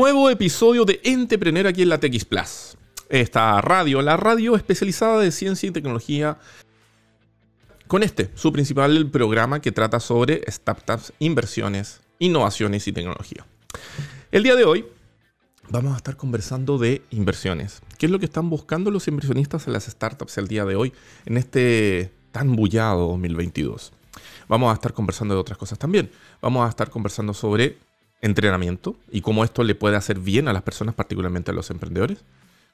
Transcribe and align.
Nuevo 0.00 0.30
episodio 0.30 0.86
de 0.86 0.98
Entrepreneur 1.04 1.66
aquí 1.66 1.82
en 1.82 1.90
la 1.90 2.00
TX 2.00 2.24
Plus. 2.24 2.78
Esta 3.10 3.60
radio, 3.60 4.00
la 4.00 4.16
radio 4.16 4.56
especializada 4.56 5.20
de 5.20 5.30
ciencia 5.30 5.68
y 5.68 5.72
tecnología. 5.72 6.38
Con 7.86 8.02
este, 8.02 8.30
su 8.34 8.50
principal 8.50 9.10
programa 9.10 9.60
que 9.60 9.72
trata 9.72 10.00
sobre 10.00 10.40
startups, 10.50 11.12
inversiones, 11.18 12.00
innovaciones 12.18 12.88
y 12.88 12.92
tecnología. 12.92 13.44
El 14.32 14.42
día 14.42 14.56
de 14.56 14.64
hoy 14.64 14.86
vamos 15.68 15.92
a 15.92 15.98
estar 15.98 16.16
conversando 16.16 16.78
de 16.78 17.02
inversiones. 17.10 17.82
¿Qué 17.98 18.06
es 18.06 18.12
lo 18.12 18.18
que 18.18 18.24
están 18.24 18.48
buscando 18.48 18.90
los 18.90 19.06
inversionistas 19.06 19.66
en 19.66 19.74
las 19.74 19.84
startups 19.84 20.38
el 20.38 20.48
día 20.48 20.64
de 20.64 20.76
hoy 20.76 20.94
en 21.26 21.36
este 21.36 22.10
tan 22.32 22.56
bullado 22.56 23.06
2022? 23.08 23.92
Vamos 24.48 24.70
a 24.70 24.74
estar 24.74 24.94
conversando 24.94 25.34
de 25.34 25.40
otras 25.40 25.58
cosas 25.58 25.78
también. 25.78 26.10
Vamos 26.40 26.64
a 26.64 26.70
estar 26.70 26.88
conversando 26.88 27.34
sobre 27.34 27.76
entrenamiento 28.22 28.96
y 29.10 29.20
cómo 29.20 29.44
esto 29.44 29.64
le 29.64 29.74
puede 29.74 29.96
hacer 29.96 30.18
bien 30.18 30.48
a 30.48 30.52
las 30.52 30.62
personas, 30.62 30.94
particularmente 30.94 31.50
a 31.50 31.54
los 31.54 31.70
emprendedores. 31.70 32.18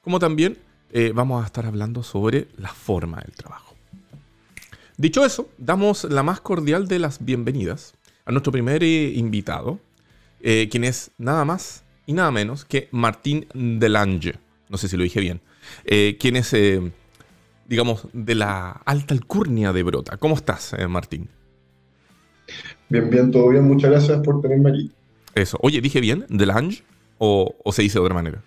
Como 0.01 0.19
también 0.19 0.57
eh, 0.91 1.11
vamos 1.13 1.43
a 1.43 1.45
estar 1.45 1.65
hablando 1.65 2.03
sobre 2.03 2.47
la 2.57 2.69
forma 2.69 3.19
del 3.19 3.33
trabajo. 3.35 3.75
Dicho 4.97 5.25
eso, 5.25 5.49
damos 5.57 6.05
la 6.05 6.23
más 6.23 6.41
cordial 6.41 6.87
de 6.87 6.99
las 6.99 7.23
bienvenidas 7.23 7.93
a 8.25 8.31
nuestro 8.31 8.51
primer 8.51 8.83
eh, 8.83 9.11
invitado, 9.13 9.79
eh, 10.41 10.67
quien 10.69 10.83
es 10.83 11.11
nada 11.17 11.45
más 11.45 11.83
y 12.05 12.13
nada 12.13 12.31
menos 12.31 12.65
que 12.65 12.89
Martín 12.91 13.47
Delange. 13.53 14.35
No 14.69 14.77
sé 14.77 14.87
si 14.87 14.97
lo 14.97 15.03
dije 15.03 15.19
bien. 15.19 15.41
quien 16.19 16.35
es, 16.35 16.55
digamos, 17.67 18.07
de 18.13 18.35
la 18.35 18.71
alta 18.85 19.13
alcurnia 19.13 19.71
de 19.71 19.83
Brota. 19.83 20.17
¿Cómo 20.17 20.35
estás, 20.35 20.75
Martín? 20.89 21.29
Bien, 22.89 23.09
bien, 23.09 23.31
todo 23.31 23.49
bien. 23.49 23.65
Muchas 23.65 23.91
gracias 23.91 24.19
por 24.19 24.41
tenerme 24.41 24.71
aquí. 24.71 24.91
Eso. 25.37 25.57
Oye, 25.61 25.81
¿dije 25.81 26.01
bien? 26.01 26.25
¿Delange? 26.29 26.83
¿O, 27.19 27.55
o 27.63 27.71
se 27.71 27.83
dice 27.83 27.99
de 27.99 28.05
otra 28.05 28.15
manera? 28.15 28.41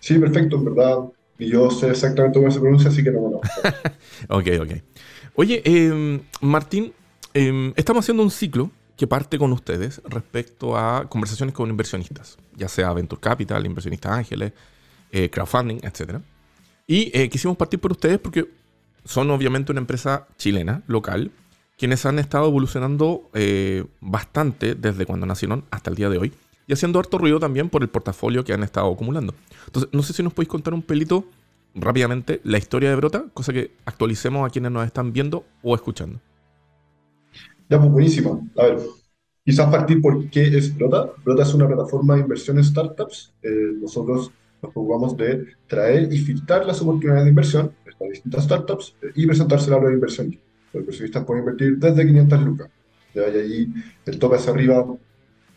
Sí, 0.00 0.18
perfecto, 0.18 0.56
en 0.56 0.64
verdad. 0.64 0.98
Y 1.38 1.48
yo 1.48 1.70
sé 1.70 1.90
exactamente 1.90 2.38
cómo 2.38 2.50
se 2.50 2.58
pronuncia, 2.58 2.90
así 2.90 3.04
que 3.04 3.12
no 3.12 3.20
bueno. 3.20 3.40
ok, 4.28 4.46
ok. 4.62 4.82
Oye, 5.34 5.62
em, 5.64 6.20
Martín, 6.40 6.92
em, 7.34 7.72
estamos 7.76 8.04
haciendo 8.04 8.22
un 8.22 8.30
ciclo 8.30 8.70
que 8.96 9.06
parte 9.06 9.38
con 9.38 9.52
ustedes 9.52 10.02
respecto 10.08 10.76
a 10.76 11.08
conversaciones 11.08 11.54
con 11.54 11.70
inversionistas, 11.70 12.36
ya 12.56 12.68
sea 12.68 12.92
Venture 12.92 13.20
Capital, 13.20 13.64
inversionistas 13.64 14.12
ángeles, 14.12 14.52
eh, 15.12 15.30
crowdfunding, 15.30 15.78
etc. 15.82 16.18
Y 16.86 17.16
eh, 17.16 17.28
quisimos 17.28 17.56
partir 17.56 17.78
por 17.78 17.92
ustedes 17.92 18.18
porque 18.18 18.48
son 19.04 19.30
obviamente 19.30 19.70
una 19.70 19.82
empresa 19.82 20.26
chilena, 20.36 20.82
local, 20.88 21.30
quienes 21.76 22.06
han 22.06 22.18
estado 22.18 22.46
evolucionando 22.48 23.28
eh, 23.34 23.84
bastante 24.00 24.74
desde 24.74 25.06
cuando 25.06 25.26
nacieron 25.26 25.64
hasta 25.70 25.90
el 25.90 25.96
día 25.96 26.08
de 26.08 26.18
hoy 26.18 26.32
y 26.66 26.72
haciendo 26.72 26.98
harto 26.98 27.18
ruido 27.18 27.38
también 27.38 27.68
por 27.68 27.82
el 27.82 27.88
portafolio 27.88 28.44
que 28.44 28.52
han 28.52 28.62
estado 28.62 28.92
acumulando. 28.92 29.34
Entonces, 29.66 29.90
no 29.92 30.02
sé 30.02 30.12
si 30.12 30.22
nos 30.22 30.32
podéis 30.32 30.48
contar 30.48 30.74
un 30.74 30.82
pelito 30.82 31.24
rápidamente 31.74 32.40
la 32.44 32.58
historia 32.58 32.90
de 32.90 32.96
Brota, 32.96 33.26
cosa 33.34 33.52
que 33.52 33.72
actualicemos 33.84 34.46
a 34.46 34.50
quienes 34.50 34.72
nos 34.72 34.84
están 34.84 35.12
viendo 35.12 35.44
o 35.62 35.74
escuchando. 35.74 36.18
Ya, 37.68 37.78
pues 37.78 37.90
buenísimo. 37.90 38.48
A 38.56 38.64
ver, 38.64 38.78
quizás 39.44 39.70
partir 39.70 40.00
por 40.00 40.28
qué 40.30 40.44
es 40.56 40.76
Brota. 40.76 41.10
Brota 41.24 41.42
es 41.42 41.54
una 41.54 41.66
plataforma 41.66 42.14
de 42.14 42.20
inversión 42.20 42.58
en 42.58 42.64
startups. 42.64 43.34
Eh, 43.42 43.72
nosotros 43.80 44.32
nos 44.62 44.72
preocupamos 44.72 45.16
de 45.16 45.44
traer 45.66 46.12
y 46.12 46.18
filtrar 46.18 46.64
las 46.64 46.80
oportunidades 46.80 47.24
de 47.24 47.30
inversión 47.30 47.72
estas 47.86 48.08
distintas 48.10 48.44
startups 48.44 48.94
eh, 49.02 49.06
y 49.14 49.26
presentárselas 49.26 49.78
a 49.78 49.82
los 49.82 49.92
inversionistas. 49.92 50.45
Los 50.76 50.82
inversionistas 50.82 51.24
pueden 51.24 51.42
invertir 51.42 51.78
desde 51.78 52.06
500 52.06 52.42
lucas. 52.42 52.68
Y 53.14 53.18
ahí 53.18 53.72
el 54.04 54.18
tope 54.18 54.36
hacia 54.36 54.52
arriba 54.52 54.84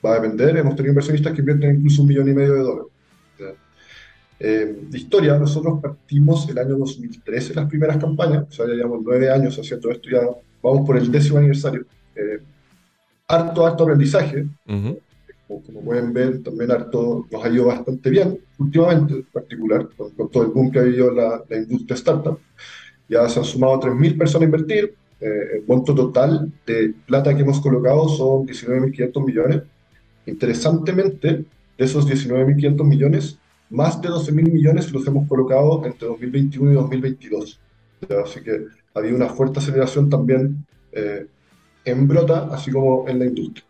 va 0.06 0.12
a 0.12 0.20
depender. 0.20 0.58
Hemos 0.58 0.76
tenido 0.76 0.92
inversionistas 0.92 1.34
que 1.34 1.42
invierten 1.42 1.76
incluso 1.76 2.02
un 2.02 2.08
millón 2.08 2.30
y 2.30 2.34
medio 2.34 2.54
de 2.54 2.60
dólares. 2.62 2.92
Eh, 4.42 4.84
de 4.90 4.98
historia, 4.98 5.38
nosotros 5.38 5.82
partimos 5.82 6.48
el 6.48 6.58
año 6.58 6.78
2013 6.78 7.54
las 7.54 7.68
primeras 7.68 7.98
campañas, 7.98 8.46
o 8.48 8.52
sea, 8.52 8.68
ya 8.68 8.74
llevamos 8.74 9.02
nueve 9.04 9.30
años 9.30 9.60
haciendo 9.60 9.92
esto, 9.92 10.10
ya 10.10 10.22
vamos 10.64 10.88
por 10.88 10.98
el 10.98 11.12
décimo 11.12 11.40
aniversario. 11.40 11.86
Eh, 12.16 12.40
harto, 13.28 13.66
harto 13.66 13.84
aprendizaje. 13.84 14.48
como, 14.66 15.82
pueden 15.84 16.14
ver, 16.14 16.42
también 16.42 16.72
harto 16.72 17.28
nos 17.30 17.44
ha 17.44 17.50
ido 17.50 17.66
bastante 17.66 18.10
bien, 18.10 18.40
últimamente 18.60 19.16
en 19.16 19.24
particular, 19.24 19.90
con, 19.98 20.30
todo 20.30 20.44
el 20.44 20.52
boom 20.52 20.72
que 20.72 20.80
ha 20.80 20.84
habido 20.84 21.12
la, 21.12 21.44
la 21.50 21.58
industria 21.58 21.96
startup. 21.96 22.40
Ya 23.10 23.28
se 23.28 23.40
han 23.40 23.46
sumado 23.46 23.78
3.000 23.82 24.18
personas 24.18 24.44
a 24.44 24.46
invertir. 24.46 24.96
Eh, 25.22 25.58
el 25.58 25.64
monto 25.68 25.94
total 25.94 26.52
de 26.66 26.94
plata 27.06 27.36
que 27.36 27.42
hemos 27.42 27.60
colocado 27.60 28.08
son 28.10 28.48
19.500 28.48 29.26
millones. 29.26 29.64
Interesantemente, 30.26 31.46
de 31.78 31.86
esos 31.86 32.08
19.500 32.08 32.84
millones, 32.84 33.38
más 33.70 34.02
de 34.02 34.10
12.000 34.10 34.52
millones 34.52 34.92
los 34.92 35.06
hemos 35.08 35.28
colocado 35.28 35.86
entre 35.86 36.08
2021 36.08 36.72
y 36.72 36.76
2022. 36.76 37.60
Así 38.26 38.42
que 38.42 38.66
ha 38.94 39.00
habido 39.00 39.16
una 39.16 39.30
fuerte 39.30 39.60
aceleración 39.60 40.10
también 40.10 40.66
eh, 40.92 41.28
en 41.86 42.08
Brota, 42.08 42.50
así 42.52 42.72
como 42.72 43.08
en 43.08 43.20
la 43.20 43.26
industria. 43.26 43.66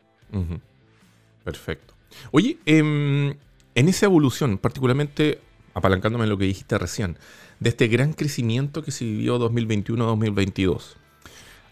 Perfecto. 1.44 1.94
Oye, 2.32 2.58
em, 2.66 3.34
en 3.76 3.90
esa 3.90 4.06
evolución, 4.06 4.58
particularmente 4.58 5.40
apalancándome 5.74 6.26
en 6.26 6.30
lo 6.30 6.38
que 6.38 6.46
dijiste 6.46 6.78
recién, 6.78 7.18
de 7.60 7.70
este 7.70 7.88
gran 7.88 8.14
crecimiento 8.14 8.84
que 8.84 8.92
se 8.92 9.06
vivió 9.06 9.40
2021-2022, 9.40 10.96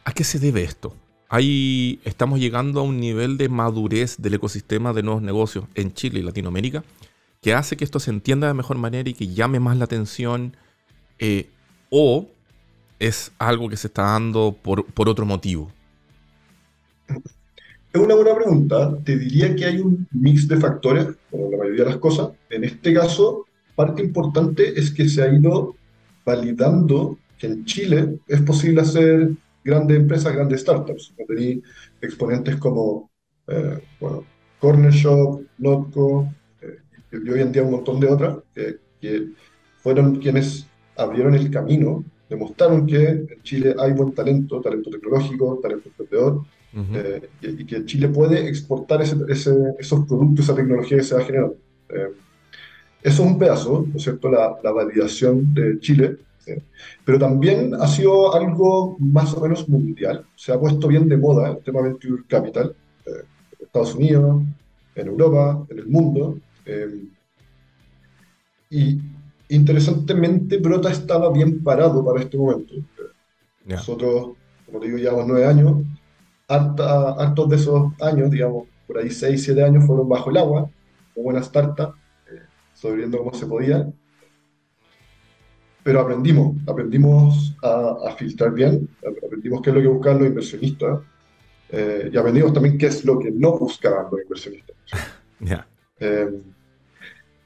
¿a 0.07 0.13
qué 0.13 0.23
se 0.23 0.39
debe 0.39 0.63
esto? 0.63 0.95
Ahí 1.27 1.99
estamos 2.05 2.39
llegando 2.39 2.79
a 2.79 2.83
un 2.83 2.97
nivel 2.97 3.37
de 3.37 3.49
madurez 3.49 4.15
del 4.17 4.35
ecosistema 4.35 4.93
de 4.93 5.03
nuevos 5.03 5.21
negocios 5.21 5.65
en 5.75 5.93
Chile 5.93 6.19
y 6.19 6.23
Latinoamérica 6.23 6.85
que 7.41 7.53
hace 7.53 7.75
que 7.75 7.83
esto 7.83 7.99
se 7.99 8.11
entienda 8.11 8.47
de 8.47 8.53
mejor 8.53 8.77
manera 8.77 9.09
y 9.09 9.13
que 9.13 9.27
llame 9.27 9.59
más 9.59 9.75
la 9.75 9.83
atención 9.83 10.55
eh, 11.19 11.49
o 11.89 12.25
es 12.99 13.33
algo 13.37 13.67
que 13.67 13.75
se 13.75 13.87
está 13.87 14.03
dando 14.03 14.55
por, 14.61 14.85
por 14.85 15.09
otro 15.09 15.25
motivo? 15.25 15.69
Es 17.91 18.01
una 18.01 18.15
buena 18.15 18.33
pregunta. 18.33 18.97
Te 19.03 19.17
diría 19.17 19.53
que 19.57 19.65
hay 19.65 19.79
un 19.81 20.07
mix 20.11 20.47
de 20.47 20.57
factores, 20.57 21.07
como 21.29 21.51
la 21.51 21.57
mayoría 21.57 21.83
de 21.83 21.89
las 21.89 21.99
cosas. 21.99 22.29
En 22.49 22.63
este 22.63 22.93
caso, 22.93 23.45
parte 23.75 24.01
importante 24.01 24.79
es 24.79 24.89
que 24.89 25.09
se 25.09 25.21
ha 25.21 25.33
ido 25.33 25.75
validando 26.25 27.17
que 27.37 27.47
en 27.47 27.65
Chile 27.65 28.19
es 28.27 28.41
posible 28.41 28.81
hacer 28.81 29.31
grandes 29.67 29.97
empresas, 29.97 30.33
grandes 30.33 30.61
startups. 30.61 31.13
Tenéis 31.27 31.59
exponentes 32.01 32.55
como, 32.55 33.11
eh, 33.47 33.79
bueno, 33.99 34.23
Corner 34.59 34.91
Shop, 34.91 35.41
Notco, 35.57 36.33
eh, 36.61 36.77
y 37.11 37.29
hoy 37.29 37.41
en 37.41 37.51
día 37.51 37.63
un 37.63 37.71
montón 37.71 37.99
de 37.99 38.07
otras, 38.07 38.37
que 39.01 39.27
fueron 39.83 40.15
quienes 40.15 40.67
abrieron 40.95 41.35
el 41.35 41.51
camino, 41.51 42.03
demostraron 42.29 42.87
que 42.87 43.03
en 43.05 43.41
Chile 43.43 43.75
hay 43.77 43.91
buen 43.91 44.13
talento, 44.13 44.61
talento 44.61 44.89
tecnológico, 44.89 45.59
talento 45.61 45.89
emprendedor, 45.89 46.43
eh, 46.93 47.29
y, 47.41 47.65
que 47.65 47.85
Chile 47.85 48.07
puede 48.07 48.47
exportar 48.47 49.01
ese, 49.01 49.15
esos 49.79 50.05
productos, 50.07 50.45
esa 50.45 50.55
tecnología 50.55 50.97
que 50.97 51.03
se 51.03 51.15
va 51.15 51.23
generando. 51.23 51.57
eso 51.89 52.13
es 53.01 53.19
un 53.19 53.37
pedazo, 53.37 53.85
¿no 53.87 53.97
es 53.97 54.03
cierto?, 54.03 54.29
la, 54.29 54.57
la 54.63 54.71
validación 54.71 55.53
de 55.53 55.79
Chile 55.79 56.17
pero 57.05 57.19
también 57.19 57.73
ha 57.75 57.87
sido 57.87 58.33
algo 58.33 58.97
más 58.99 59.33
o 59.33 59.41
menos 59.41 59.67
mundial. 59.67 60.25
Se 60.35 60.51
ha 60.51 60.59
puesto 60.59 60.87
bien 60.87 61.07
de 61.07 61.17
moda 61.17 61.49
el 61.49 61.57
tema 61.63 61.81
Venture 61.81 62.23
Capital 62.27 62.75
eh, 63.05 63.23
en 63.59 63.65
Estados 63.65 63.95
Unidos, 63.95 64.43
en 64.95 65.07
Europa, 65.07 65.65
en 65.69 65.79
el 65.79 65.87
mundo. 65.87 66.39
Eh, 66.65 67.05
y 68.69 68.99
interesantemente, 69.49 70.57
Brota 70.57 70.91
estaba 70.91 71.31
bien 71.31 71.63
parado 71.63 72.03
para 72.03 72.21
este 72.21 72.37
momento. 72.37 72.75
Nosotros, 73.65 74.31
como 74.65 74.79
te 74.79 74.87
digo, 74.87 74.97
llevamos 74.97 75.27
nueve 75.27 75.45
años. 75.45 75.83
hartos 76.47 77.49
de 77.49 77.55
esos 77.55 77.93
años, 78.01 78.31
digamos, 78.31 78.67
por 78.85 78.97
ahí 78.97 79.09
seis, 79.09 79.43
siete 79.43 79.63
años, 79.63 79.85
fueron 79.85 80.07
bajo 80.07 80.29
el 80.29 80.37
agua, 80.37 80.69
como 81.13 81.25
buena 81.25 81.41
startup, 81.41 81.93
eh, 82.31 82.41
sobreviviendo 82.73 83.17
como 83.17 83.33
se 83.33 83.45
podía 83.45 83.87
pero 85.87 86.01
aprendimos, 86.01 86.53
aprendimos 86.67 87.55
a, 87.63 88.13
filtrar 88.17 88.51
bien, 88.51 88.89
aprendimos 89.25 89.61
qué 89.61 89.69
es 89.69 89.75
lo 89.77 89.81
que 89.81 89.87
buscaban 89.87 90.19
los 90.19 90.27
inversionistas 90.27 90.99
eh, 91.69 92.09
y 92.11 92.17
aprendimos 92.17 92.51
también 92.51 92.77
qué 92.77 92.87
es 92.87 93.05
lo 93.05 93.17
que 93.17 93.31
no 93.31 93.57
buscaban 93.57 94.07
los 94.11 94.21
inversionistas. 94.21 94.75
Eh, 95.99 96.29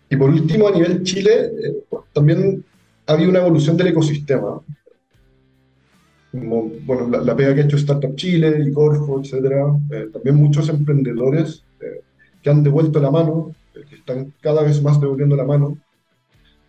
y 0.10 0.16
por 0.18 0.30
último, 0.30 0.68
a 0.68 0.72
nivel 0.72 1.04
Chile, 1.04 1.52
eh, 1.64 1.84
también 2.12 2.66
ha 3.06 3.14
habido 3.14 3.30
una 3.30 3.40
evolución 3.40 3.78
del 3.78 3.88
ecosistema. 3.88 4.60
bueno, 6.34 7.24
la, 7.24 7.36
pega 7.36 7.54
que 7.54 7.62
ha 7.62 7.64
hecho 7.64 7.78
Startup 7.78 8.14
Chile 8.16 8.62
y 8.66 8.74
Corfo, 8.74 9.22
etcétera, 9.22 9.68
también 10.12 10.36
muchos 10.36 10.68
emprendedores 10.68 11.64
que 12.42 12.50
han 12.50 12.62
devuelto 12.62 13.00
la 13.00 13.12
mano, 13.12 13.56
que 13.74 13.96
están 13.96 14.34
cada 14.42 14.64
vez 14.64 14.82
más 14.82 15.00
devolviendo 15.00 15.38
la 15.38 15.46
mano, 15.46 15.78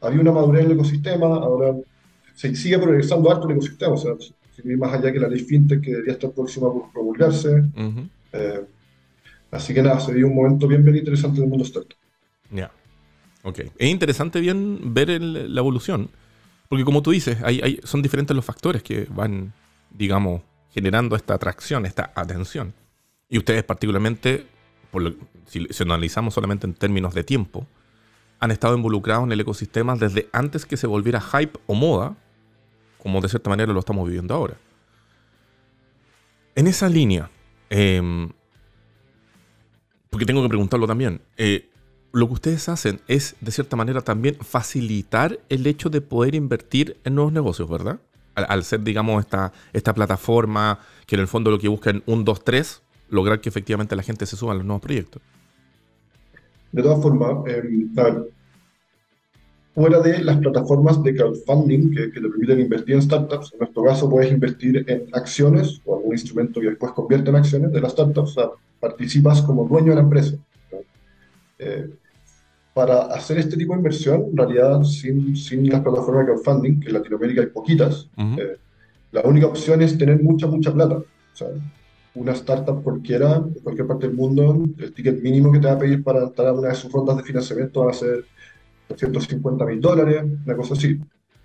había 0.02 0.20
una 0.20 0.32
madurez 0.32 0.64
en 0.64 0.72
el 0.72 0.76
ecosistema, 0.76 1.26
ahora 1.26 1.74
se 2.34 2.54
sigue 2.54 2.78
progresando 2.78 3.30
harto 3.30 3.46
el 3.48 3.52
ecosistema, 3.52 3.92
o 3.92 3.96
sea, 3.96 4.12
más 4.76 4.92
allá 4.92 5.12
que 5.12 5.18
la 5.18 5.28
ley 5.28 5.40
FinTech 5.40 5.80
que 5.80 5.90
debería 5.90 6.14
estar 6.14 6.30
próxima 6.30 6.68
a 6.68 6.92
promulgarse. 6.92 7.64
Eh, 8.32 8.60
así 9.50 9.72
que 9.72 9.82
nada, 9.82 10.00
se 10.00 10.12
dio 10.14 10.26
un 10.26 10.34
momento 10.34 10.66
bien, 10.66 10.84
bien 10.84 10.96
interesante 10.96 11.38
en 11.38 11.44
el 11.44 11.50
mundo 11.50 11.64
startup. 11.64 11.96
Ya. 12.50 12.70
Ok. 13.44 13.60
Es 13.78 13.88
interesante 13.88 14.40
bien 14.40 14.94
ver 14.94 15.20
la 15.20 15.60
evolución. 15.60 16.10
Porque 16.68 16.84
como 16.84 17.02
tú 17.02 17.10
dices, 17.10 17.38
hay, 17.42 17.80
son 17.84 18.02
diferentes 18.02 18.34
los 18.34 18.44
factores 18.44 18.82
que 18.82 19.06
van, 19.10 19.52
digamos, 19.90 20.42
generando 20.70 21.16
esta 21.16 21.34
atracción, 21.34 21.84
esta 21.84 22.12
atención. 22.14 22.72
Y 23.28 23.38
ustedes 23.38 23.62
particularmente, 23.64 24.46
por 24.90 25.14
si, 25.46 25.66
si 25.70 25.82
analizamos 25.82 26.34
solamente 26.34 26.66
en 26.66 26.74
términos 26.74 27.14
de 27.14 27.24
tiempo, 27.24 27.66
han 28.42 28.50
estado 28.50 28.74
involucrados 28.74 29.22
en 29.22 29.30
el 29.30 29.40
ecosistema 29.40 29.94
desde 29.94 30.28
antes 30.32 30.66
que 30.66 30.76
se 30.76 30.88
volviera 30.88 31.20
hype 31.20 31.60
o 31.68 31.74
moda, 31.74 32.16
como 32.98 33.20
de 33.20 33.28
cierta 33.28 33.48
manera 33.48 33.72
lo 33.72 33.78
estamos 33.78 34.04
viviendo 34.04 34.34
ahora. 34.34 34.56
En 36.56 36.66
esa 36.66 36.88
línea, 36.88 37.30
em, 37.70 38.30
porque 40.10 40.26
tengo 40.26 40.42
que 40.42 40.48
preguntarlo 40.48 40.88
también, 40.88 41.20
eh, 41.36 41.70
lo 42.10 42.26
que 42.26 42.32
ustedes 42.32 42.68
hacen 42.68 43.00
es, 43.06 43.36
de 43.40 43.52
cierta 43.52 43.76
manera, 43.76 44.00
también 44.00 44.34
facilitar 44.40 45.38
el 45.48 45.64
hecho 45.68 45.88
de 45.88 46.00
poder 46.00 46.34
invertir 46.34 46.96
en 47.04 47.14
nuevos 47.14 47.32
negocios, 47.32 47.70
¿verdad? 47.70 48.00
Al, 48.34 48.64
ser, 48.64 48.82
digamos, 48.82 49.24
esta, 49.24 49.52
esta 49.72 49.94
plataforma 49.94 50.80
que 51.06 51.14
en 51.14 51.20
el 51.20 51.28
fondo 51.28 51.52
lo 51.52 51.60
que 51.60 51.68
busca 51.68 51.90
en 51.90 52.02
un 52.06 52.24
2, 52.24 52.42
3, 52.42 52.82
lograr 53.08 53.40
que 53.40 53.50
efectivamente 53.50 53.94
la 53.94 54.02
gente 54.02 54.26
se 54.26 54.36
suba 54.36 54.50
a 54.50 54.56
los 54.56 54.64
nuevos 54.64 54.82
proyectos. 54.82 55.22
De 56.72 56.82
todas 56.82 57.02
formas, 57.02 57.46
eh, 57.46 57.62
fuera 59.74 60.00
de 60.00 60.22
las 60.22 60.38
plataformas 60.38 61.02
de 61.02 61.14
crowdfunding 61.14 61.94
que, 61.94 62.08
te 62.08 62.20
permiten 62.20 62.60
invertir 62.60 62.94
en 62.96 63.02
startups, 63.02 63.52
en 63.52 63.58
nuestro 63.60 63.84
caso 63.84 64.08
puedes 64.08 64.32
invertir 64.32 64.84
en 64.86 65.06
acciones 65.12 65.80
o 65.84 65.96
algún 65.96 66.12
instrumento 66.12 66.60
que 66.60 66.70
después 66.70 66.92
convierte 66.92 67.30
en 67.30 67.36
acciones 67.36 67.72
de 67.72 67.80
las 67.80 67.92
startups, 67.92 68.30
o 68.30 68.34
sea, 68.34 68.50
participas 68.80 69.42
como 69.42 69.66
dueño 69.66 69.90
de 69.90 69.96
la 69.96 70.02
empresa. 70.02 70.36
Eh, 71.58 71.90
para 72.74 73.02
hacer 73.02 73.38
este 73.38 73.56
tipo 73.56 73.74
de 73.74 73.80
inversión, 73.80 74.24
en 74.30 74.36
realidad, 74.36 74.82
sin, 74.82 75.36
sin 75.36 75.68
las 75.68 75.82
plataformas 75.82 76.26
de 76.26 76.32
crowdfunding, 76.32 76.80
que 76.80 76.88
en 76.88 76.94
Latinoamérica 76.94 77.42
hay 77.42 77.48
poquitas, 77.48 78.08
eh, 78.16 78.56
la 79.12 79.20
única 79.22 79.46
opción 79.46 79.82
es 79.82 79.96
tener 79.98 80.22
mucha, 80.22 80.46
mucha 80.46 80.72
plata. 80.72 80.96
O 80.96 81.06
sea, 81.36 81.48
una 82.14 82.32
startup 82.32 82.82
cualquiera, 82.82 83.40
de 83.40 83.60
cualquier 83.60 83.86
parte 83.86 84.06
del 84.06 84.16
mundo, 84.16 84.64
el 84.78 84.92
ticket 84.92 85.22
mínimo 85.22 85.50
que 85.50 85.58
te 85.58 85.66
va 85.66 85.74
a 85.74 85.78
pedir 85.78 86.02
para 86.02 86.24
entrar 86.24 86.48
a 86.48 86.52
una 86.52 86.68
de 86.68 86.74
sus 86.74 86.92
rondas 86.92 87.16
de 87.16 87.22
financiamiento 87.22 87.84
va 87.84 87.90
a 87.90 87.94
ser 87.94 88.24
250 88.88 89.64
mil 89.64 89.80
dólares, 89.80 90.22
una 90.44 90.56
cosa 90.56 90.74
así. 90.74 91.00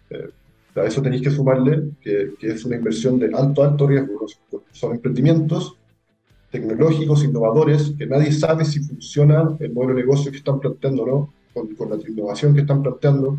Eh, 0.09 0.29
a 0.75 0.83
eso 0.83 1.01
tenéis 1.01 1.23
que 1.23 1.31
sumarle 1.31 1.91
que, 2.01 2.33
que, 2.39 2.49
es 2.49 2.63
una 2.65 2.75
inversión 2.75 3.17
de 3.17 3.31
alto, 3.33 3.63
alto 3.63 3.87
riesgo. 3.87 4.25
Son 4.71 4.91
emprendimientos 4.91 5.75
tecnológicos, 6.51 7.23
innovadores, 7.23 7.93
que 7.97 8.05
nadie 8.05 8.31
sabe 8.31 8.63
si 8.63 8.79
funciona 8.79 9.57
el 9.59 9.73
modelo 9.73 9.95
de 9.95 10.01
negocio 10.01 10.31
que 10.31 10.37
están 10.37 10.59
planteando 10.59 11.05
no, 11.05 11.33
con, 11.53 11.75
con 11.75 11.89
la 11.89 11.97
innovación 12.07 12.53
que 12.53 12.61
están 12.61 12.83
planteando, 12.83 13.37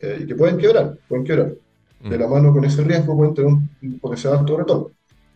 eh, 0.00 0.20
y 0.22 0.26
que 0.26 0.34
pueden 0.34 0.58
quebrar, 0.58 0.96
pueden 1.08 1.24
quebrar. 1.24 1.54
De 2.00 2.16
la 2.16 2.28
mano 2.28 2.52
con 2.52 2.64
ese 2.64 2.84
riesgo 2.84 3.16
pueden 3.16 3.34
tener 3.34 3.52
un, 3.52 3.98
potencial 3.98 4.38
alto 4.38 4.56
retorno. 4.56 4.90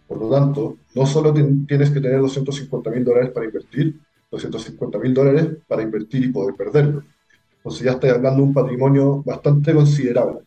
Por 0.07 0.19
lo 0.19 0.31
tanto, 0.31 0.77
no 0.95 1.07
solo 1.07 1.33
tienes 1.33 1.91
que 1.91 2.01
tener 2.01 2.21
250 2.21 2.91
mil 2.91 3.05
dólares 3.05 3.31
para 3.31 3.47
invertir, 3.47 3.99
250 4.31 4.99
mil 4.99 5.15
dólares 5.15 5.49
para 5.67 5.83
invertir 5.83 6.25
y 6.25 6.29
poder 6.29 6.55
perderlo. 6.55 7.03
Entonces 7.57 7.83
ya 7.85 7.93
estoy 7.93 8.11
hablando 8.11 8.43
de 8.43 8.49
un 8.49 8.55
patrimonio 8.55 9.23
bastante 9.25 9.73
considerable. 9.73 10.41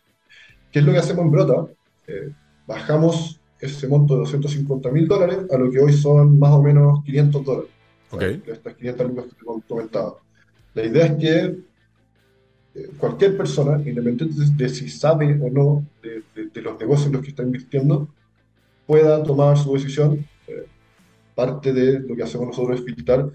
¿Qué 0.70 0.80
es 0.80 0.84
lo 0.84 0.92
que 0.92 0.98
hacemos 0.98 1.24
en 1.24 1.30
Brota? 1.30 1.66
Eh, 2.06 2.30
bajamos 2.66 3.40
ese 3.60 3.88
monto 3.88 4.14
de 4.14 4.20
250 4.20 4.90
mil 4.90 5.08
dólares 5.08 5.38
a 5.50 5.56
lo 5.56 5.70
que 5.70 5.80
hoy 5.80 5.92
son 5.92 6.38
más 6.38 6.52
o 6.52 6.62
menos 6.62 7.02
500 7.04 7.44
dólares. 7.44 7.70
Okay. 8.10 8.42
estas 8.46 8.74
500 8.74 9.08
lucas 9.08 9.24
que 9.24 9.34
te 9.34 9.66
comentaba. 9.66 10.14
La 10.74 10.84
idea 10.84 11.06
es 11.06 11.12
que 11.14 11.58
eh, 12.74 12.90
cualquier 12.98 13.36
persona, 13.36 13.78
independientemente 13.78 14.64
de, 14.64 14.68
si 14.68 14.88
sabe 14.88 15.40
o 15.40 15.50
no 15.50 15.86
de, 16.02 16.60
los 16.60 16.78
negocios 16.78 17.06
en 17.06 17.12
los 17.14 17.22
que 17.22 17.30
está 17.30 17.42
invirtiendo, 17.42 18.08
pueda 18.86 19.22
tomar 19.22 19.58
su 19.58 19.72
decisión. 19.74 20.26
Eh, 20.46 20.66
parte 21.34 21.72
de 21.72 22.00
lo 22.00 22.16
que 22.16 22.22
hacemos 22.22 22.46
nosotros 22.46 22.78
es 22.78 22.84
filtrar 22.84 23.30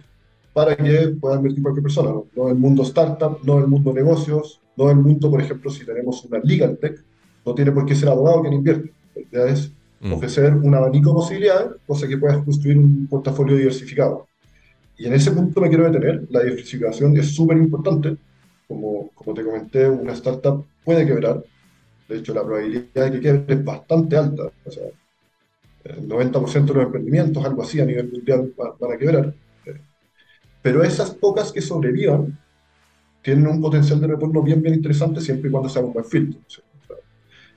para 0.53 0.75
que 0.75 1.15
pueda 1.19 1.35
invertir 1.37 1.61
cualquier 1.61 1.83
persona, 1.83 2.11
¿no? 2.11 2.43
en 2.45 2.49
el 2.49 2.55
mundo 2.55 2.83
startup, 2.83 3.39
no 3.43 3.59
el 3.59 3.67
mundo 3.67 3.93
negocios, 3.93 4.59
no 4.75 4.89
el 4.89 4.97
mundo, 4.97 5.29
por 5.29 5.41
ejemplo, 5.41 5.69
si 5.71 5.85
tenemos 5.85 6.25
una 6.25 6.39
legal 6.39 6.77
tech, 6.77 7.01
no 7.45 7.53
tiene 7.55 7.71
por 7.71 7.85
qué 7.85 7.95
ser 7.95 8.09
abogado 8.09 8.41
quien 8.41 8.53
invierte. 8.53 8.91
La 9.15 9.21
idea 9.21 9.53
es 9.53 9.71
mm. 10.01 10.13
ofrecer 10.13 10.53
un 10.53 10.73
abanico 10.75 11.09
de 11.09 11.15
posibilidades, 11.15 11.71
cosa 11.87 12.07
que 12.07 12.17
puedas 12.17 12.43
construir 12.43 12.77
un 12.77 13.07
portafolio 13.07 13.55
diversificado. 13.55 14.27
Y 14.97 15.07
en 15.07 15.13
ese 15.13 15.31
punto 15.31 15.61
me 15.61 15.69
quiero 15.69 15.85
detener, 15.89 16.27
la 16.29 16.41
diversificación 16.41 17.15
es 17.17 17.33
súper 17.33 17.57
importante. 17.57 18.17
Como, 18.67 19.09
como 19.15 19.33
te 19.33 19.43
comenté, 19.43 19.89
una 19.89 20.13
startup 20.13 20.65
puede 20.83 21.05
quebrar. 21.05 21.43
De 22.07 22.17
hecho, 22.17 22.33
la 22.33 22.43
probabilidad 22.43 23.05
de 23.05 23.11
que 23.11 23.19
quiebre 23.19 23.53
es 23.55 23.63
bastante 23.63 24.15
alta. 24.15 24.43
O 24.65 24.71
sea, 24.71 24.83
el 25.83 26.07
90% 26.07 26.65
de 26.65 26.73
los 26.73 26.85
emprendimientos, 26.85 27.43
algo 27.45 27.63
así 27.63 27.79
a 27.79 27.85
nivel 27.85 28.11
mundial, 28.11 28.53
van 28.57 28.91
a 28.91 28.97
quebrar 28.97 29.33
pero 30.61 30.83
esas 30.83 31.11
pocas 31.11 31.51
que 31.51 31.61
sobrevivan 31.61 32.37
tienen 33.21 33.47
un 33.47 33.61
potencial 33.61 33.99
de 33.99 34.07
retorno 34.07 34.41
bien, 34.41 34.61
bien 34.61 34.75
interesante 34.75 35.21
siempre 35.21 35.49
y 35.49 35.51
cuando 35.51 35.69
sea 35.69 35.83
un 35.83 35.93
buen 35.93 36.05
filtro. 36.05 36.39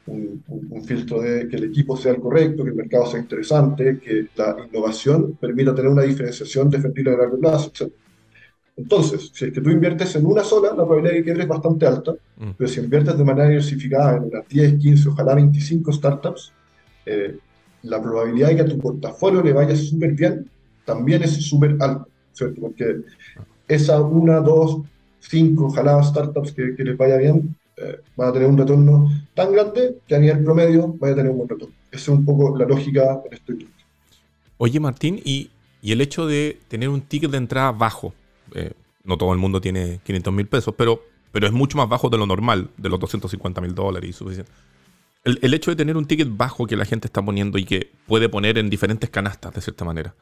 un, 0.07 0.43
filtro 0.85 1.21
de 1.23 1.49
que 1.49 1.57
el 1.57 1.65
equipo 1.65 1.97
sea 1.97 2.13
el 2.13 2.21
correcto, 2.21 2.63
que 2.63 2.71
el 2.71 2.77
mercado 2.77 3.07
sea 3.07 3.21
interesante, 3.21 3.99
que 3.99 4.27
la 4.37 4.57
innovación 4.71 5.35
permita 5.41 5.75
tener 5.75 5.91
una 5.91 6.03
diferenciación 6.03 6.69
defendible 6.69 7.13
a 7.13 7.17
largo 7.17 7.39
plazo, 7.39 7.73
etc. 7.75 7.93
Entonces, 8.77 9.31
si 9.33 9.47
es 9.47 9.53
que 9.53 9.61
tú 9.61 9.71
inviertes 9.71 10.17
en 10.17 10.27
una 10.27 10.43
sola, 10.43 10.71
la 10.71 10.85
probabilidad 10.85 11.13
de 11.13 11.19
que 11.19 11.25
quiebre 11.25 11.43
es 11.45 11.49
bastante 11.49 11.87
alta, 11.87 12.13
mm. 12.13 12.51
pero 12.59 12.69
si 12.69 12.81
inviertes 12.81 13.17
de 13.17 13.25
manera 13.25 13.49
diversificada 13.49 14.17
en 14.17 14.25
unas 14.25 14.49
10, 14.49 14.79
15, 14.79 15.09
ojalá 15.11 15.35
25 15.37 15.93
startups, 15.93 16.53
eh, 17.07 17.39
la 17.85 18.03
probabilidad 18.03 18.49
de 18.49 18.57
que 18.57 18.63
a 18.63 18.67
tu 18.67 18.79
portafolio 18.79 19.43
le 19.43 19.53
vaya 19.53 19.77
súper 19.77 20.13
bien 20.13 20.49
también 20.85 21.23
es 21.23 21.33
súper 21.33 21.77
alta. 21.81 22.07
¿cierto? 22.33 22.61
Porque 22.61 22.97
esa 23.69 24.01
una, 24.01 24.41
dos, 24.41 24.79
cinco, 25.21 25.67
ojalá 25.67 26.03
startups 26.03 26.53
que, 26.53 26.75
que 26.77 26.85
les 26.85 26.97
vaya 26.97 27.17
bien, 27.17 27.57
eh, 27.77 28.01
van 28.17 28.29
a 28.29 28.33
tener 28.33 28.49
un 28.49 28.59
retorno 28.59 29.11
tan 29.35 29.53
grande 29.53 29.97
que 30.07 30.15
a 30.15 30.19
nivel 30.19 30.45
promedio 30.45 30.95
vaya 30.99 31.15
a 31.15 31.17
tener 31.17 31.31
un 31.31 31.39
buen 31.39 31.49
retorno. 31.49 31.75
Esa 31.91 32.03
es 32.03 32.09
un 32.09 32.25
poco 32.25 32.57
la 32.57 32.67
lógica 32.67 33.23
en 33.27 33.33
este 33.33 33.67
Oye, 34.59 34.81
Martín, 34.81 35.21
y, 35.25 35.51
y, 35.83 35.93
el 35.93 36.01
hecho 36.01 36.27
de 36.27 36.59
tener 36.69 36.89
un 36.89 37.01
ticket 37.03 37.31
de 37.31 37.39
entrada 37.39 37.73
bajo, 37.73 38.15
eh, 38.55 38.73
no 39.03 39.19
todo 39.19 39.33
el 39.33 39.39
mundo 39.39 39.61
tiene 39.61 40.01
500 40.05 40.33
mil 40.33 40.47
pesos, 40.47 40.75
pero, 40.77 41.03
pero 41.33 41.47
es 41.47 41.53
mucho 41.53 41.77
más 41.77 41.89
bajo 41.89 42.09
de 42.09 42.19
lo 42.19 42.27
normal, 42.27 42.71
de 42.77 42.89
los 42.89 43.01
250 43.01 43.61
mil 43.61 43.75
dólares 43.75 44.11
y 44.11 44.13
suficiente. 44.13 44.51
El, 45.25 45.55
hecho 45.55 45.71
de 45.71 45.77
tener 45.77 45.97
un 45.97 46.05
ticket 46.05 46.29
bajo 46.31 46.67
que 46.67 46.77
la 46.77 46.85
gente 46.85 47.07
está 47.09 47.25
poniendo 47.25 47.57
y 47.57 47.65
que 47.65 47.91
puede 48.07 48.29
poner 48.29 48.59
en 48.59 48.69
diferentes 48.69 49.09
canastas, 49.09 49.55
de 49.55 49.63
cierta 49.63 49.85
manera, 49.85 50.15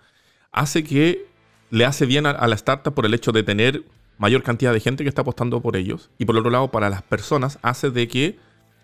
hace 0.52 0.84
que 0.84 1.26
le 1.70 1.84
hace 1.84 2.06
bien 2.06 2.24
a, 2.26 2.46
la 2.46 2.54
startup 2.54 2.94
por 2.94 3.06
el 3.06 3.14
hecho 3.14 3.32
de 3.32 3.42
tener 3.42 3.82
mayor 4.18 4.44
cantidad 4.44 4.72
de 4.72 4.78
gente 4.78 5.02
que 5.02 5.08
está 5.08 5.22
apostando 5.22 5.60
por 5.60 5.74
ellos. 5.74 6.10
Y 6.18 6.24
por 6.24 6.36
otro 6.36 6.50
lado, 6.50 6.70
para 6.70 6.88
las 6.88 7.02
personas, 7.02 7.58
hace 7.62 7.90
de 7.90 8.06
que 8.06 8.38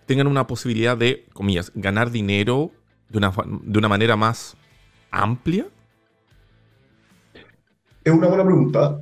tengan 0.07 0.27
una 0.27 0.49
posibilidad 0.49 0.97
de, 0.97 1.27
comillas, 1.35 1.71
ganar 1.77 2.11
dinero 2.11 2.73
de 3.11 3.19
una, 3.19 3.33
de 3.63 3.79
una 3.79 3.89
manera 3.89 4.17
más 4.17 4.57
amplia. 5.13 5.67
Es 8.03 8.13
una 8.13 8.27
buena 8.27 8.45
pregunta. 8.45 9.01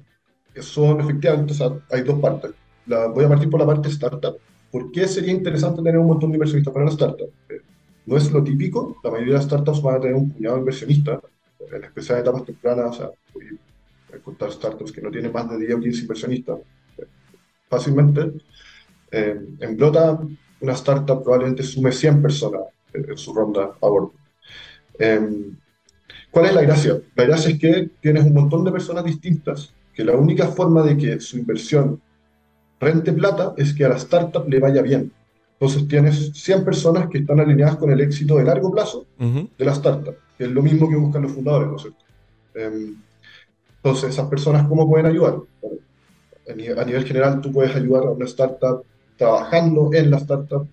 Son 0.61 1.01
efectivamente, 1.01 1.55
hay 1.91 2.03
dos 2.03 2.21
partes. 2.21 2.51
La, 2.87 3.07
voy 3.07 3.25
a 3.25 3.29
partir 3.29 3.49
por 3.49 3.61
la 3.61 3.67
parte 3.67 3.89
startup. 3.89 4.39
¿Por 4.71 4.91
qué 4.93 5.07
sería 5.09 5.33
interesante 5.33 5.83
tener 5.83 5.99
un 5.99 6.07
montón 6.07 6.31
de 6.31 6.37
inversionistas 6.37 6.73
para 6.73 6.87
la 6.87 6.93
startup? 6.93 7.31
Eh, 7.49 7.61
no 8.07 8.17
es 8.17 8.31
lo 8.31 8.43
típico. 8.43 8.97
La 9.03 9.11
mayoría 9.11 9.35
de 9.35 9.39
las 9.39 9.47
startups 9.47 9.83
van 9.83 9.97
a 9.97 10.01
tener 10.01 10.15
un 10.15 10.31
puñado 10.31 10.57
de 10.57 10.61
inversionistas, 10.61 11.21
en 11.73 11.85
especial 11.85 12.19
en 12.19 12.23
etapas 12.23 12.45
tempranas. 12.45 12.87
O 12.87 12.93
sea, 12.99 13.11
contar 14.23 14.51
startups 14.51 14.93
que 14.93 15.01
no 15.01 15.11
tienen 15.11 15.33
más 15.33 15.49
de 15.51 15.59
10 15.59 15.75
o 15.75 15.81
15 15.81 16.01
inversionistas 16.03 16.59
fácilmente. 17.69 18.33
Eh, 19.11 19.41
en 19.61 19.77
Blota, 19.77 20.21
una 20.61 20.73
startup 20.73 21.23
probablemente 21.23 21.63
sume 21.63 21.93
100 21.93 22.23
personas 22.23 22.63
en, 22.93 23.17
su 23.17 23.33
ronda 23.35 23.73
a 23.81 23.87
bordo. 23.87 24.13
Eh, 24.99 25.51
¿Cuál 26.31 26.47
es 26.47 26.55
la 26.55 26.63
gracia? 26.63 27.01
La 27.15 27.25
gracia 27.25 27.51
es 27.51 27.59
que 27.59 27.91
tienes 28.01 28.25
un 28.25 28.35
montón 28.35 28.65
de 28.65 28.73
personas 28.73 29.05
distintas, 29.05 29.73
que 29.95 30.05
la 30.05 30.17
única 30.17 30.49
forma 30.49 30.83
de 30.83 30.97
que 30.97 31.21
su 31.21 31.39
inversión 31.39 32.01
rente 32.81 33.13
plata 33.13 33.55
es 33.57 33.75
que 33.75 33.85
a 33.85 33.89
la 33.89 33.97
startup 33.97 34.49
le 34.49 34.59
vaya 34.59 34.83
bien. 34.83 35.13
Entonces 35.53 35.89
tienes 35.89 36.33
100 36.35 36.65
personas 36.65 37.09
que 37.09 37.19
están 37.19 37.41
alineadas 37.41 37.77
con 37.77 37.91
el 37.91 38.01
éxito 38.01 38.37
de 38.37 38.45
largo 38.45 38.71
plazo 38.71 39.07
de 39.19 39.65
la 39.65 39.73
startup, 39.73 40.15
que 40.37 40.45
es 40.45 40.51
lo 40.51 40.63
mismo 40.63 40.89
que 40.89 40.97
buscan 40.97 41.23
los 41.23 41.33
fundadores, 41.33 41.69
¿no 41.69 41.77
es 41.77 41.83
cierto? 41.83 42.05
Eh, 42.55 42.95
entonces, 43.87 44.11
esas 44.11 44.29
personas, 44.29 44.67
¿cómo 44.69 44.89
pueden 44.89 45.07
ayudar? 45.07 45.37
a 46.49 46.85
nivel 46.85 47.05
general, 47.05 47.41
tú 47.41 47.53
puedes 47.53 47.75
ayudar 47.75 48.05
a 48.05 48.11
una 48.11 48.25
startup 48.25 48.85
trabajando 49.17 49.91
en 49.93 50.11
la 50.11 50.19
startup, 50.19 50.69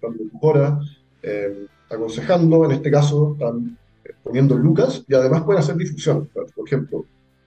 dando 0.00 0.24
horas, 0.40 0.98
eh, 1.22 1.66
aconsejando, 1.90 2.64
en 2.64 2.72
este 2.72 2.90
caso, 2.90 3.32
están 3.32 3.76
eh, 4.04 4.10
poniendo 4.22 4.56
lucas 4.56 5.04
y 5.08 5.14
además 5.14 5.42
pueden 5.42 5.62
hacer 5.62 5.76
difusión. 5.76 6.28
Por 6.32 6.66
ejemplo, 6.66 7.04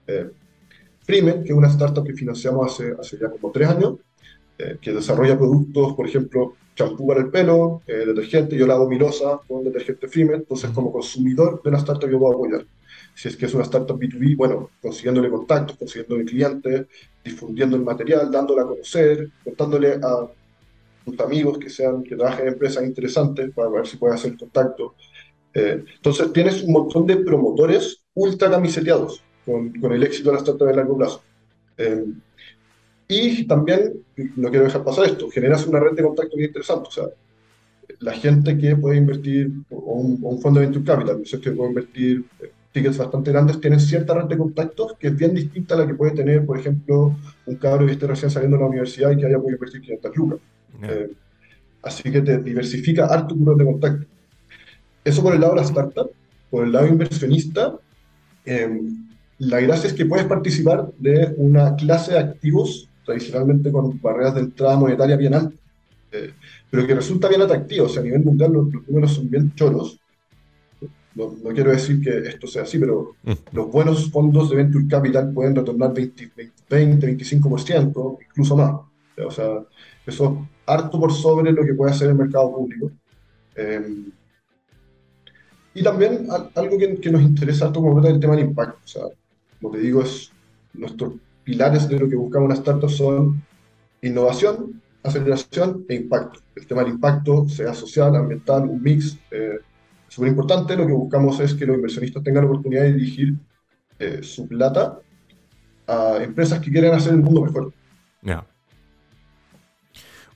eh, 0.08 0.30
Primen, 1.10 1.44
que 1.44 1.50
es 1.50 1.58
una 1.58 1.70
startup 1.70 2.06
que 2.06 2.14
financiamos 2.14 2.72
hace, 2.72 2.94
hace 3.00 3.18
ya 3.18 3.32
como 3.32 3.52
tres 3.52 3.68
años, 3.68 3.96
eh, 4.60 4.78
que 4.80 4.94
desarrolla 4.94 5.36
productos, 5.36 5.94
por 5.96 6.08
ejemplo, 6.08 6.54
champú 6.76 7.08
para 7.08 7.22
el 7.22 7.32
pelo, 7.32 7.82
eh, 7.88 8.06
detergente, 8.06 8.56
yo 8.56 8.68
lavo 8.68 8.88
mi 8.88 9.00
losa 9.00 9.40
con 9.48 9.64
detergente 9.64 10.08
Freeman, 10.08 10.36
entonces 10.42 10.70
como 10.70 10.92
consumidor 10.92 11.64
de 11.64 11.72
la 11.72 11.80
startup 11.80 12.08
yo 12.08 12.20
puedo 12.20 12.36
apoyar. 12.36 12.64
Si 13.16 13.28
es 13.28 13.36
que 13.36 13.48
es 13.48 13.54
una 13.56 13.64
startup 13.64 14.00
B2B, 14.00 14.38
bueno, 14.38 14.70
consiguiéndole 14.80 15.32
contactos, 15.32 15.78
consiguiéndole 15.78 16.26
clientes, 16.26 16.86
difundiendo 17.24 17.76
el 17.76 17.82
material, 17.82 18.30
dándole 18.30 18.62
a 18.62 18.66
conocer, 18.66 19.32
contándole 19.44 19.94
a 19.94 20.28
tus 21.04 21.20
amigos 21.22 21.58
que 21.58 21.72
sean 21.72 22.04
que 22.04 22.16
trabajen 22.16 22.46
en 22.46 22.54
empresas 22.54 22.84
interesantes 22.84 23.50
para 23.56 23.68
ver 23.70 23.88
si 23.88 23.98
puedes 23.98 24.20
hacer 24.20 24.38
contacto. 24.38 24.94
Eh, 25.56 25.84
entonces 25.96 26.32
tienes 26.32 26.62
un 26.62 26.72
montón 26.72 27.08
de 27.08 27.18
promotores 27.18 28.04
ultra 28.14 28.52
camiseteados 28.52 29.24
con, 29.50 29.74
con 29.74 29.92
el 29.92 30.04
éxito 30.04 30.30
de 30.30 30.36
la 30.36 30.40
startup 30.40 30.68
a 30.68 30.74
largo 30.74 30.98
plazo. 30.98 31.24
Eh, 31.78 32.06
y 33.08 33.48
también, 33.48 33.94
no 34.36 34.50
quiero 34.50 34.66
dejar 34.66 34.84
pasar 34.84 35.06
esto, 35.06 35.30
generas 35.32 35.66
una 35.66 35.80
red 35.80 35.94
de 35.96 36.04
contactos 36.04 36.36
muy 36.36 36.46
interesante. 36.46 36.88
O 36.88 36.92
sea, 36.92 37.06
la 38.00 38.14
gente 38.14 38.56
que 38.58 38.76
puede 38.76 38.98
invertir, 38.98 39.52
o 39.72 39.94
un, 39.96 40.40
fondo 40.40 40.60
de 40.60 40.68
venture 40.68 40.86
capital, 40.86 41.24
que 41.24 41.52
puede 41.52 41.70
invertir 41.70 42.24
eh, 42.40 42.52
tickets 42.72 43.00
bastante 43.00 43.32
grandes, 43.32 43.60
tienen 43.60 43.80
cierta 43.80 44.14
red 44.14 44.26
de 44.26 44.38
contactos 44.38 44.94
que 45.00 45.08
es 45.08 45.18
bien 45.18 45.34
distinta 45.34 45.74
a 45.74 45.80
la 45.80 45.88
que 45.88 45.96
puede 45.96 46.12
tener, 46.12 46.46
por 46.46 46.60
ejemplo, 46.60 47.16
un 47.48 47.56
cabro 47.56 47.88
que 47.88 47.94
esté 47.94 48.06
recién 48.06 48.30
saliendo 48.30 48.58
de 48.58 48.64
la 48.64 48.70
universidad 48.70 49.10
y 49.10 49.18
que 49.18 49.26
haya 49.26 49.38
podido 49.38 49.56
invertir 49.56 49.82
500 49.82 50.18
lucas. 50.18 50.40
Eh, 50.84 51.12
así 51.82 52.04
que 52.12 52.22
te 52.22 52.38
diversifica 52.38 53.08
harto 53.08 53.34
tu 53.34 53.44
red 53.44 53.58
de 53.58 53.66
contactos. 53.66 54.08
Eso 55.04 55.24
por 55.24 55.34
el 55.34 55.42
lado 55.42 55.56
de 55.56 55.62
la 55.62 55.66
startup. 55.66 56.12
Por 56.52 56.66
el 56.66 56.72
lado 56.72 56.88
inversionista, 56.88 57.76
eh, 58.46 58.70
la 59.40 59.62
gracia 59.62 59.88
es 59.88 59.94
que 59.94 60.06
puedes 60.06 60.26
participar 60.26 60.92
de 60.98 61.34
una 61.38 61.76
clase 61.76 62.14
de 62.14 62.20
activos 62.20 62.90
tradicionalmente 63.06 63.72
con 63.72 64.00
barreras 64.02 64.36
de 64.36 64.42
entrada 64.42 64.78
monetaria 64.78 65.16
bien 65.16 65.34
altas, 65.34 65.60
eh, 66.12 66.34
pero 66.70 66.86
que 66.86 66.94
resulta 66.94 67.30
bien 67.30 67.42
atractivo. 67.42 67.86
O 67.86 67.90
sea, 67.90 68.02
a 68.02 68.06
nivel 68.06 68.24
mundial 68.24 68.52
los, 68.52 68.68
números 68.88 69.14
son 69.14 69.30
bien 69.30 69.54
choros. 69.56 70.00
No, 71.16 71.36
no, 71.42 71.50
quiero 71.52 71.72
decir 71.72 72.02
que 72.02 72.30
esto 72.30 72.48
sea 72.48 72.64
así, 72.64 72.78
pero 72.78 73.16
mm. 73.24 73.32
los 73.54 73.72
buenos 73.72 74.12
fondos 74.12 74.50
de 74.50 74.58
Venture 74.58 74.88
Capital 74.88 75.34
pueden 75.34 75.56
retornar 75.56 75.94
20, 75.94 76.32
20 76.70 77.18
25%, 77.18 78.18
incluso 78.30 78.56
más. 78.58 78.72
O 79.26 79.32
sea, 79.32 79.64
eso 80.06 80.48
es 80.48 80.48
harto 80.66 81.00
por 81.00 81.14
sobre 81.14 81.52
lo 81.52 81.66
que 81.66 81.74
puede 81.74 81.92
hacer 81.92 82.10
el 82.10 82.16
mercado 82.16 82.54
público. 82.54 82.92
Eh, 83.56 84.06
y 85.74 85.84
también 85.84 86.28
algo 86.56 86.78
que, 86.78 86.98
que, 86.98 87.10
nos 87.10 87.22
interesa 87.22 87.68
harto 87.68 87.82
como 87.82 88.06
el 88.06 88.20
tema 88.20 88.36
del 88.36 88.46
impacto. 88.46 88.80
O 88.84 88.88
sea, 88.88 89.04
como 89.62 89.74
te 89.74 89.80
digo, 89.80 90.02
es 90.02 90.32
nuestro 90.74 91.18
pilares 91.44 91.88
de 91.90 92.00
lo 92.00 92.08
que 92.08 92.16
buscamos 92.16 92.46
una 92.46 92.56
startup 92.56 92.90
son 92.90 93.42
innovación, 94.02 94.82
aceleración 95.04 95.86
e 95.90 95.96
impacto. 95.96 96.40
El 96.56 96.68
tema 96.68 96.84
del 96.84 96.94
impacto, 96.94 97.48
sea 97.50 97.74
social, 97.74 98.16
ambiental, 98.16 98.64
un 98.64 98.82
mix, 98.82 99.18
eh, 99.32 99.60
es 100.08 100.14
súper 100.14 100.30
importante. 100.30 100.76
Lo 100.76 100.86
que 100.86 100.94
buscamos 100.94 101.40
es 101.40 101.54
que 101.54 101.66
los 101.66 101.76
inversionistas 101.76 102.24
tengan 102.24 102.44
la 102.44 102.52
oportunidad 102.52 102.84
de 102.84 102.94
dirigir 102.94 103.36
eh, 103.98 104.20
su 104.22 104.48
plata 104.48 105.00
a 105.88 106.18
empresas 106.22 106.60
que 106.60 106.72
quieren 106.72 106.94
hacer 106.94 107.14
el 107.14 107.22
mundo 107.22 107.42
mejor. 107.42 107.74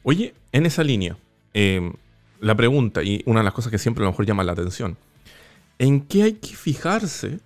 Oye, 0.06 0.34
en 0.52 0.66
esa 0.66 0.84
línea, 0.84 1.16
em, 1.54 1.94
la 2.42 2.56
pregunta, 2.56 3.04
y 3.04 3.24
una 3.26 3.40
de 3.40 3.46
las 3.46 3.54
cosas 3.54 3.72
que 3.72 3.78
siempre 3.78 4.04
a 4.04 4.06
lo 4.06 4.12
mejor 4.12 4.26
llama 4.26 4.44
la 4.44 4.52
atención, 4.52 4.98
¿en 5.80 6.02
qué 6.02 6.24
hay 6.24 6.34
que 6.34 6.56
fijarse 6.56 7.40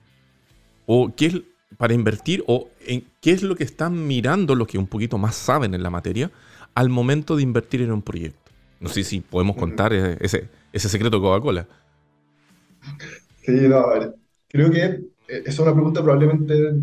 o 0.88 1.14
qué 1.16 1.26
es 1.28 1.42
para 1.76 1.94
invertir 1.94 2.44
o 2.48 2.70
en 2.86 3.04
qué 3.22 3.32
es 3.32 3.44
lo 3.44 3.56
que 3.56 3.64
están 3.64 4.08
mirando 4.08 4.56
los 4.56 4.68
que 4.68 4.78
un 4.78 4.88
poquito 4.88 5.18
más 5.18 5.36
saben 5.36 5.74
en 5.74 5.84
la 5.84 5.90
materia 5.90 6.32
al 6.74 6.90
momento 6.90 7.36
de 7.36 7.44
invertir 7.44 7.82
en 7.82 7.92
un 7.92 8.02
proyecto. 8.02 8.52
No 8.80 8.90
sé 8.90 9.04
si 9.04 9.20
podemos 9.20 9.58
contar 9.58 9.92
ese, 9.94 10.48
ese 10.72 10.90
secreto 10.90 11.20
Coca-Cola. 11.20 11.68
Sí, 13.44 13.52
no, 13.68 13.78
a 13.78 14.00
ver, 14.00 14.16
creo 14.48 14.72
que 14.72 14.84
eh, 14.84 15.02
esa 15.28 15.50
es 15.50 15.60
una 15.60 15.74
pregunta 15.74 16.02
probablemente 16.04 16.76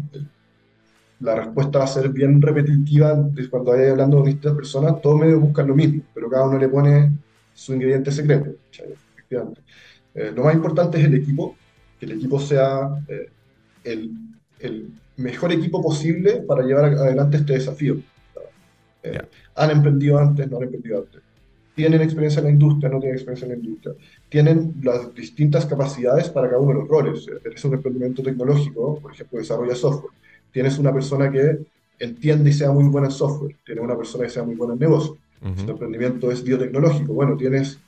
la 1.21 1.37
respuesta 1.37 1.79
va 1.79 1.85
a 1.85 1.89
ser 1.89 2.11
bien 2.11 2.41
repetitiva 2.43 3.15
cuando 3.51 3.71
vaya 3.71 3.93
hablando 3.93 4.19
con 4.19 4.27
distintas 4.27 4.55
personas, 4.55 5.01
todos 5.01 5.21
medio 5.21 5.41
buscan 5.41 5.69
lo 5.69 5.75
mismo, 5.75 6.03
pero 6.13 6.29
cada 6.29 6.47
uno 6.49 6.59
le 6.59 6.69
pone 6.69 7.13
su 7.55 7.73
ingrediente 7.73 8.11
secreto. 8.11 8.51
Eh, 10.15 10.33
lo 10.35 10.45
más 10.45 10.55
importante 10.55 10.99
es 10.99 11.05
el 11.05 11.15
equipo, 11.15 11.57
que 11.99 12.07
el 12.07 12.13
equipo 12.13 12.39
sea 12.39 12.91
eh, 13.09 13.31
el 13.85 14.11
el 14.59 14.89
mejor 15.17 15.53
equipo 15.53 15.83
posible 15.83 16.43
para 16.47 16.63
llevar 16.63 16.87
adelante 16.87 17.39
este 17.39 17.55
desafío. 17.55 17.97
Eh, 19.03 19.21
han 19.55 19.71
emprendido 19.71 20.19
antes, 20.19 20.51
no 20.51 20.57
han 20.57 20.65
emprendido 20.65 20.99
antes. 20.99 21.23
Tienen 21.75 22.03
experiencia 22.03 22.39
en 22.39 22.47
la 22.47 22.51
industria, 22.53 22.89
no 22.89 23.01
tienen 23.01 23.17
experiencia 23.17 23.47
en 23.47 23.53
la 23.53 23.59
industria. 23.59 23.95
Tienen 24.29 24.75
las 24.83 25.15
distintas 25.15 25.67
capacidades 25.67 26.29
para 26.29 26.49
cada 26.49 26.61
uno 26.61 26.73
de 26.73 26.81
los 26.81 26.89
roles. 26.89 27.27
Eres 27.45 27.65
un 27.65 27.75
emprendimiento 27.75 28.23
tecnológico, 28.23 28.99
por 29.01 29.13
ejemplo, 29.13 29.39
desarrolla 29.39 29.75
software. 29.75 30.13
Tienes 30.53 30.79
una 30.79 30.93
persona 30.93 31.31
que 31.31 31.59
entiende 31.99 32.51
y 32.51 32.53
sea 32.53 32.71
muy 32.71 32.85
buena 32.85 33.09
en 33.09 33.13
software. 33.13 33.57
Tienes 33.65 33.83
una 33.83 33.97
persona 33.97 34.25
que 34.25 34.31
sea 34.31 34.45
muy 34.45 34.55
buena 34.55 34.75
en 34.75 34.81
negocio. 34.81 35.19
Si 35.57 35.67
tu 35.67 35.73
emprendimiento 35.73 36.31
es 36.31 36.43
biotecnológico, 36.43 37.13
bueno, 37.13 37.37
tienes 37.37 37.79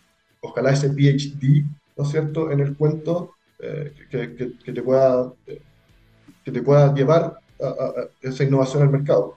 ojalá 0.42 0.72
ese 0.72 0.90
PhD, 0.90 1.64
¿no 1.96 2.04
es 2.04 2.10
cierto?, 2.10 2.50
en 2.50 2.60
el 2.60 2.76
cuento 2.76 3.34
eh, 3.58 3.94
que, 4.10 4.52
que, 4.62 4.72
te 4.72 4.82
pueda 4.82 5.32
eh, 5.46 5.62
que 6.46 6.52
te 6.52 6.62
pueda 6.62 6.94
llevar 6.94 7.40
a, 7.60 8.08
esa 8.22 8.44
innovación 8.44 8.84
al 8.84 8.90
mercado. 8.90 9.34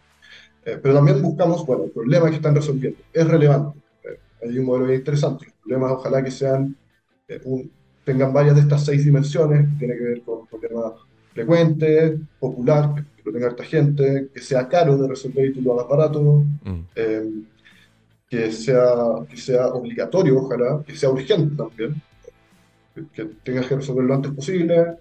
Eh, 0.64 0.78
pero 0.80 0.94
también 0.94 1.20
buscamos, 1.24 1.66
bueno, 1.66 1.86
problemas 1.92 2.30
que 2.30 2.36
están 2.36 2.54
resolviendo. 2.54 3.00
Es 3.12 3.28
relevante. 3.28 3.80
Eh, 4.04 4.48
hay 4.48 4.60
un 4.60 4.66
modelo 4.66 4.86
bien 4.86 5.00
interesante. 5.00 5.48
Los 5.48 5.56
problemas 5.56 5.92
ojalá 5.94 6.24
que 6.24 6.30
sean, 6.30 6.76
eh, 7.28 7.42
tengan 8.04 8.32
varias 8.32 8.56
de 8.56 8.62
estas 8.62 8.86
seis 8.86 9.04
dimensiones, 9.04 9.68
que 9.70 9.80
tiene 9.80 9.98
que 9.98 10.04
ver 10.04 10.22
con 10.22 10.46
problemas 10.46 10.94
frecuentes, 11.34 12.20
popular, 12.40 12.94
que 12.94 13.24
lo 13.26 13.34
tenga 13.34 13.48
harta 13.48 13.64
gente, 13.64 14.30
que 14.32 14.40
sea 14.40 14.68
caro 14.68 14.96
de 14.96 15.08
resolver 15.08 15.48
y 15.48 15.54
tú 15.54 15.62
lo 15.62 15.74
hagas 15.74 15.90
barato, 15.90 16.44
mm. 16.64 16.82
que, 18.30 18.52
sea, 18.52 18.86
que 19.28 19.38
sea 19.38 19.68
obligatorio, 19.70 20.38
ojalá, 20.38 20.84
que 20.86 20.96
sea 20.96 21.10
urgente 21.10 21.56
también, 21.56 22.00
que, 22.94 23.08
que 23.08 23.26
tengas 23.44 23.66
que 23.66 23.78
resolverlo 23.78 24.10
lo 24.10 24.16
antes 24.16 24.32
posible 24.32 24.98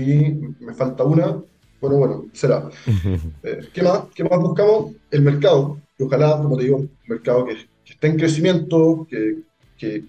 y 0.00 0.64
me 0.64 0.74
falta 0.74 1.04
una, 1.04 1.42
bueno, 1.80 1.96
bueno, 1.96 2.24
será. 2.32 2.68
Eh, 3.42 3.68
¿qué, 3.72 3.82
más, 3.82 4.04
¿Qué 4.14 4.24
más 4.24 4.38
buscamos? 4.38 4.92
El 5.10 5.22
mercado, 5.22 5.78
que 5.96 6.04
ojalá, 6.04 6.38
como 6.42 6.56
te 6.56 6.64
digo, 6.64 6.76
un 6.78 6.90
mercado 7.08 7.46
que, 7.46 7.56
esté 7.90 8.06
en 8.06 8.16
crecimiento, 8.16 9.06
que, 9.08 9.38
que, 9.76 10.04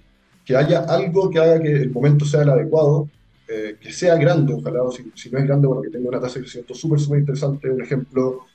que, 0.45 0.55
haya 0.55 0.81
algo 0.81 1.29
que 1.29 1.39
haga 1.39 1.60
que 1.62 1.71
el 1.71 1.89
momento 1.89 2.25
sea 2.25 2.43
el 2.43 2.50
adecuado, 2.50 3.10
eh, 3.48 3.75
que 3.81 3.91
sea 3.91 4.15
grande, 4.15 4.53
ojalá, 4.53 4.83
o 4.83 4.91
si, 4.91 5.12
si, 5.15 5.31
no 5.31 5.39
es 5.39 5.45
grande, 5.45 5.67
bueno, 5.67 5.81
que 5.81 5.89
tenga 5.89 6.10
una 6.10 6.21
tasa 6.21 6.36
de 6.36 6.41
crecimiento 6.41 6.75
súper, 6.75 7.00
súper 7.00 7.19
interesante. 7.19 7.69
Un 7.69 7.81
ejemplo 7.81 8.45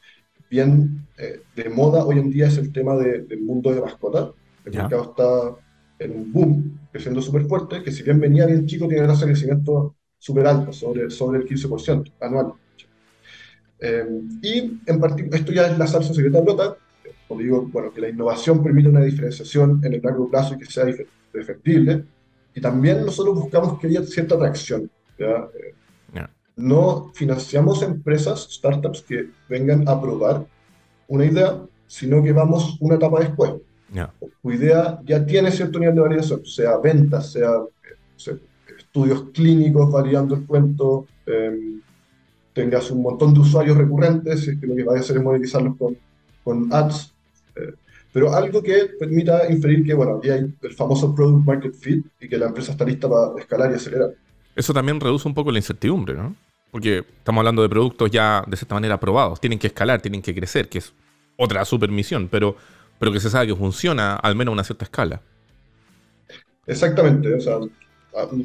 bien 0.48 1.06
eh, 1.18 1.40
de 1.56 1.68
moda 1.68 2.04
hoy 2.04 2.18
en 2.18 2.30
día 2.30 2.46
es 2.46 2.56
el 2.58 2.72
tema 2.72 2.96
del 2.96 3.40
mundo 3.40 3.72
de 3.74 3.80
mascotas. 3.80 4.30
El 4.64 4.72
mercado 4.74 5.02
está 5.02 5.56
en 5.98 6.12
un 6.12 6.32
boom, 6.32 6.80
creciendo 6.92 7.20
súper 7.20 7.46
fuerte, 7.46 7.82
que 7.82 7.90
si 7.90 8.02
bien 8.02 8.20
venía 8.20 8.46
bien 8.46 8.66
chico, 8.66 8.86
tiene 8.86 9.06
tasa 9.06 9.26
de 9.26 9.32
crecimiento 9.32 9.95
súper 10.18 10.46
alto, 10.46 10.72
sobre, 10.72 11.10
sobre 11.10 11.38
el 11.38 11.48
15% 11.48 12.12
anual. 12.20 12.52
Eh, 13.78 14.06
y 14.42 14.80
en 14.86 15.00
particular, 15.00 15.38
esto 15.38 15.52
ya 15.52 15.66
es 15.66 15.78
la 15.78 15.86
salsa 15.86 16.14
secreta 16.14 16.40
brota, 16.40 16.76
como 17.28 17.40
digo, 17.40 17.62
bueno, 17.62 17.92
que 17.92 18.00
la 18.00 18.08
innovación 18.08 18.62
permite 18.62 18.88
una 18.88 19.02
diferenciación 19.02 19.80
en 19.84 19.94
el 19.94 20.02
largo 20.02 20.30
plazo 20.30 20.54
y 20.54 20.58
que 20.58 20.66
sea 20.66 20.86
defendible. 21.32 22.04
Y 22.54 22.60
también 22.60 23.04
nosotros 23.04 23.34
buscamos 23.34 23.78
que 23.78 23.88
haya 23.88 24.02
cierta 24.04 24.36
atracción. 24.36 24.90
¿ya? 25.18 25.48
Eh, 25.54 25.74
no 26.56 27.12
financiamos 27.14 27.82
empresas, 27.82 28.48
startups 28.50 29.02
que 29.02 29.28
vengan 29.48 29.86
a 29.86 30.00
probar 30.00 30.46
una 31.08 31.26
idea, 31.26 31.60
sino 31.86 32.22
que 32.22 32.32
vamos 32.32 32.78
una 32.80 32.94
etapa 32.96 33.20
después. 33.20 33.52
Tu 34.42 34.52
idea 34.52 34.98
ya 35.04 35.24
tiene 35.24 35.50
cierto 35.50 35.78
nivel 35.78 35.94
de 35.94 36.00
validación, 36.00 36.44
sea 36.44 36.78
ventas, 36.78 37.32
sea, 37.32 37.50
sea 38.16 38.34
estudios 38.96 39.24
clínicos 39.34 39.92
validando 39.92 40.34
el 40.34 40.46
cuento, 40.46 41.06
em, 41.26 41.80
tengas 42.54 42.90
un 42.90 43.02
montón 43.02 43.34
de 43.34 43.40
usuarios 43.40 43.76
recurrentes, 43.76 44.48
es 44.48 44.58
que 44.58 44.66
lo 44.66 44.74
que 44.74 44.84
vaya 44.84 45.00
a 45.00 45.02
hacer 45.02 45.18
es 45.18 45.22
monetizarlos 45.22 45.76
con, 45.76 45.96
con 46.42 46.72
ads, 46.72 47.12
eh, 47.56 47.74
pero 48.10 48.34
algo 48.34 48.62
que 48.62 48.88
permita 48.98 49.50
inferir 49.52 49.84
que, 49.84 49.92
bueno, 49.92 50.16
aquí 50.16 50.30
hay 50.30 50.50
el 50.62 50.72
famoso 50.72 51.14
product 51.14 51.44
market 51.44 51.74
fit 51.74 52.06
y 52.18 52.26
que 52.26 52.38
la 52.38 52.46
empresa 52.46 52.72
está 52.72 52.86
lista 52.86 53.06
para 53.06 53.38
escalar 53.38 53.70
y 53.70 53.74
acelerar. 53.74 54.14
Eso 54.54 54.72
también 54.72 54.98
reduce 54.98 55.28
un 55.28 55.34
poco 55.34 55.52
la 55.52 55.58
incertidumbre, 55.58 56.14
¿no? 56.14 56.34
Porque 56.70 57.04
estamos 57.18 57.40
hablando 57.40 57.60
de 57.60 57.68
productos 57.68 58.10
ya 58.10 58.42
de 58.46 58.56
cierta 58.56 58.74
manera 58.74 58.94
aprobados, 58.94 59.38
tienen 59.38 59.58
que 59.58 59.66
escalar, 59.66 60.00
tienen 60.00 60.22
que 60.22 60.34
crecer, 60.34 60.70
que 60.70 60.78
es 60.78 60.94
otra 61.36 61.62
supermisión, 61.66 62.28
pero, 62.30 62.56
pero 62.98 63.12
que 63.12 63.20
se 63.20 63.28
sabe 63.28 63.48
que 63.48 63.54
funciona 63.54 64.16
al 64.16 64.34
menos 64.34 64.52
a 64.52 64.54
una 64.54 64.64
cierta 64.64 64.86
escala. 64.86 65.20
Exactamente, 66.66 67.34
o 67.34 67.40
sea, 67.40 67.58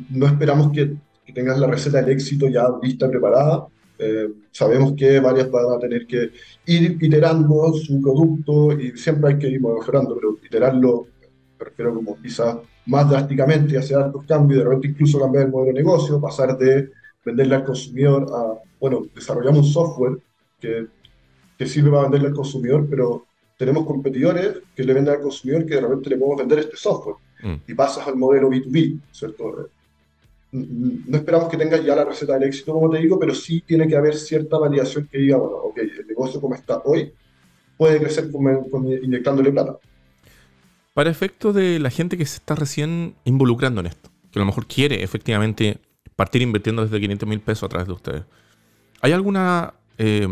no 0.10 0.28
esperamos 0.28 0.72
que, 0.72 0.96
tengas 1.34 1.58
la 1.60 1.68
receta 1.68 2.01
del 2.01 2.10
éxito 2.10 2.50
ya 2.50 2.68
lista, 2.84 3.10
preparada. 3.10 3.66
Eh, 3.98 4.28
sabemos 4.51 4.94
que 4.98 5.18
varias 5.22 5.50
van 5.50 5.78
a 5.78 5.80
tener 5.80 6.06
que 6.06 6.32
ir 6.66 6.98
iterando 7.00 7.72
su 7.74 8.01
producto 8.01 8.78
y 8.78 8.98
siempre 8.98 9.30
hay 9.30 9.40
que 9.40 9.48
ir 9.48 9.62
mejorando, 9.62 10.13
pero 10.16 10.38
iterarlo, 10.44 11.08
me 11.58 11.66
refiero 11.66 11.96
como 11.96 12.22
quizás 12.22 12.58
más 12.88 13.10
drásticamente, 13.10 13.78
hacer 13.78 13.98
altos 13.98 14.25
cambios, 14.25 14.60
de 14.60 14.66
repente 14.66 14.88
incluso 14.90 15.20
cambiar 15.20 15.46
el 15.46 15.51
modelo 15.51 15.74
de 15.74 15.84
negocio, 15.84 16.20
pasar 16.20 16.58
de 16.58 16.90
venderle 17.24 17.56
al 17.56 17.63
consumidor 17.63 18.28
a, 18.34 18.60
bueno, 18.80 19.06
desarrollamos 19.16 19.68
un 19.68 19.72
software 19.72 20.18
que, 20.60 20.88
que 21.58 21.66
sirve 21.66 21.92
para 21.92 22.04
venderle 22.04 22.28
al 22.28 22.34
consumidor, 22.34 22.88
pero 22.90 23.25
tenemos 23.58 23.86
competidores 23.86 24.58
que 24.75 24.84
le 24.84 24.94
venden 24.94 25.13
al 25.13 25.22
consumidor 25.22 25.66
que 25.66 25.75
de 25.75 25.82
repente 25.82 26.10
le 26.10 26.18
podemos 26.18 26.40
vender 26.40 26.60
este 26.60 26.75
software. 26.75 27.16
Mm. 27.41 27.55
Y 27.67 27.74
pasas 27.74 28.07
al 28.07 28.15
modelo 28.15 28.50
B2B, 28.50 29.00
¿cierto? 29.12 29.69
no 30.51 31.17
esperamos 31.17 31.50
que 31.50 31.57
tenga 31.57 31.77
ya 31.77 31.95
la 31.95 32.03
receta 32.03 32.33
del 32.33 32.43
éxito, 32.43 32.74
como 32.74 32.89
te 32.89 33.00
digo, 33.00 33.17
pero 33.17 33.33
sí 33.33 33.63
tiene 33.65 33.88
que 33.88 33.95
haber 33.95 34.15
cierta 34.15 34.57
validación 34.57 35.07
que 35.10 35.17
diga, 35.17 35.38
bueno, 35.38 35.55
ok, 35.57 35.77
el 35.77 36.07
negocio 36.07 36.41
como 36.41 36.55
está 36.55 36.81
hoy 36.83 37.13
puede 37.77 38.00
crecer 38.00 38.29
inyectándole 39.01 39.51
plata. 39.51 39.77
Para 40.93 41.10
efecto 41.10 41.53
de 41.53 41.79
la 41.79 41.89
gente 41.89 42.17
que 42.17 42.25
se 42.25 42.38
está 42.38 42.53
recién 42.55 43.15
involucrando 43.24 43.79
en 43.79 43.88
esto, 43.88 44.10
que 44.29 44.39
a 44.39 44.41
lo 44.41 44.45
mejor 44.45 44.67
quiere 44.67 45.03
efectivamente 45.03 45.77
partir 46.17 46.41
invirtiendo 46.41 46.83
desde 46.83 47.00
500 47.00 47.29
mil 47.29 47.39
pesos 47.39 47.63
a 47.63 47.69
través 47.69 47.88
de 47.88 47.93
ustedes, 47.93 48.24
¿hay 49.01 49.13
alguna... 49.13 49.74
Eh, 49.98 50.27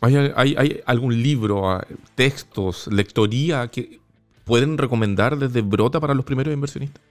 ¿hay, 0.00 0.16
hay, 0.36 0.80
algún 0.86 1.20
libro, 1.22 1.80
textos, 2.14 2.86
lectoría 2.92 3.66
que 3.68 4.00
pueden 4.44 4.78
recomendar 4.78 5.38
desde 5.38 5.62
Brota 5.62 6.00
para 6.00 6.14
los 6.14 6.24
primeros 6.24 6.52
inversionistas? 6.52 7.02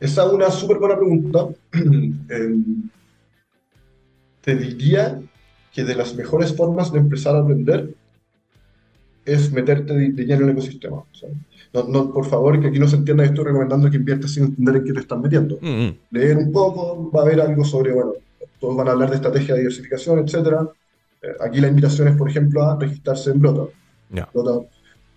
Esa 0.00 0.26
es 0.26 0.32
una 0.32 0.50
súper 0.50 0.78
buena 0.78 0.96
pregunta. 0.96 1.48
Em, 1.72 2.88
te 4.40 4.56
diría 4.56 5.20
que 5.72 5.84
de 5.84 5.94
las 5.94 6.14
mejores 6.16 6.56
formas 6.56 6.92
de 6.92 6.98
empezar 6.98 7.36
a 7.36 7.40
aprender 7.40 7.94
es 9.24 9.52
meterte 9.52 9.94
de, 9.94 10.08
lleno 10.24 10.42
en 10.42 10.48
el 10.48 10.50
ecosistema. 10.50 11.04
no, 11.72 12.12
por 12.12 12.26
favor, 12.26 12.60
que 12.60 12.66
aquí 12.66 12.78
no 12.80 12.88
se 12.88 12.96
entienda 12.96 13.24
esto 13.24 13.44
recomendando 13.44 13.88
que 13.88 13.96
inviertas 13.96 14.32
sin 14.32 14.44
entender 14.44 14.76
en 14.76 14.84
qué 14.84 14.92
te 14.92 15.00
están 15.00 15.22
metiendo. 15.22 15.58
Leer 16.10 16.38
un 16.38 16.50
poco, 16.50 17.10
va 17.12 17.20
a 17.20 17.24
haber 17.24 17.40
algo 17.40 17.64
sobre, 17.64 17.92
bueno, 17.92 18.14
todos 18.58 18.76
van 18.76 18.88
a 18.88 18.92
hablar 18.92 19.10
de 19.10 19.16
estrategia 19.16 19.54
de 19.54 19.60
diversificación, 19.60 20.18
etc. 20.18 20.68
Eh, 21.22 21.28
aquí 21.40 21.60
la 21.60 21.68
invitación 21.68 22.08
es, 22.08 22.16
por 22.16 22.28
ejemplo, 22.28 22.64
a 22.64 22.76
registrarse 22.76 23.30
en 23.30 23.40
Brota. 23.40 23.72
Brota 24.34 24.66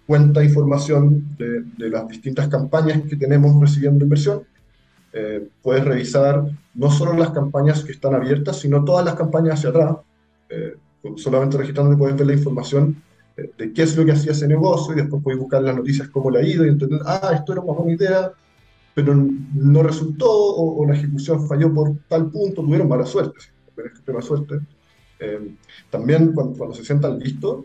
cuenta 0.06 0.44
información 0.44 1.36
de, 1.38 1.64
de, 1.78 1.90
las 1.90 2.08
distintas 2.08 2.48
campañas 2.48 3.02
que 3.10 3.16
tenemos 3.16 3.60
recibiendo 3.60 4.04
inversión 4.04 4.44
eh, 5.18 5.48
puedes 5.62 5.86
revisar 5.86 6.44
no 6.74 6.92
solo 6.92 7.14
las 7.14 7.30
campañas 7.30 7.86
que 7.86 7.94
están 7.94 8.14
abiertas, 8.16 8.60
sino 8.60 8.84
todas 8.84 9.06
las 9.06 9.16
campañas 9.16 9.54
hacia 9.54 9.70
atrás. 9.70 9.96
Eh, 10.50 10.76
solamente 11.16 11.58
registrando 11.58 11.98
puedes 11.98 12.18
ver 12.18 12.28
la 12.28 12.34
información 12.34 13.02
eh, 13.38 13.50
de 13.58 13.72
qué 13.72 13.84
es 13.84 13.96
lo 13.96 14.04
que 14.04 14.12
hacía 14.12 14.34
ese 14.34 14.46
negocio 14.46 14.94
y 14.94 14.98
después 14.98 15.24
puedes 15.24 15.40
buscar 15.40 15.62
las 15.62 15.74
noticias 15.74 16.10
cómo 16.10 16.30
le 16.30 16.40
ha 16.40 16.44
ido 16.44 16.66
y 16.66 16.70
entender, 16.70 17.00
ah, 17.06 17.32
esto 17.34 17.54
era 17.54 17.62
una 17.62 17.72
buena 17.72 17.94
idea, 17.94 18.32
pero 18.94 19.16
no 19.16 19.84
resultó 19.84 20.28
o, 20.30 20.86
la 20.86 20.96
ejecución 20.96 21.48
falló 21.48 21.74
por 21.74 21.96
tal 22.10 22.30
punto, 22.30 22.62
tuvieron 22.62 22.90
mala 22.90 23.06
suerte. 23.06 23.40
Mala 24.06 24.22
suerte. 24.22 24.60
también 25.90 26.34
cuando, 26.34 26.58
cuando, 26.58 26.76
se 26.76 26.84
sientan 26.84 27.20
listos, 27.20 27.64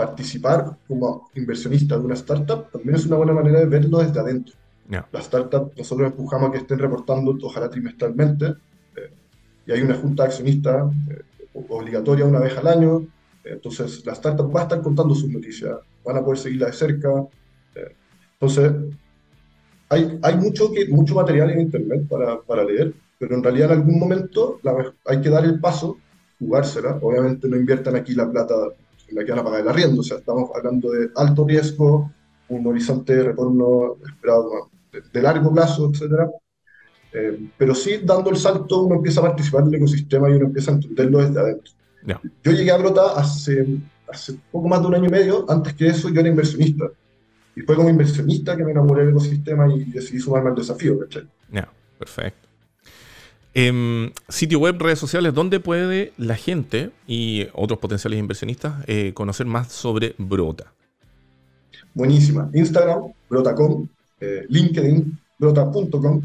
participar 0.00 0.78
como 0.88 1.30
inversionista 1.34 1.98
de 1.98 2.04
una 2.06 2.14
startup 2.14 2.70
también 2.70 2.94
es 2.94 3.04
una 3.04 3.16
buena 3.16 3.34
manera 3.34 3.58
de 3.60 3.66
verlo 3.66 3.98
desde 3.98 4.18
adentro. 4.18 4.54
Las 5.12 5.26
startups 5.26 5.76
nosotros 5.76 6.10
empujamos 6.10 6.48
a 6.48 6.52
que 6.52 6.58
estén 6.58 6.78
reportando, 6.78 7.36
ojalá 7.42 7.68
trimestralmente, 7.68 8.46
eh, 8.96 9.10
y 9.66 9.72
hay 9.72 9.82
una 9.82 9.94
junta 9.94 10.24
accionista 10.24 10.90
eh, 11.10 11.22
obligatoria 11.68 12.24
una 12.24 12.40
vez 12.40 12.56
al 12.56 12.66
año, 12.66 13.06
entonces 13.44 14.04
la 14.06 14.14
startup 14.14 14.50
va 14.54 14.60
a 14.60 14.62
estar 14.64 14.80
contando 14.80 15.14
sus 15.14 15.28
noticias, 15.28 15.76
van 16.04 16.16
a 16.16 16.24
poder 16.24 16.38
seguirla 16.38 16.66
de 16.68 16.72
cerca. 16.72 17.10
Eh, 17.74 17.94
entonces, 18.32 18.72
hay, 19.90 20.18
hay 20.22 20.36
mucho, 20.36 20.72
que, 20.72 20.88
mucho 20.88 21.14
material 21.14 21.50
en 21.50 21.60
Internet 21.60 22.08
para, 22.08 22.40
para 22.40 22.64
leer, 22.64 22.94
pero 23.18 23.36
en 23.36 23.42
realidad 23.42 23.70
en 23.70 23.78
algún 23.78 23.98
momento 23.98 24.60
la, 24.62 24.72
hay 25.04 25.20
que 25.20 25.28
dar 25.28 25.44
el 25.44 25.60
paso, 25.60 25.98
jugársela. 26.38 26.98
Obviamente 27.02 27.48
no 27.48 27.56
inviertan 27.56 27.96
aquí 27.96 28.14
la 28.14 28.30
plata 28.30 28.54
la 29.12 29.24
que 29.24 29.30
van 29.32 29.40
a 29.40 29.44
pagar 29.44 29.60
el 29.60 29.68
arriendo, 29.68 30.00
o 30.00 30.04
sea, 30.04 30.18
estamos 30.18 30.50
hablando 30.54 30.90
de 30.90 31.10
alto 31.16 31.44
riesgo, 31.46 32.12
un 32.48 32.66
horizonte 32.66 33.16
de 33.16 33.22
retorno 33.24 33.96
esperado 34.06 34.70
de, 35.12 35.22
largo 35.22 35.52
plazo, 35.52 35.90
etcétera. 35.92 36.30
Eh, 37.12 37.48
pero 37.56 37.74
sí, 37.74 38.00
dando 38.04 38.30
el 38.30 38.36
salto, 38.36 38.82
uno 38.82 38.96
empieza 38.96 39.20
a 39.20 39.24
participar 39.24 39.64
del 39.64 39.74
ecosistema 39.76 40.30
y 40.30 40.34
uno 40.34 40.46
empieza 40.46 40.72
a 40.72 40.74
entenderlo 40.74 41.18
desde 41.18 41.40
adentro. 41.40 41.72
Yo 42.42 42.52
llegué 42.52 42.70
a 42.70 42.78
Brota 42.78 43.12
hace, 43.16 43.66
hace 44.08 44.34
poco 44.50 44.68
más 44.68 44.80
de 44.80 44.86
un 44.86 44.94
año 44.94 45.06
y 45.06 45.10
medio, 45.10 45.44
antes 45.48 45.74
que 45.74 45.88
eso 45.88 46.08
yo 46.08 46.20
era 46.20 46.28
inversionista. 46.28 46.86
Y 47.54 47.62
fue 47.62 47.76
como 47.76 47.90
inversionista 47.90 48.56
que 48.56 48.64
me 48.64 48.70
enamoré 48.70 49.02
del 49.02 49.10
ecosistema 49.10 49.72
y 49.72 49.84
decidí 49.84 50.20
sumarme 50.20 50.50
al 50.50 50.56
desafío, 50.56 50.98
¿cachai? 51.00 51.28
Ya, 51.50 51.68
perfecto. 51.98 52.49
Em, 53.52 54.12
sitio 54.28 54.60
web, 54.60 54.76
redes 54.78 54.98
sociales, 54.98 55.34
¿dónde 55.34 55.58
puede 55.58 56.12
la 56.16 56.36
gente 56.36 56.90
y 57.08 57.48
otros 57.52 57.80
potenciales 57.80 58.18
inversionistas 58.18 58.84
eh, 58.86 59.12
conocer 59.12 59.46
más 59.46 59.72
sobre 59.72 60.14
Brota? 60.18 60.72
Buenísima. 61.92 62.48
Instagram, 62.54 63.12
brota.com, 63.28 63.88
eh, 64.20 64.46
LinkedIn, 64.48 65.18
brota.com. 65.38 66.22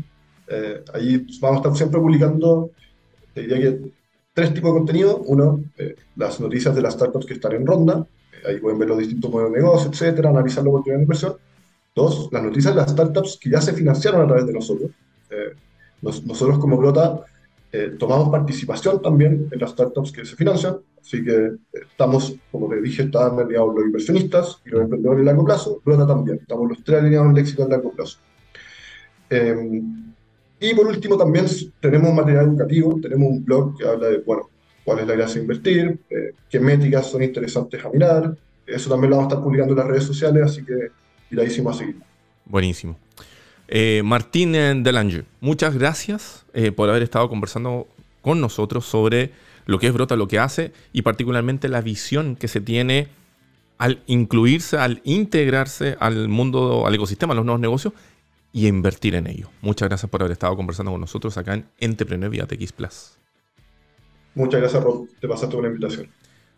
Eh, 0.48 0.84
ahí 0.94 1.26
vamos 1.42 1.58
a 1.58 1.62
estar 1.62 1.76
siempre 1.76 2.00
publicando, 2.00 2.70
te 3.34 3.42
diría 3.42 3.60
que 3.60 3.92
tres 4.34 4.54
tipos 4.54 4.72
de 4.72 4.78
contenido. 4.78 5.18
Uno, 5.26 5.64
eh, 5.78 5.96
las 6.16 6.40
noticias 6.40 6.76
de 6.76 6.82
las 6.84 6.94
startups 6.94 7.26
que 7.26 7.34
están 7.34 7.54
en 7.54 7.66
ronda. 7.66 8.06
ahí 8.48 8.60
pueden 8.60 8.78
ver 8.78 8.90
los 8.90 9.00
distintos 9.00 9.32
modelos 9.32 9.54
de 9.54 9.60
negocio, 9.60 9.90
etcétera, 9.90 10.30
analizar 10.30 10.64
la 10.64 10.70
oportunidad 10.70 11.00
de 11.00 11.04
inversión. 11.04 11.34
Dos, 11.96 12.30
las 12.32 12.44
noticias 12.44 12.76
de 12.76 12.82
las 12.82 12.92
startups 12.92 13.40
que 13.42 13.50
ya 13.50 13.62
se 13.62 13.74
financiaron 13.74 14.22
a 14.22 14.28
través 14.28 14.46
de 14.46 14.54
nosotros. 14.54 14.92
Nosotros 16.26 16.60
como 16.60 16.78
Brota 16.78 17.26
tomamos 18.00 18.30
participación 18.30 19.02
también 19.02 19.50
en 19.52 19.60
las 19.60 19.72
startups 19.72 20.12
que 20.14 20.24
se 20.24 20.38
financian, 20.38 20.78
así 21.02 21.22
que 21.26 21.52
estamos, 21.74 22.34
como 22.50 22.70
te 22.70 22.82
dije, 22.82 23.04
están 23.04 23.38
alineados 23.38 23.76
los 23.76 23.86
inversionistas 23.86 24.62
y 24.66 24.70
los 24.70 24.84
emprendedores 24.84 25.24
a 25.24 25.26
largo 25.26 25.44
plazo, 25.44 25.82
Brota 25.84 26.08
también, 26.08 26.38
estamos 26.42 26.70
los 26.70 26.84
tres 26.86 27.02
alineados 27.02 27.26
en 27.26 27.32
el 27.36 27.42
éxito 27.42 27.66
a 27.66 27.68
largo 27.68 27.92
plazo. 27.92 28.18
Em, 29.30 30.14
y 30.60 30.74
por 30.74 30.88
último 30.88 31.18
también 31.18 31.48
tenemos 31.82 32.14
material 32.14 32.46
educativo, 32.46 32.98
tenemos 33.02 33.30
un 33.30 33.44
blog 33.44 33.78
que 33.78 33.86
habla 33.86 34.08
de, 34.08 34.20
bueno, 34.20 34.50
cuál 34.86 35.00
es 35.00 35.08
la 35.08 35.16
gracia 35.16 35.36
de 35.36 35.42
invertir, 35.42 36.00
eh, 36.10 36.34
qué 36.50 36.60
métricas 36.60 37.08
son 37.08 37.24
interesantes 37.24 37.84
a 37.84 37.90
mirar, 37.90 38.38
eso 38.66 38.90
también 38.90 39.12
lo 39.12 39.18
vamos 39.18 39.32
a 39.32 39.36
estar 39.36 39.44
publicando 39.44 39.74
en 39.74 39.80
las 39.80 39.88
redes 39.88 40.04
sociales, 40.04 40.44
así 40.44 40.64
que 40.64 40.90
irádísimo 41.30 41.70
a 41.70 41.74
seguir. 41.74 41.98
Buenísimo. 42.46 42.98
Eh, 43.68 44.02
Martín 44.06 44.52
Delanger, 44.52 45.26
muchas 45.42 45.76
gracias 45.76 46.46
eh, 46.54 46.72
por 46.72 46.90
haber 46.90 47.04
estado 47.04 47.30
conversando 47.30 47.88
con 48.22 48.40
nosotros 48.40 48.86
sobre 48.86 49.32
lo 49.66 49.80
que 49.80 49.88
es 49.88 49.94
Brota, 49.94 50.16
lo 50.16 50.28
que 50.28 50.40
hace 50.40 50.72
y 50.94 51.02
particularmente 51.02 51.68
la 51.68 51.82
visión 51.82 52.36
que 52.36 52.48
se 52.48 52.62
tiene 52.62 53.08
al 53.78 54.02
incluirse, 54.08 54.78
al 54.78 55.02
integrarse 55.04 55.98
al 56.00 56.28
mundo, 56.30 56.86
al 56.86 56.96
ecosistema, 56.96 57.34
a 57.34 57.36
los 57.36 57.46
nuevos 57.46 57.60
negocios 57.60 57.94
y 58.54 58.68
invertir 58.68 59.16
en 59.16 59.28
ello. 59.28 59.50
Muchas 59.62 59.90
gracias 59.90 60.10
por 60.10 60.22
haber 60.22 60.32
estado 60.32 60.56
conversando 60.56 60.92
con 60.92 61.02
nosotros 61.02 61.38
acá 61.38 61.56
en 61.56 61.66
Entrepreneur 61.80 62.30
vía 62.30 62.46
TX 62.46 62.72
Plus. 62.72 63.18
Muchas 64.34 64.62
gracias, 64.62 64.84
Rob. 64.84 65.08
Te 65.20 65.28
pasaste 65.28 65.56
una 65.56 65.68
invitación. 65.68 66.10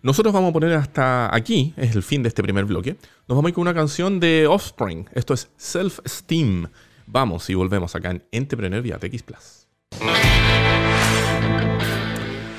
Nosotros 0.03 0.33
vamos 0.33 0.51
a 0.51 0.53
poner 0.53 0.73
hasta 0.73 1.33
aquí, 1.35 1.73
es 1.75 1.95
el 1.95 2.03
fin 2.03 2.21
de 2.21 2.29
este 2.29 2.43
primer 2.43 2.65
bloque. 2.65 2.97
Nos 3.27 3.35
vamos 3.35 3.45
a 3.45 3.49
ir 3.49 3.55
con 3.55 3.63
una 3.63 3.73
canción 3.73 4.19
de 4.19 4.45
Offspring. 4.47 5.09
Esto 5.13 5.33
es 5.33 5.49
Self 5.57 5.99
Esteem. 6.05 6.67
Vamos 7.09 7.49
y 7.49 7.53
volvemos 7.53 7.95
acá 7.95 8.11
en 8.11 8.23
Entrepreneur 8.31 8.81
vía 8.81 8.99
TX 8.99 9.23
Plus. 9.23 9.67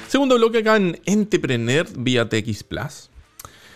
Segundo 0.08 0.36
bloque 0.36 0.58
acá 0.60 0.76
en 0.76 0.98
Entrepreneur 1.04 1.86
vía 1.98 2.30
TX 2.30 2.64
Plus. 2.64 3.10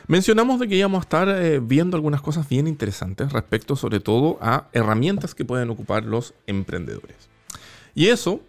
Mencionamos 0.06 0.58
de 0.58 0.68
que 0.68 0.76
íbamos 0.76 1.00
a 1.00 1.02
estar 1.02 1.28
eh, 1.28 1.60
viendo 1.60 1.94
algunas 1.98 2.22
cosas 2.22 2.48
bien 2.48 2.66
interesantes 2.66 3.32
respecto 3.32 3.76
sobre 3.76 4.00
todo 4.00 4.38
a 4.40 4.68
herramientas 4.72 5.34
que 5.34 5.44
pueden 5.44 5.68
ocupar 5.68 6.04
los 6.04 6.32
emprendedores. 6.46 7.28
Y 7.94 8.06
eso, 8.06 8.40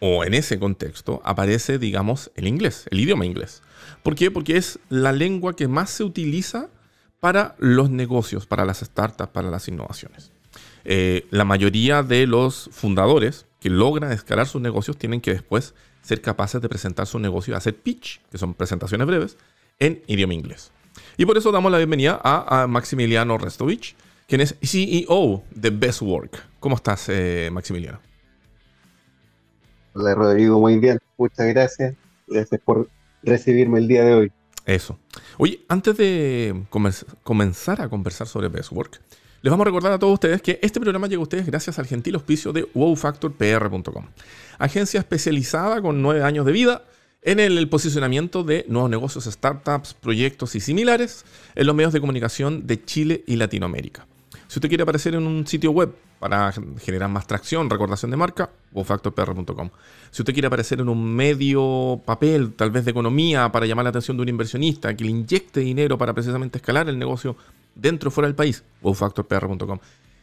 o 0.00 0.24
en 0.24 0.32
ese 0.32 0.58
contexto, 0.58 1.20
aparece, 1.22 1.78
digamos, 1.78 2.30
el 2.34 2.48
inglés, 2.48 2.86
el 2.90 3.00
idioma 3.00 3.26
inglés. 3.26 3.62
¿Por 4.02 4.14
qué? 4.14 4.30
Porque 4.30 4.56
es 4.56 4.78
la 4.88 5.12
lengua 5.12 5.54
que 5.54 5.68
más 5.68 5.90
se 5.90 6.02
utiliza 6.02 6.70
para 7.20 7.56
los 7.58 7.90
negocios, 7.90 8.46
para 8.46 8.64
las 8.64 8.78
startups, 8.78 9.32
para 9.32 9.50
las 9.50 9.68
innovaciones. 9.68 10.32
Eh, 10.84 11.26
la 11.30 11.44
mayoría 11.44 12.02
de 12.02 12.26
los 12.26 12.70
fundadores 12.72 13.46
que 13.60 13.70
logran 13.70 14.12
escalar 14.12 14.46
sus 14.46 14.60
negocios 14.60 14.96
tienen 14.96 15.20
que 15.20 15.32
después 15.32 15.74
ser 16.02 16.20
capaces 16.20 16.62
de 16.62 16.68
presentar 16.68 17.06
su 17.06 17.18
negocio 17.18 17.56
hacer 17.56 17.76
pitch, 17.76 18.20
que 18.30 18.38
son 18.38 18.54
presentaciones 18.54 19.06
breves, 19.06 19.36
en 19.78 20.02
idioma 20.06 20.34
inglés. 20.34 20.70
Y 21.16 21.26
por 21.26 21.36
eso 21.36 21.52
damos 21.52 21.70
la 21.70 21.78
bienvenida 21.78 22.20
a, 22.22 22.66
Maximiliano 22.66 23.38
Restovich, 23.38 23.94
quien 24.26 24.40
es 24.40 24.56
CEO 24.62 25.42
de 25.50 25.70
Best 25.70 26.02
Work. 26.02 26.42
¿Cómo 26.60 26.76
estás, 26.76 27.08
eh, 27.08 27.50
Maximiliano? 27.52 28.00
Hola, 29.94 30.14
Rodrigo, 30.14 30.60
muy 30.60 30.78
bien. 30.78 30.98
muchas 31.16 31.46
gracias. 31.48 31.94
Gracias 32.26 32.60
por 32.64 32.88
recibirme 33.22 33.78
el 33.78 33.88
día 33.88 34.04
de 34.04 34.14
hoy. 34.14 34.32
Eso. 34.64 34.98
Oye, 35.38 35.64
antes 35.68 35.96
de 35.96 36.64
comenzar 37.22 37.80
a 37.80 37.88
conversar 37.88 38.26
sobre 38.26 38.48
Best 38.48 38.70
Work, 38.70 39.00
les 39.40 39.50
vamos 39.50 39.64
a 39.64 39.66
recordar 39.66 39.92
a 39.92 39.98
todos 39.98 40.14
ustedes 40.14 40.42
que 40.42 40.58
este 40.62 40.80
programa 40.80 41.06
llega 41.06 41.20
a 41.20 41.22
ustedes 41.22 41.46
gracias 41.46 41.78
al 41.78 41.86
gentil 41.86 42.16
auspicio 42.16 42.52
de 42.52 42.68
wowfactorpr.com, 42.74 44.06
agencia 44.58 44.98
especializada 44.98 45.80
con 45.80 46.02
nueve 46.02 46.22
años 46.24 46.44
de 46.44 46.52
vida 46.52 46.82
en 47.22 47.40
el 47.40 47.68
posicionamiento 47.68 48.42
de 48.42 48.64
nuevos 48.68 48.90
negocios, 48.90 49.24
startups, 49.24 49.94
proyectos 49.94 50.54
y 50.54 50.60
similares 50.60 51.24
en 51.54 51.66
los 51.66 51.76
medios 51.76 51.92
de 51.92 52.00
comunicación 52.00 52.66
de 52.66 52.84
Chile 52.84 53.24
y 53.26 53.36
Latinoamérica. 53.36 54.06
Si 54.48 54.58
usted 54.58 54.68
quiere 54.68 54.82
aparecer 54.82 55.14
en 55.14 55.26
un 55.26 55.46
sitio 55.46 55.70
web 55.70 55.94
para 56.18 56.52
generar 56.80 57.08
más 57.08 57.26
tracción, 57.26 57.70
recordación 57.70 58.10
de 58.10 58.16
marca, 58.16 58.50
wowfactorpr.com. 58.72 59.70
Si 60.10 60.22
usted 60.22 60.32
quiere 60.32 60.48
aparecer 60.48 60.80
en 60.80 60.88
un 60.88 61.14
medio 61.14 62.00
papel, 62.04 62.54
tal 62.54 62.70
vez 62.70 62.84
de 62.84 62.90
economía, 62.90 63.52
para 63.52 63.66
llamar 63.66 63.84
la 63.84 63.90
atención 63.90 64.16
de 64.16 64.24
un 64.24 64.28
inversionista 64.28 64.96
que 64.96 65.04
le 65.04 65.10
inyecte 65.10 65.60
dinero 65.60 65.96
para 65.96 66.12
precisamente 66.14 66.58
escalar 66.58 66.88
el 66.88 66.98
negocio 66.98 67.36
dentro 67.78 68.08
o 68.08 68.10
fuera 68.10 68.28
del 68.28 68.34
país, 68.34 68.62
wowfactorpr.com. 68.82 69.78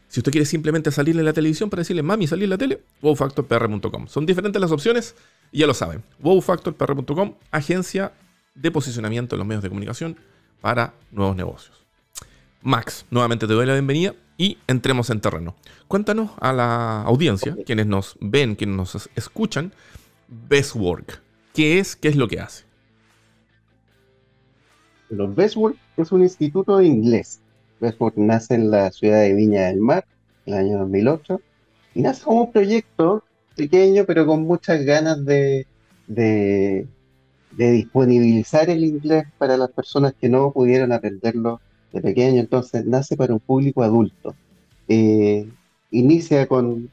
Si 0.08 0.20
usted 0.20 0.32
quiere 0.32 0.46
simplemente 0.46 0.91
salir 0.91 1.18
en 1.18 1.26
la 1.26 1.34
televisión 1.34 1.70
para 1.70 1.82
decirle, 1.82 2.04
mami, 2.04 2.28
salí 2.28 2.44
en 2.44 2.52
la 2.52 2.58
tele, 2.58 2.82
wowfactorpr.com. 3.02 4.08
Son 4.08 4.26
diferentes 4.26 4.62
las 4.62 4.72
opciones 4.72 5.15
y 5.52 5.60
ya 5.60 5.68
lo 5.68 5.74
saben. 5.74 6.04
wowfactorpr.com, 6.22 7.34
agencia 7.52 8.13
de 8.54 8.72
posicionamiento 8.72 9.36
en 9.36 9.39
los 9.39 9.48
medios 9.48 9.63
de 9.63 9.70
comunicación 9.70 10.18
para 10.62 10.94
nuevos 11.12 11.36
negocios. 11.36 11.86
Max, 12.62 13.06
nuevamente 13.10 13.48
te 13.48 13.54
doy 13.54 13.65
la 13.65 13.74
bienvenida 13.74 14.15
y 14.38 14.58
entremos 14.68 15.10
en 15.10 15.22
terreno. 15.22 15.56
Cuéntanos 15.88 16.32
a 16.39 16.52
la 16.54 17.02
audiencia, 17.02 17.56
quienes 17.65 17.88
nos 17.88 18.18
ven, 18.20 18.56
quienes 18.56 18.76
nos 18.76 19.10
escuchan, 19.15 19.72
Best 20.28 20.76
Work. 20.76 21.22
¿Qué 21.54 21.80
es? 21.80 21.96
¿Qué 21.96 22.08
es 22.08 22.15
lo 22.15 22.28
que 22.28 22.39
hace? 22.39 22.65
Los 25.10 25.36
Best 25.36 25.56
Work 25.56 25.78
es 25.98 26.12
un 26.12 26.24
instituto 26.24 26.78
de 26.78 26.88
inglés. 26.88 27.41
Nace 28.15 28.56
en 28.56 28.71
la 28.71 28.91
ciudad 28.91 29.21
de 29.21 29.34
Viña 29.34 29.67
del 29.67 29.80
Mar, 29.80 30.06
en 30.45 30.54
el 30.54 30.60
año 30.60 30.80
2008, 30.80 31.41
y 31.95 32.02
nace 32.02 32.24
como 32.24 32.43
un 32.43 32.52
proyecto 32.52 33.24
pequeño, 33.56 34.06
pero 34.06 34.26
con 34.26 34.43
muchas 34.43 34.84
ganas 34.84 35.24
de, 35.26 35.65
de, 36.08 36.88
disponibilizar 37.52 38.69
el 38.69 38.84
inglés 38.84 39.26
para 39.38 39.58
las 39.58 39.71
personas 39.71 40.13
que 40.19 40.30
no 40.30 40.52
pudieran 40.52 40.91
aprenderlo 40.91 41.62
de 41.93 42.02
pequeño. 42.02 42.39
Entonces, 42.39 42.86
nace 42.86 43.15
para 43.15 43.34
un 43.34 43.39
público 43.39 43.84
adulto. 43.84 44.36
Eh, 44.88 45.50
inicia 45.91 46.48
con 46.48 46.89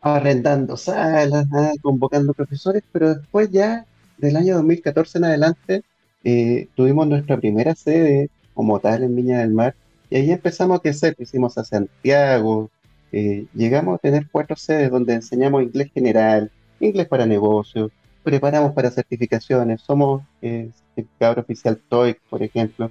arrendando 0.00 0.76
salas, 0.76 1.46
ah, 1.52 1.72
convocando 1.82 2.32
profesores, 2.32 2.82
pero 2.92 3.14
después 3.14 3.50
ya 3.50 3.84
del 4.16 4.36
año 4.36 4.56
2014 4.56 5.18
en 5.18 5.24
adelante 5.24 5.82
eh, 6.24 6.68
tuvimos 6.74 7.06
nuestra 7.06 7.36
primera 7.36 7.74
sede 7.74 8.30
como 8.54 8.80
tal 8.80 9.02
en 9.02 9.14
Viña 9.14 9.40
del 9.40 9.52
Mar 9.52 9.74
y 10.10 10.16
ahí 10.16 10.30
empezamos 10.30 10.78
a 10.78 10.82
crecer, 10.82 11.14
hicimos 11.18 11.58
a 11.58 11.64
Santiago, 11.64 12.70
eh, 13.12 13.46
llegamos 13.54 13.96
a 13.96 13.98
tener 13.98 14.26
cuatro 14.30 14.56
sedes 14.56 14.90
donde 14.90 15.14
enseñamos 15.14 15.62
inglés 15.62 15.90
general, 15.92 16.50
inglés 16.80 17.08
para 17.08 17.26
negocios, 17.26 17.90
preparamos 18.22 18.72
para 18.72 18.90
certificaciones, 18.90 19.80
somos 19.82 20.22
eh, 20.42 20.70
certificador 20.94 21.40
oficial 21.40 21.80
TOEIC, 21.88 22.20
por 22.28 22.42
ejemplo, 22.42 22.90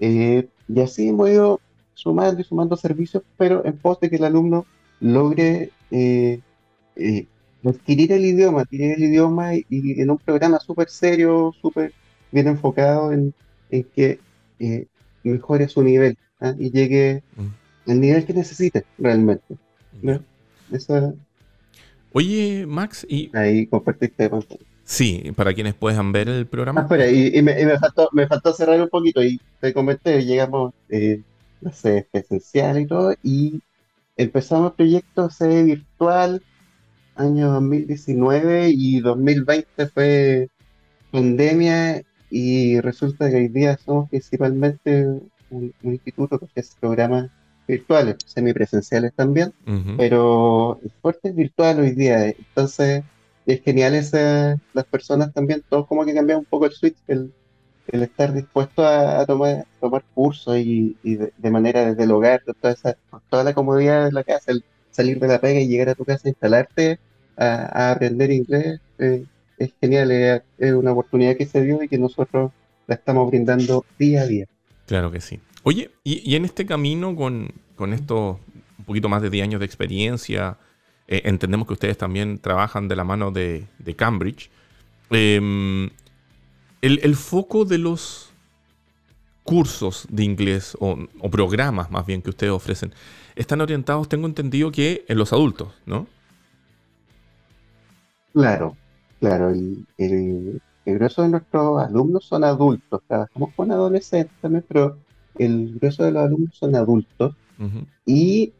eh, 0.00 0.48
y 0.68 0.80
así 0.80 1.08
hemos 1.08 1.30
ido 1.30 1.60
sumando 1.94 2.40
y 2.40 2.44
sumando 2.44 2.76
servicios, 2.76 3.22
pero 3.36 3.64
en 3.64 3.76
pos 3.78 4.00
de 4.00 4.10
que 4.10 4.16
el 4.16 4.24
alumno 4.24 4.66
logre 5.00 5.70
adquirir 7.64 8.12
el 8.12 8.24
idioma, 8.24 8.62
adquirir 8.62 8.92
el 8.92 9.04
idioma 9.04 9.54
y, 9.54 10.00
en 10.00 10.10
un 10.10 10.18
programa 10.18 10.58
súper 10.60 10.88
serio, 10.88 11.54
súper 11.60 11.92
bien 12.32 12.48
enfocado 12.48 13.12
en, 13.12 13.34
que 13.94 14.18
mejore 15.22 15.68
su 15.68 15.82
nivel 15.82 16.16
¿ah? 16.44 16.54
y 16.58 16.70
llegue 16.70 17.22
mm. 17.36 17.90
al 17.90 18.00
nivel 18.00 18.24
que 18.24 18.34
necesite 18.34 18.84
realmente. 18.98 19.56
Oye, 22.12 22.66
Max, 22.66 23.06
y... 23.08 23.30
Ahí 23.36 23.66
compartiste 23.66 24.30
Sí, 24.84 25.32
para 25.34 25.54
quienes 25.54 25.74
puedan 25.74 26.12
ver 26.12 26.28
el 26.28 26.46
programa. 26.46 26.86
Ah, 26.88 27.06
y, 27.06 27.40
me, 27.42 27.78
faltó, 27.78 28.08
me 28.12 28.26
faltó 28.26 28.52
cerrar 28.52 28.80
un 28.80 28.88
poquito 28.88 29.22
y 29.22 29.40
te 29.60 29.72
comenté, 29.72 30.24
llegamos, 30.24 30.74
eh, 30.90 31.22
no 31.60 31.72
sé, 31.72 32.06
presencial 32.12 32.78
y 32.78 32.86
todo, 32.86 33.14
y 33.22 33.60
empezamos 34.16 34.70
el 34.70 34.76
proyecto 34.76 35.30
sede 35.30 35.62
virtual 35.64 36.42
año 37.16 37.52
2019 37.52 38.70
y 38.70 39.00
2020 39.00 39.86
fue 39.88 40.48
pandemia 41.10 42.02
y 42.30 42.80
resulta 42.80 43.30
que 43.30 43.36
hoy 43.36 43.48
día 43.48 43.78
somos 43.78 44.10
principalmente 44.10 45.20
un, 45.50 45.72
instituto 45.82 46.38
que 46.38 46.46
ofrece 46.46 46.74
programas 46.80 47.30
virtuales, 47.66 48.16
semipresenciales 48.26 49.12
también, 49.14 49.52
pero 49.96 50.78
el 50.82 50.90
fuerte 51.00 51.30
es 51.30 51.34
virtual 51.34 51.80
hoy 51.80 51.92
día. 51.92 52.26
Entonces, 52.26 53.02
es 53.46 53.62
genial 53.62 53.94
esa, 53.94 54.58
las 54.72 54.84
personas 54.86 55.32
también, 55.32 55.62
todos 55.68 55.86
como 55.86 56.04
que 56.04 56.14
cambian 56.14 56.38
un 56.38 56.44
poco 56.44 56.66
el 56.66 56.72
switch, 56.72 56.96
el, 57.08 57.32
estar 57.86 58.32
dispuesto 58.32 58.84
a, 58.84 59.24
tomar, 59.26 59.66
tomar 59.80 60.04
cursos 60.14 60.56
y, 60.56 60.96
de, 61.02 61.50
manera 61.50 61.84
desde 61.84 62.04
el 62.04 62.10
hogar, 62.12 62.42
toda, 62.60 62.72
esa, 62.72 62.96
toda 63.28 63.44
la 63.44 63.54
comodidad 63.54 64.06
de 64.06 64.12
la 64.12 64.24
casa, 64.24 64.52
el 64.52 64.64
salir 64.90 65.18
de 65.18 65.28
la 65.28 65.40
pega 65.40 65.60
y 65.60 65.68
llegar 65.68 65.90
a 65.90 65.94
tu 65.94 66.04
casa, 66.04 66.28
instalarte 66.28 66.98
a, 67.36 67.90
aprender 67.92 68.30
inglés. 68.30 68.80
Eh, 68.98 69.24
es 69.58 69.72
genial, 69.80 70.10
es, 70.10 70.72
una 70.72 70.92
oportunidad 70.92 71.36
que 71.36 71.46
se 71.46 71.62
dio 71.62 71.82
y 71.82 71.88
que 71.88 71.98
nosotros 71.98 72.52
la 72.86 72.94
estamos 72.94 73.28
brindando 73.28 73.84
día 73.98 74.22
a 74.22 74.26
día. 74.26 74.46
Claro 74.86 75.10
que 75.10 75.20
sí. 75.20 75.40
Oye, 75.62 75.90
y, 76.04 76.34
en 76.34 76.44
este 76.44 76.66
camino 76.66 77.16
con, 77.16 77.52
con, 77.76 77.92
estos 77.92 78.38
un 78.78 78.84
poquito 78.84 79.08
más 79.08 79.22
de 79.22 79.30
10 79.30 79.44
años 79.44 79.60
de 79.60 79.66
experiencia, 79.66 80.58
eh, 81.08 81.22
entendemos 81.24 81.66
que 81.66 81.72
ustedes 81.72 81.96
también 81.96 82.38
trabajan 82.38 82.88
de 82.88 82.96
la 82.96 83.04
mano 83.04 83.30
de, 83.30 83.66
Cambridge. 83.96 84.50
Em, 85.10 85.90
el, 86.82 87.16
foco 87.16 87.64
de 87.64 87.78
los 87.78 88.30
cursos 89.42 90.06
de 90.10 90.24
inglés 90.24 90.76
o, 90.80 90.98
programas 91.30 91.90
más 91.90 92.04
bien 92.04 92.20
que 92.20 92.30
ustedes 92.30 92.52
ofrecen 92.52 92.92
están 93.36 93.60
orientados, 93.60 94.08
tengo 94.08 94.26
entendido 94.26 94.70
que 94.70 95.04
en 95.08 95.18
los 95.18 95.32
adultos, 95.32 95.72
¿no? 95.86 96.06
Claro, 98.32 98.76
Claro, 99.24 99.48
el, 99.48 99.86
el, 99.96 100.60
grueso 100.92 101.22
de 101.22 101.28
nuestros 101.28 101.82
alumnos 101.82 102.24
son 102.26 102.44
adultos, 102.44 103.00
trabajamos 103.06 103.54
con 103.54 103.72
adolescentes 103.72 104.36
también, 104.40 104.64
pero 104.68 104.98
el 105.38 105.78
grueso 105.78 106.04
de 106.04 106.12
los 106.12 106.24
alumnos 106.24 106.56
son 106.56 106.76
adultos 106.76 107.34
y 108.04 108.52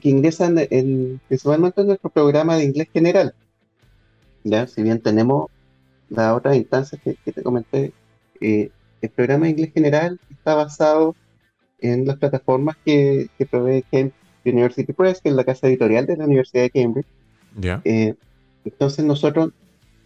que 0.00 0.10
ingresan 0.10 0.56
en, 0.58 1.20
principalmente 1.28 1.80
en 1.80 1.86
nuestro 1.86 2.10
programa 2.10 2.56
de 2.56 2.64
inglés 2.64 2.88
general. 2.92 3.34
¿ya? 4.44 4.66
Si 4.66 4.82
bien 4.82 5.00
tenemos 5.00 5.50
las 6.08 6.36
otras 6.36 6.56
instancias 6.56 7.00
que, 7.02 7.32
te 7.32 7.42
comenté, 7.42 7.92
eh, 8.40 8.70
el 9.00 9.10
programa 9.10 9.46
de 9.46 9.52
inglés 9.52 9.72
general 9.72 10.20
está 10.30 10.54
basado 10.54 11.14
en 11.78 12.06
las 12.06 12.16
plataformas 12.16 12.76
que, 12.84 13.28
que 13.38 13.46
provee 13.46 13.84
Cambridge 13.90 14.14
University 14.44 14.92
Press, 14.92 15.20
que 15.20 15.30
es 15.30 15.34
la 15.34 15.44
casa 15.44 15.66
editorial 15.66 16.06
de 16.06 16.16
la 16.16 16.24
Universidad 16.24 16.62
de 16.64 16.70
Cambridge. 16.70 17.06
Eh, 17.84 18.14
entonces 18.64 19.04
nosotros 19.04 19.52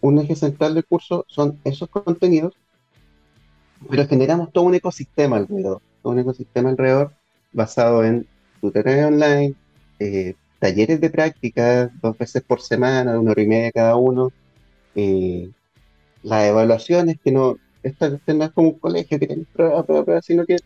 un 0.00 0.18
eje 0.18 0.36
central 0.36 0.74
del 0.74 0.84
curso 0.84 1.24
son 1.28 1.58
esos 1.64 1.88
contenidos, 1.88 2.54
pero 3.88 4.06
generamos 4.06 4.52
todo 4.52 4.64
un 4.64 4.74
ecosistema 4.74 5.36
alrededor, 5.36 5.80
todo 6.02 6.12
un 6.12 6.18
ecosistema 6.20 6.70
alrededor 6.70 7.12
basado 7.52 8.04
en 8.04 8.26
tutoriales 8.60 9.06
online, 9.06 9.54
eh, 9.98 10.34
talleres 10.58 11.00
de 11.00 11.10
práctica 11.10 11.90
dos 12.02 12.16
veces 12.16 12.42
por 12.42 12.60
semana, 12.60 13.18
una 13.18 13.32
hora 13.32 13.42
y 13.42 13.46
media 13.46 13.72
cada 13.72 13.96
uno, 13.96 14.32
eh, 14.94 15.50
las 16.22 16.44
evaluaciones, 16.44 17.18
que 17.22 17.32
no, 17.32 17.56
esto, 17.82 18.18
no 18.26 18.44
es 18.44 18.50
como 18.50 18.68
un 18.68 18.78
colegio 18.78 19.18
que 19.18 19.26
tiene 19.26 19.46
pruebas, 19.52 19.84
pruebas, 19.84 20.04
pruebas, 20.04 20.24
sino 20.24 20.44
que 20.44 20.56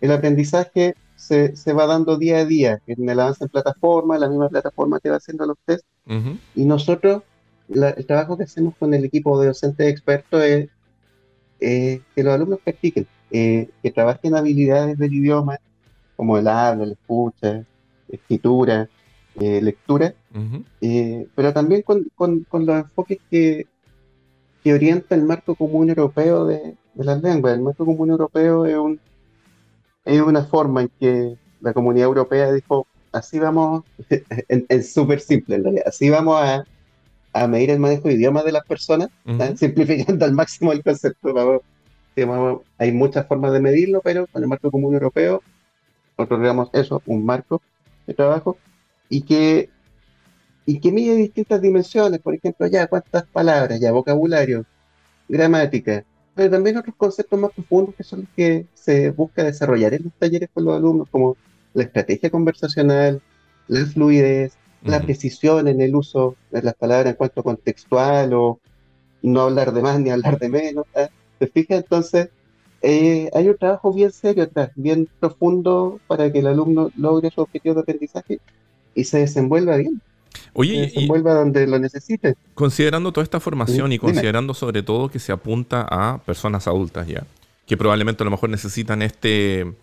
el 0.00 0.12
aprendizaje 0.12 0.94
se, 1.16 1.56
se, 1.56 1.72
va 1.72 1.86
dando 1.86 2.16
día 2.16 2.38
a 2.38 2.44
día, 2.44 2.80
en 2.86 3.08
el 3.08 3.20
avance 3.20 3.44
en 3.44 3.50
plataforma, 3.50 4.18
la 4.18 4.28
misma 4.28 4.48
plataforma 4.48 4.98
te 4.98 5.10
va 5.10 5.16
haciendo 5.16 5.46
los 5.46 5.58
test, 5.64 5.84
y 6.54 6.64
nosotros 6.64 7.22
el 7.72 8.06
trabajo 8.06 8.36
que 8.36 8.44
hacemos 8.44 8.74
con 8.76 8.92
el 8.94 9.04
equipo 9.04 9.40
de 9.40 9.48
docentes 9.48 9.88
expertos 9.88 10.42
es 10.42 10.68
que 11.60 12.02
los 12.22 12.34
alumnos 12.34 12.60
practiquen, 12.64 13.06
eh, 13.30 13.68
que 13.82 13.90
trabajen 13.90 14.34
habilidades 14.34 14.98
del 14.98 15.14
idioma, 15.14 15.58
como 16.16 16.38
el 16.38 16.48
habla, 16.48 16.86
la 16.86 16.92
escucha, 16.92 17.64
escritura, 18.08 18.88
eh, 19.38 19.60
lectura, 19.62 20.14
eh, 20.80 21.26
pero 21.34 21.52
también 21.52 21.82
con, 21.82 22.10
los 22.52 22.76
enfoques 22.76 23.18
que, 23.30 23.66
que 24.64 24.74
orienta 24.74 25.14
el 25.14 25.22
marco 25.22 25.54
común 25.54 25.88
europeo 25.88 26.46
de, 26.46 26.76
las 26.94 27.22
lenguas. 27.22 27.54
El 27.54 27.62
marco 27.62 27.86
común 27.86 28.10
europeo 28.10 28.66
es, 28.66 28.76
un, 28.76 29.00
es 30.04 30.20
una 30.20 30.44
forma 30.44 30.82
en 30.82 30.90
que 30.98 31.36
la 31.60 31.72
comunidad 31.72 32.08
europea 32.08 32.52
dijo, 32.52 32.86
así 33.12 33.38
vamos, 33.38 33.84
es 34.48 34.92
súper 34.92 35.20
simple 35.20 35.56
en 35.56 35.64
realidad, 35.64 35.84
así 35.86 36.10
vamos 36.10 36.42
a 36.42 36.64
a 37.32 37.46
medir 37.46 37.70
el 37.70 37.78
manejo 37.78 38.08
de 38.08 38.14
idiomas 38.14 38.44
de 38.44 38.52
las 38.52 38.64
personas, 38.64 39.08
¿ah? 39.26 39.52
simplificando 39.56 40.24
al 40.24 40.32
máximo 40.32 40.72
el 40.72 40.82
concepto. 40.82 41.62
hay 42.78 42.92
muchas 42.92 43.26
formas 43.26 43.52
de 43.52 43.60
medirlo, 43.60 44.00
pero 44.02 44.26
con 44.26 44.42
el 44.42 44.48
marco 44.48 44.70
común 44.70 44.94
europeo, 44.94 45.42
nosotros 46.18 46.40
digamos 46.40 46.70
eso, 46.72 47.02
un 47.06 47.24
marco 47.24 47.62
de 48.06 48.14
trabajo, 48.14 48.56
y 49.08 49.22
que, 49.22 49.70
y 50.66 50.80
que 50.80 50.92
mide 50.92 51.16
distintas 51.16 51.60
dimensiones, 51.60 52.20
por 52.20 52.34
ejemplo, 52.34 52.66
ya 52.66 52.86
cuántas 52.86 53.24
palabras, 53.26 53.80
ya 53.80 53.92
vocabulario, 53.92 54.64
gramática, 55.28 56.04
pero 56.34 56.50
también 56.50 56.76
otros 56.76 56.94
conceptos 56.96 57.38
más 57.38 57.52
profundos 57.52 57.94
que 57.94 58.04
son 58.04 58.20
los 58.20 58.28
que 58.36 58.66
se 58.74 59.10
busca 59.10 59.44
desarrollar 59.44 59.94
en 59.94 60.04
los 60.04 60.12
talleres 60.14 60.48
con 60.52 60.64
los 60.64 60.76
alumnos, 60.76 61.08
como 61.10 61.36
la 61.74 61.84
estrategia 61.84 62.30
conversacional, 62.30 63.22
la 63.68 63.86
fluidez, 63.86 64.56
la 64.82 65.00
precisión 65.00 65.68
en 65.68 65.80
el 65.80 65.94
uso 65.94 66.36
de 66.50 66.62
las 66.62 66.74
palabras 66.74 67.12
en 67.12 67.16
cuanto 67.16 67.42
contextual 67.42 68.32
o 68.32 68.58
no 69.22 69.42
hablar 69.42 69.72
de 69.72 69.82
más 69.82 70.00
ni 70.00 70.10
hablar 70.10 70.38
de 70.38 70.48
menos. 70.48 70.86
¿eh? 70.94 71.08
¿Te 71.38 71.46
fijas? 71.46 71.82
Entonces, 71.82 72.30
eh, 72.82 73.30
hay 73.34 73.48
un 73.48 73.56
trabajo 73.58 73.92
bien 73.92 74.10
serio 74.10 74.44
atrás, 74.44 74.70
bien 74.74 75.08
profundo 75.18 76.00
para 76.06 76.32
que 76.32 76.38
el 76.38 76.46
alumno 76.46 76.90
logre 76.96 77.30
su 77.30 77.42
objetivo 77.42 77.74
de 77.74 77.80
aprendizaje 77.82 78.40
y 78.94 79.04
se 79.04 79.18
desenvuelva 79.18 79.76
bien. 79.76 80.00
Oye, 80.54 80.74
se 80.74 80.80
desenvuelva 80.94 81.34
donde 81.34 81.66
lo 81.66 81.78
necesite. 81.78 82.34
Considerando 82.54 83.12
toda 83.12 83.24
esta 83.24 83.40
formación 83.40 83.92
y 83.92 83.98
considerando 83.98 84.54
sobre 84.54 84.82
todo 84.82 85.10
que 85.10 85.18
se 85.18 85.32
apunta 85.32 85.86
a 85.88 86.18
personas 86.18 86.66
adultas 86.66 87.06
ya, 87.06 87.24
que 87.66 87.76
probablemente 87.76 88.22
a 88.22 88.24
lo 88.24 88.30
mejor 88.30 88.50
necesitan 88.50 89.02
este 89.02 89.74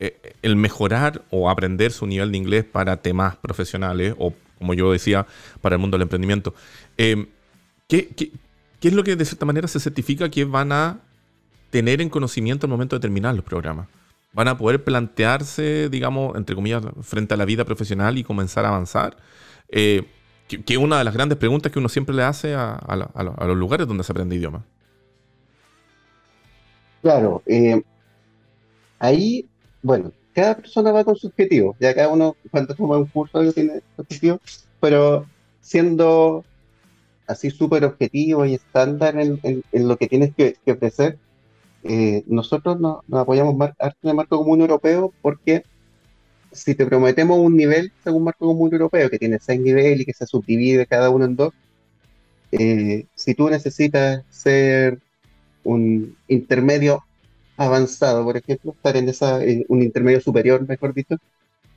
eh, 0.00 0.36
el 0.42 0.54
mejorar 0.54 1.22
o 1.30 1.50
aprender 1.50 1.90
su 1.90 2.06
nivel 2.06 2.30
de 2.30 2.38
inglés 2.38 2.64
para 2.64 2.98
temas 2.98 3.36
profesionales 3.36 4.14
o, 4.16 4.32
como 4.56 4.72
yo 4.74 4.92
decía, 4.92 5.26
para 5.60 5.74
el 5.74 5.80
mundo 5.80 5.96
del 5.96 6.02
emprendimiento. 6.02 6.54
Eh, 6.96 7.26
¿qué, 7.88 8.08
es 8.80 8.92
lo 8.92 9.02
que 9.02 9.16
de 9.16 9.24
cierta 9.24 9.44
manera 9.44 9.66
se 9.66 9.80
certifica 9.80 10.28
que 10.28 10.44
van 10.44 10.70
a 10.70 11.00
tener 11.70 12.00
en 12.00 12.10
conocimiento 12.10 12.66
al 12.66 12.70
momento 12.70 12.94
de 12.94 13.00
terminar 13.00 13.34
los 13.34 13.44
programas? 13.44 13.88
¿Van 14.32 14.46
a 14.46 14.56
poder 14.56 14.84
plantearse, 14.84 15.88
digamos, 15.88 16.36
entre 16.36 16.54
comillas, 16.54 16.84
frente 17.02 17.34
a 17.34 17.36
la 17.36 17.44
vida 17.44 17.64
profesional 17.64 18.18
y 18.18 18.22
comenzar 18.22 18.64
a 18.66 18.68
avanzar? 18.68 19.16
Eh, 19.68 20.04
que, 20.46 20.62
es 20.74 20.78
una 20.78 20.98
de 20.98 21.04
las 21.04 21.14
grandes 21.14 21.38
preguntas 21.38 21.72
que 21.72 21.78
uno 21.80 21.88
siempre 21.88 22.14
le 22.14 22.22
hace 22.22 22.54
a, 22.54 22.78
los 23.16 23.56
lugares 23.56 23.88
donde 23.88 24.04
se 24.04 24.12
aprende 24.12 24.36
idioma. 24.36 24.64
Claro, 27.02 27.42
ahí 29.00 29.48
bueno, 29.82 30.12
cada 30.34 30.56
persona 30.56 30.92
va 30.92 31.04
con 31.04 31.16
su 31.16 31.28
objetivo, 31.28 31.76
ya 31.80 31.94
cada 31.94 32.08
uno 32.08 32.36
cuando 32.50 32.74
toma 32.74 32.98
un 32.98 33.06
curso 33.06 33.52
tiene 33.52 33.80
su 33.96 34.02
objetivo, 34.02 34.40
pero 34.80 35.26
siendo 35.60 36.44
así 37.26 37.50
súper 37.50 37.84
objetivo 37.84 38.46
y 38.46 38.54
estándar 38.54 39.18
en, 39.18 39.62
lo 39.72 39.96
que 39.96 40.06
tienes 40.06 40.34
que, 40.34 40.56
ofrecer, 40.70 41.18
eh, 41.84 42.24
nosotros 42.26 42.80
nos, 42.80 43.00
apoyamos 43.12 43.56
más 43.56 43.72
en 43.80 44.10
el 44.10 44.14
marco 44.14 44.38
común 44.38 44.60
europeo 44.60 45.12
porque 45.22 45.62
si 46.52 46.74
te 46.74 46.86
prometemos 46.86 47.38
un 47.38 47.56
nivel 47.56 47.92
según 48.02 48.24
marco 48.24 48.46
común 48.46 48.72
europeo 48.72 49.10
que 49.10 49.18
tiene 49.18 49.38
seis 49.40 49.60
niveles 49.60 50.00
y 50.00 50.04
que 50.06 50.14
se 50.14 50.26
subdivide 50.26 50.86
cada 50.86 51.10
uno 51.10 51.26
en 51.26 51.36
dos, 51.36 51.52
eh, 52.52 53.06
si 53.14 53.34
tú 53.34 53.50
necesitas 53.50 54.24
ser 54.30 54.98
un 55.64 56.16
intermedio 56.28 57.04
avanzado, 57.58 58.24
por 58.24 58.36
ejemplo, 58.36 58.72
estar 58.72 58.96
en 58.96 59.08
esa, 59.08 59.40
un 59.68 59.82
intermedio 59.82 60.20
superior, 60.20 60.66
mejor 60.66 60.94
dicho, 60.94 61.16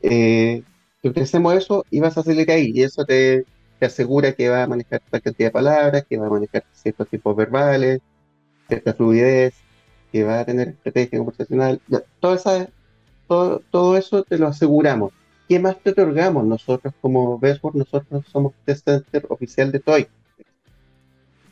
eh, 0.02 0.64
te 1.02 1.10
ofrecemos 1.10 1.56
eso 1.56 1.86
y 1.90 2.00
vas 2.00 2.18
a 2.18 2.24
salir 2.24 2.50
ahí, 2.52 2.72
y 2.74 2.84
eso 2.84 3.04
te, 3.06 3.46
asegura 3.82 4.34
que 4.34 4.48
va 4.48 4.64
a 4.64 4.68
manejar 4.68 5.02
tal 5.10 5.22
cantidad 5.24 5.48
de 5.48 5.52
palabras, 5.52 6.06
que 6.08 6.18
va 6.18 6.28
a 6.28 6.30
manejar 6.30 6.64
ciertos 6.72 7.08
tipos 7.10 7.36
verbales, 7.36 8.00
cierta 8.68 8.94
fluidez, 8.94 9.56
que 10.12 10.24
va 10.24 10.42
a 10.42 10.46
tener 10.46 10.70
estrategia 10.70 11.18
conversacional, 11.18 11.82
todo, 12.20 12.36
esa, 12.36 12.70
todo, 13.28 13.62
todo 13.72 13.98
eso 13.98 14.24
te 14.24 14.38
lo 14.38 14.48
aseguramos. 14.48 15.14
¿Qué 15.50 15.60
más 15.60 15.80
te 15.82 15.90
otorgamos 15.90 16.46
nosotros 16.46 16.94
como 17.02 17.40
Bestword? 17.40 17.76
Nosotros 17.76 18.24
somos 18.32 18.54
test 18.66 18.86
center 18.88 19.26
oficial 19.30 19.72
de 19.72 19.80
TOY. 19.80 20.08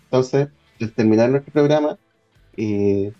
Entonces, 0.03 0.49
al 0.79 0.91
terminar 0.93 1.29
nuestro 1.31 1.51
programa, 1.51 1.97
eh, 2.57 3.11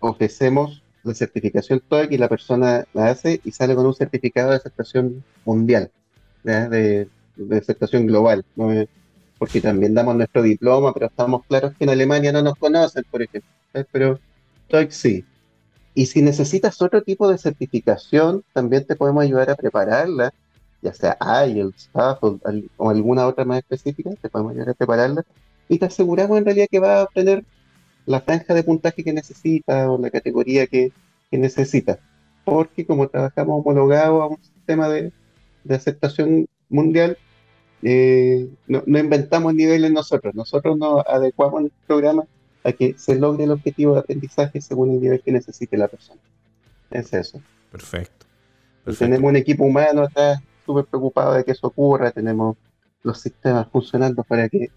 ofrecemos 0.00 0.82
la 1.02 1.14
certificación 1.14 1.82
TOEIC 1.88 2.12
y 2.12 2.18
la 2.18 2.28
persona 2.28 2.84
la 2.92 3.08
hace 3.08 3.40
y 3.44 3.52
sale 3.52 3.74
con 3.74 3.86
un 3.86 3.94
certificado 3.94 4.50
de 4.50 4.56
aceptación 4.56 5.24
mundial, 5.44 5.90
de, 6.42 7.08
aceptación 7.52 8.06
global. 8.06 8.44
Porque 9.38 9.60
también 9.62 9.94
damos 9.94 10.16
nuestro 10.16 10.42
diploma, 10.42 10.92
pero 10.92 11.06
estamos 11.06 11.46
claros 11.46 11.72
que 11.74 11.84
en 11.84 11.90
Alemania 11.90 12.32
no 12.32 12.42
nos 12.42 12.56
conocen, 12.56 13.04
por 13.10 13.22
ejemplo. 13.22 13.50
Pero 13.90 14.20
TOEIC 14.68 14.90
sí. 14.90 15.24
Y 15.94 16.06
si 16.06 16.22
necesitas 16.22 16.80
otro 16.82 17.02
tipo 17.02 17.28
de 17.28 17.38
certificación, 17.38 18.44
también 18.52 18.86
te 18.86 18.96
podemos 18.96 19.24
ayudar 19.24 19.50
a 19.50 19.56
prepararla, 19.56 20.32
ya 20.82 20.92
sea 20.92 21.16
IELTS, 21.46 21.90
o 22.76 22.90
alguna 22.90 23.26
otra 23.26 23.44
más 23.44 23.58
específica, 23.58 24.10
te 24.20 24.28
podemos 24.28 24.52
ayudar 24.52 24.70
a 24.70 24.74
prepararla 24.74 25.24
y 25.70 25.78
te 25.78 25.86
aseguramos 25.86 26.36
en 26.36 26.44
realidad 26.44 26.66
que 26.70 26.80
va 26.80 27.00
a 27.00 27.04
obtener 27.04 27.44
la 28.06 28.20
franja 28.20 28.54
de 28.54 28.62
puntaje 28.64 29.04
que 29.04 29.12
necesita 29.12 29.90
o 29.90 29.98
la 29.98 30.10
categoría 30.10 30.66
que, 30.66 30.92
necesita. 31.30 32.00
Porque 32.44 32.84
como 32.84 33.08
trabajamos 33.08 33.60
homologado 33.60 34.22
a 34.22 34.26
un 34.26 34.42
sistema 34.42 34.88
de, 34.88 35.12
aceptación 35.68 36.48
mundial, 36.68 37.16
eh, 37.82 38.48
no, 38.66 38.82
inventamos 38.86 39.54
niveles 39.54 39.92
nosotros, 39.92 40.34
nosotros 40.34 40.76
nos 40.76 41.06
adecuamos 41.06 41.62
el 41.62 41.72
programa 41.86 42.24
a 42.64 42.72
que 42.72 42.94
se 42.98 43.14
logre 43.14 43.44
el 43.44 43.52
objetivo 43.52 43.94
de 43.94 44.00
aprendizaje 44.00 44.60
según 44.60 44.90
el 44.90 45.00
nivel 45.00 45.22
que 45.22 45.32
necesite 45.32 45.76
la 45.76 45.88
persona. 45.88 46.20
Es 46.90 47.12
eso. 47.12 47.40
Perfecto. 47.70 48.26
Tenemos 48.98 49.28
un 49.28 49.36
equipo 49.36 49.64
humano 49.64 50.02
acá 50.02 50.42
súper 50.66 50.84
preocupado 50.86 51.34
de 51.34 51.44
que 51.44 51.52
eso 51.52 51.68
ocurra, 51.68 52.10
tenemos 52.10 52.56
los 53.02 53.20
sistemas 53.20 53.68
funcionando 53.70 54.24
para 54.24 54.48
que, 54.48 54.70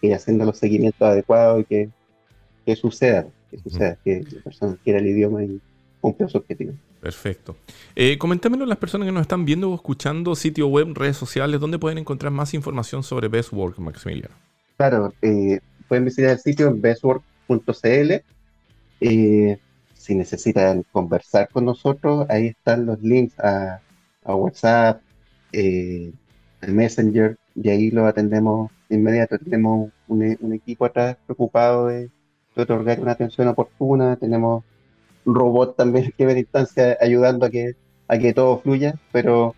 que 0.00 0.14
haciendo 0.14 0.44
los 0.44 0.58
seguimientos 0.58 1.02
adecuados 1.02 1.62
y 1.62 1.64
que 1.64 1.90
que 2.64 2.76
suceda, 2.76 3.26
que 3.50 3.58
suceda, 3.58 3.96
que 4.04 4.24
la 4.30 4.42
persona 4.42 4.76
quiera 4.82 4.98
el 4.98 5.06
idioma 5.06 5.44
y 5.44 5.60
cumpla 6.00 6.28
su 6.28 6.38
objetivo. 6.38 6.72
Perfecto. 7.00 7.56
Eh, 7.94 8.16
comentámelo 8.18 8.64
las 8.66 8.78
personas 8.78 9.06
que 9.06 9.12
nos 9.12 9.22
están 9.22 9.44
viendo 9.44 9.70
o 9.70 9.74
escuchando, 9.74 10.34
sitio 10.34 10.68
web, 10.68 10.92
redes 10.94 11.16
sociales, 11.16 11.60
¿dónde 11.60 11.78
pueden 11.78 11.98
encontrar 11.98 12.32
más 12.32 12.54
información 12.54 13.02
sobre 13.02 13.28
Best 13.28 13.52
Work, 13.52 13.78
Maximiliano? 13.78 14.34
Claro, 14.76 15.12
eh, 15.22 15.60
pueden 15.88 16.04
visitar 16.04 16.30
el 16.32 16.38
sitio 16.38 16.68
en 16.68 16.80
bestwork.cl. 16.80 18.12
Eh, 19.00 19.58
si 19.94 20.14
necesitan 20.14 20.84
conversar 20.92 21.48
con 21.50 21.64
nosotros, 21.64 22.26
ahí 22.28 22.48
están 22.48 22.86
los 22.86 23.00
links 23.00 23.38
a, 23.38 23.80
WhatsApp, 24.24 25.02
eh, 25.52 26.12
al 26.60 26.72
Messenger, 26.72 27.36
y 27.54 27.68
ahí 27.68 27.90
lo 27.90 28.06
atendemos 28.06 28.70
inmediato. 28.88 29.38
Tenemos 29.38 29.90
un, 30.08 30.36
un 30.40 30.52
equipo 30.52 30.86
atrás 30.86 31.16
preocupado 31.26 31.88
de, 31.88 32.10
otorgar 32.62 33.00
una 33.00 33.12
atención 33.12 33.48
oportuna, 33.48 34.16
tenemos 34.16 34.64
un 35.24 35.34
robot 35.34 35.76
también 35.76 36.12
que 36.16 36.26
ver 36.26 36.38
instancia 36.38 36.96
ayudando 37.00 37.46
a 37.46 37.50
que, 37.50 37.76
a 38.08 38.18
que 38.18 38.32
todo 38.32 38.58
fluya, 38.58 38.94
pero 39.12 39.54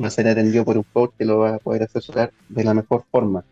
va 0.00 0.08
a 0.08 0.10
ser 0.10 0.28
atendido 0.28 0.64
por 0.64 0.76
un 0.76 0.84
coach 0.84 1.12
que 1.18 1.24
lo 1.24 1.38
va 1.38 1.56
a 1.56 1.58
poder 1.58 1.82
asesorar 1.84 2.32
de 2.48 2.64
la 2.64 2.74
mejor 2.74 3.04
forma. 3.10 3.44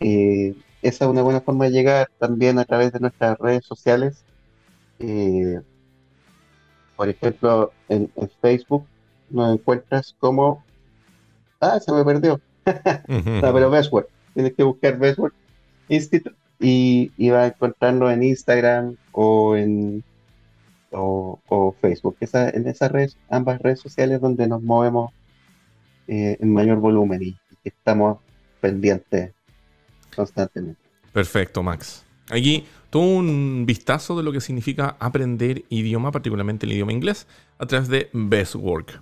Eh, 0.00 0.54
esa 0.82 1.04
es 1.04 1.10
una 1.10 1.22
buena 1.22 1.40
forma 1.40 1.66
de 1.66 1.70
llegar 1.72 2.10
también 2.18 2.58
a 2.58 2.64
través 2.64 2.92
de 2.92 3.00
nuestras 3.00 3.38
redes 3.38 3.64
sociales. 3.64 4.24
Eh, 4.98 5.60
por 6.96 7.08
ejemplo, 7.08 7.72
en, 7.88 8.10
Facebook 8.40 8.86
nos 9.30 9.54
encuentras 9.54 10.14
como... 10.18 10.64
Ah, 11.60 11.78
se 11.80 11.92
me 11.92 12.04
perdió. 12.04 12.40
no, 13.08 13.52
pero 13.52 13.70
Bestword. 13.70 14.06
Tienes 14.34 14.54
que 14.54 14.62
buscar 14.62 14.98
Bestword 14.98 15.32
Institute 15.88 16.36
y, 16.62 17.30
va 17.30 17.42
a 17.42 17.46
encontrarlo 17.48 18.10
en 18.10 18.22
Instagram 18.22 18.96
o 19.12 19.56
en 19.56 20.04
o, 20.90 21.74
Facebook. 21.80 22.16
Esa, 22.20 22.50
en 22.50 22.66
esas 22.68 22.92
redes, 22.92 23.16
ambas 23.28 23.60
redes 23.60 23.80
sociales 23.80 24.20
donde 24.20 24.46
nos 24.46 24.62
movemos 24.62 25.12
eh, 26.06 26.36
en 26.40 26.52
mayor 26.52 26.78
volumen 26.78 27.22
y, 27.22 27.36
estamos 27.64 28.18
pendientes 28.60 29.32
constantemente. 30.16 30.80
Perfecto, 31.12 31.62
Max. 31.62 32.04
Aquí 32.30 32.64
todo 32.90 33.02
un 33.02 33.64
vistazo 33.66 34.16
de 34.16 34.22
lo 34.22 34.32
que 34.32 34.40
significa 34.40 34.96
aprender 34.98 35.64
idioma, 35.68 36.10
particularmente 36.10 36.66
el 36.66 36.72
idioma 36.72 36.92
inglés, 36.92 37.26
a 37.58 37.66
través 37.66 37.88
de 37.88 38.10
Best 38.12 38.56
Work. 38.56 39.00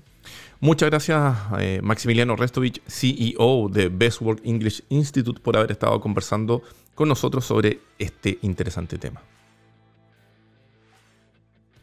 Muchas 0.62 0.90
gracias, 0.90 1.38
eh, 1.58 1.80
Maximiliano 1.82 2.36
Restovich, 2.36 2.82
CEO 2.86 3.70
de 3.70 3.88
Best 3.88 4.20
Work 4.20 4.42
English 4.44 4.82
Institute, 4.90 5.40
por 5.40 5.56
haber 5.56 5.70
estado 5.70 5.98
conversando 6.02 6.62
con 6.94 7.08
nosotros 7.08 7.46
sobre 7.46 7.78
este 7.98 8.38
interesante 8.42 8.98
tema. 8.98 9.22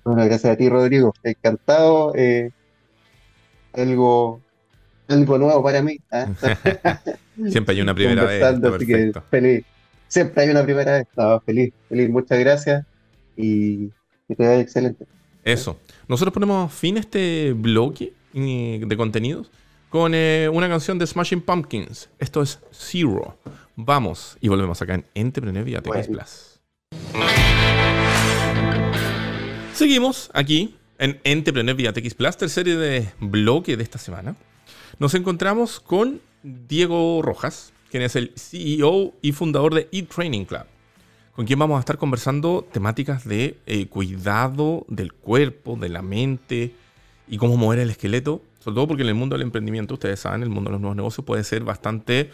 Bueno, 0.04 0.24
gracias 0.26 0.54
a 0.54 0.56
ti, 0.56 0.70
Rodrigo. 0.70 1.12
Encantado. 1.24 2.14
Eh, 2.16 2.52
algo, 3.74 4.42
algo 5.08 5.38
nuevo 5.40 5.64
para 5.64 5.82
mí. 5.82 6.00
¿ah? 6.12 6.28
Siempre 7.50 7.74
hay 7.74 7.82
una 7.82 7.96
primera 7.96 8.26
vez. 8.26 8.44
Así 8.44 8.86
que 8.86 9.12
feliz. 9.32 9.66
Siempre 10.08 10.44
hay 10.44 10.50
una 10.50 10.64
primera 10.64 10.94
vez. 10.94 11.02
Estaba 11.02 11.42
feliz, 11.42 11.74
feliz. 11.90 12.10
Muchas 12.12 12.38
gracias 12.38 12.86
y 13.36 13.88
que 14.28 14.36
te 14.36 14.48
vaya 14.48 14.60
excelente. 14.60 15.08
Eso. 15.44 15.80
Nosotros 16.08 16.32
ponemos 16.32 16.72
fin 16.72 16.98
a 16.98 17.00
este 17.00 17.54
bloque 17.54 18.14
de 18.34 18.96
contenidos 18.98 19.50
con 19.90 20.14
eh, 20.14 20.50
una 20.52 20.68
canción 20.68 21.00
de 21.00 21.08
Smashing 21.08 21.42
Pumpkins. 21.42 22.10
Esto 22.20 22.42
es 22.42 22.60
Zero. 22.72 23.38
Vamos 23.76 24.38
y 24.42 24.48
volvemos 24.48 24.82
acá 24.82 24.96
en 24.96 25.06
Entrepreneur 25.14 25.64
vía 25.64 25.82
Plus. 25.82 26.60
Seguimos 29.74 30.30
aquí 30.34 30.76
en 30.98 31.20
Entrepreneur 31.24 31.76
vía 31.76 31.94
TX 31.94 32.16
Plus, 32.16 32.38
tercera 32.38 32.76
de 32.76 33.10
bloque 33.20 33.78
de 33.78 33.84
esta 33.84 34.00
semana. 34.00 34.36
Nos 35.00 35.14
encontramos 35.14 35.80
con 35.80 36.22
Diego 36.44 37.22
Rojas, 37.22 37.72
quien 37.92 38.04
es 38.04 38.16
el 38.16 38.34
CEO 38.36 39.14
y 39.22 39.32
fundador 39.32 39.76
de 39.76 39.88
eTraining 39.92 40.46
Club, 40.46 40.66
con 41.36 41.46
quien 41.46 41.60
vamos 41.60 41.78
a 41.78 41.80
estar 41.82 41.98
conversando 41.98 42.68
temáticas 42.72 43.26
de 43.26 43.58
eh, 43.68 43.88
cuidado 43.88 44.86
del 44.90 45.14
cuerpo, 45.14 45.78
de 45.80 45.90
la 45.90 46.02
mente 46.02 46.74
y 47.28 47.38
cómo 47.38 47.58
mover 47.58 47.80
el 47.80 47.90
esqueleto, 47.90 48.42
sobre 48.60 48.76
todo 48.76 48.88
porque 48.88 49.04
en 49.04 49.10
el 49.10 49.16
mundo 49.16 49.36
del 49.36 49.44
emprendimiento, 49.44 49.96
ustedes 49.96 50.20
saben, 50.20 50.44
el 50.44 50.50
mundo 50.50 50.70
de 50.70 50.74
los 50.74 50.82
nuevos 50.82 50.96
negocios 50.96 51.26
puede 51.26 51.44
ser 51.44 51.64
bastante 51.64 52.32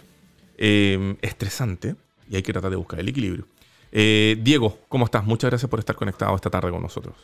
eh, 0.58 1.16
estresante 1.22 1.96
y 2.30 2.36
hay 2.36 2.44
que 2.44 2.54
tratar 2.54 2.72
de 2.72 2.78
buscar 2.78 3.00
el 3.00 3.08
equilibrio. 3.08 3.48
Eh, 3.92 4.38
Diego, 4.42 4.80
¿cómo 4.90 5.06
estás? 5.06 5.24
Muchas 5.24 5.52
gracias 5.52 5.70
por 5.70 5.80
estar 5.80 5.96
conectado 5.96 6.36
esta 6.36 6.50
tarde 6.50 6.72
con 6.72 6.82
nosotros. 6.82 7.16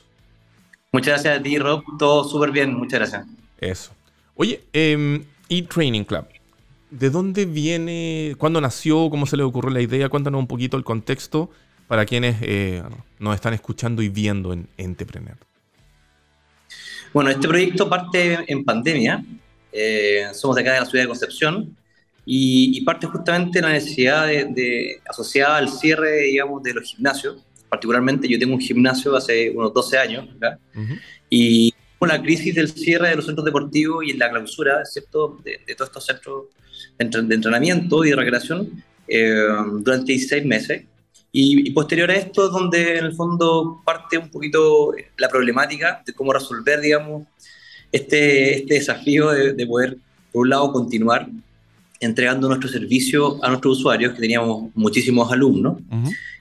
Muchas 0.92 1.14
gracias 1.24 1.40
a 1.40 1.44
ti, 1.44 1.58
Rob. 1.58 1.84
Todo 1.98 2.24
súper 2.24 2.52
bien. 2.52 2.76
Muchas 2.76 3.00
gracias. 3.00 3.28
Eso. 3.60 3.92
Oye, 4.36 4.62
eh, 4.74 5.24
eTraining 5.50 6.04
Club. 6.04 6.26
¿De 6.92 7.10
dónde 7.10 7.46
viene? 7.46 8.36
¿Cuándo 8.38 8.62
nació? 8.62 9.10
¿Cómo 9.10 9.26
se 9.26 9.38
le 9.38 9.44
ocurrió 9.44 9.72
la 9.72 9.82
idea? 9.82 10.10
Cuéntanos 10.10 10.40
un 10.40 10.48
poquito 10.48 10.78
el 10.78 10.84
contexto 10.84 11.50
para 11.88 12.06
quienes 12.06 12.38
eh, 12.42 12.84
nos 13.20 13.36
están 13.36 13.54
escuchando 13.54 14.02
y 14.02 14.10
viendo 14.10 14.54
en 14.54 14.68
Entrepreneur. 14.78 15.38
Bueno, 17.14 17.30
este 17.30 17.48
proyecto 17.48 17.90
parte 17.90 18.40
en 18.48 18.64
pandemia. 18.64 19.24
Eh, 19.72 20.28
somos 20.34 20.56
de 20.56 20.62
acá 20.62 20.74
de 20.74 20.80
la 20.82 20.86
ciudad 20.86 21.04
de 21.04 21.08
Concepción 21.08 21.76
y, 22.26 22.82
parte 22.82 23.08
justamente 23.08 23.60
de 23.60 23.66
la 23.66 23.74
necesidad 23.74 24.28
de, 24.28 25.00
asociada 25.08 25.58
al 25.58 25.70
cierre, 25.70 26.22
digamos, 26.24 26.62
de 26.64 26.74
los 26.74 26.84
gimnasios. 26.84 27.44
Particularmente 27.68 28.28
yo 28.28 28.38
tengo 28.38 28.54
un 28.56 28.62
gimnasio 28.62 29.16
hace 29.16 29.52
unos 29.52 29.74
12 29.74 29.98
años 29.98 30.28
y 31.30 31.74
con 31.98 32.10
la 32.10 32.22
crisis 32.22 32.56
del 32.56 32.70
cierre 32.70 33.10
de 33.10 33.16
los 33.16 33.26
centros 33.26 33.46
deportivos 33.46 34.06
y 34.06 34.14
la 34.14 34.30
clausura, 34.30 34.86
¿cierto?, 34.86 35.40
de, 35.44 35.60
de 35.66 35.76
todos 35.76 35.90
estos 35.90 36.06
centros 36.06 36.46
de 36.98 37.36
entrenamiento 37.36 38.06
y 38.06 38.10
de 38.10 38.16
recreación 38.16 38.84
eh, 39.08 39.36
durante 39.80 40.14
16 40.14 40.46
meses. 40.46 40.84
Y, 41.32 41.70
posterior 41.72 42.10
a 42.10 42.16
esto 42.16 42.46
es 42.46 42.52
donde 42.52 42.98
en 42.98 43.06
el 43.06 43.14
fondo 43.14 43.82
parte 43.86 44.18
un 44.18 44.30
poquito 44.30 44.94
la 45.18 45.30
problemática 45.30 46.02
de 46.06 46.14
cómo 46.14 46.34
resolver, 46.34 46.82
digamos, 46.82 47.28
este, 47.92 48.58
este 48.58 48.74
desafío 48.76 49.30
de, 49.30 49.68
poder, 49.68 49.98
por 50.32 50.44
un 50.44 50.50
lado, 50.50 50.72
continuar 50.72 51.28
entregando 52.00 52.48
nuestro 52.48 52.70
servicio 52.70 53.44
a 53.44 53.50
nuestros 53.50 53.80
usuarios, 53.80 54.14
que 54.14 54.22
teníamos 54.22 54.72
muchísimos 54.74 55.32
alumnos. 55.32 55.78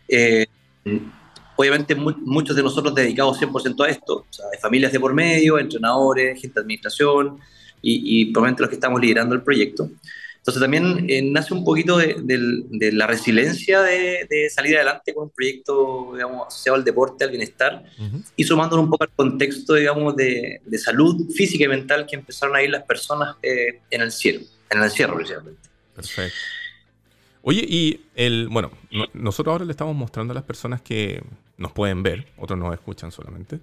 Eh, 0.09 0.47
obviamente 1.57 1.95
muchos 1.95 2.57
de 2.57 2.63
nosotros 2.63 2.95
dedicados 2.95 3.39
100% 3.41 3.85
a 3.85 3.89
esto, 3.89 4.25
o 4.31 4.33
sea, 4.33 4.47
de 4.49 4.59
familias 4.59 4.93
de 4.93 5.01
por 5.01 5.13
medio, 5.13 5.59
entrenadores, 5.59 6.41
gente 6.41 6.55
de 6.55 6.61
administración 6.61 7.39
y, 7.83 8.23
y 8.23 8.33
probablemente 8.33 8.63
los 8.63 8.71
que 8.71 8.77
estamos 8.77 9.01
liderando 9.01 9.35
el 9.35 9.43
proyecto. 9.43 9.91
Entonces 10.39 10.63
también 10.63 11.05
eh, 11.09 11.21
nace 11.23 11.53
un 11.53 11.63
poquito 11.63 11.99
de, 11.99 12.91
la 12.93 13.07
resiliencia 13.07 13.83
de, 13.83 14.49
salir 14.51 14.77
adelante 14.77 15.13
con 15.13 15.25
un 15.25 15.31
proyecto, 15.31 16.13
digamos, 16.15 16.47
asociado 16.47 16.77
al 16.77 16.85
deporte, 16.85 17.25
al 17.25 17.31
bienestar, 17.31 17.85
y 18.35 18.45
sumándolo 18.45 18.83
un 18.83 18.91
poco 18.91 19.05
al 19.05 19.11
contexto, 19.11 19.75
digamos, 19.75 20.17
de, 20.17 20.61
salud 20.79 21.31
física 21.33 21.65
y 21.65 21.69
mental 21.69 22.07
que 22.07 22.17
empezaron 22.17 22.57
a 22.57 22.63
ir 22.63 22.71
las 22.71 22.85
personas 22.85 23.37
eh, 23.43 23.81
en 23.91 24.01
el 24.01 24.11
cielo, 24.11 24.41
en 24.71 24.79
el 24.79 24.85
encierro, 24.85 25.17
precisamente. 25.17 25.61
Perfecto. 25.95 26.39
Oye, 27.43 27.65
y 27.69 28.01
el, 28.15 28.49
bueno, 28.49 28.71
nosotros 29.13 29.53
ahora 29.53 29.65
le 29.65 29.73
estamos 29.73 29.95
mostrando 29.95 30.33
a 30.33 30.35
las 30.35 30.45
personas 30.45 30.81
que 30.81 31.23
nos 31.57 31.73
pueden 31.73 32.03
ver, 32.03 32.27
otros 32.39 32.59
nos 32.59 32.73
escuchan 32.73 33.13
solamente, 33.13 33.59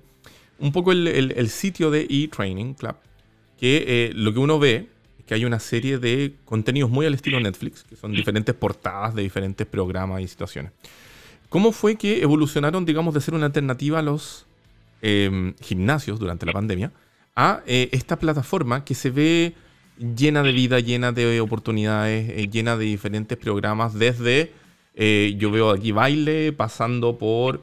un 0.59 0.71
poco 0.71 0.91
el, 0.91 1.49
sitio 1.49 1.91
de 1.91 2.07
eTraining 2.09 2.73
Club, 2.73 2.95
que 3.59 3.85
eh, 3.87 4.11
lo 4.13 4.33
que 4.33 4.39
uno 4.39 4.59
ve 4.59 4.87
que 5.25 5.33
hay 5.33 5.45
una 5.45 5.59
serie 5.59 5.97
de 5.97 6.35
contenidos 6.45 6.89
muy 6.89 7.05
al 7.05 7.13
estilo 7.13 7.39
Netflix, 7.39 7.83
que 7.83 7.95
son 7.95 8.11
diferentes 8.11 8.53
portadas 8.53 9.15
de 9.15 9.23
diferentes 9.23 9.65
programas 9.65 10.21
y 10.21 10.27
situaciones. 10.27 10.71
¿Cómo 11.49 11.71
fue 11.71 11.95
que 11.95 12.21
evolucionaron, 12.21 12.85
digamos, 12.85 13.13
de 13.13 13.21
ser 13.21 13.33
una 13.33 13.45
alternativa 13.45 13.99
a 13.99 14.01
los 14.01 14.45
em, 15.01 15.53
gimnasios 15.61 16.19
durante 16.19 16.45
la 16.45 16.53
pandemia 16.53 16.91
a 17.35 17.61
eh, 17.65 17.89
esta 17.91 18.17
plataforma 18.17 18.85
que 18.85 18.95
se 18.95 19.09
ve 19.09 19.53
llena 19.97 20.43
de 20.43 20.51
vida, 20.51 20.79
llena 20.79 21.11
de 21.11 21.41
oportunidades, 21.41 22.29
eh, 22.29 22.49
llena 22.49 22.77
de 22.77 22.85
diferentes 22.85 23.37
programas, 23.37 23.93
desde, 23.93 24.51
eh, 24.95 25.35
yo 25.37 25.51
veo 25.51 25.71
aquí 25.71 25.91
baile, 25.91 26.53
pasando 26.53 27.17
por 27.17 27.61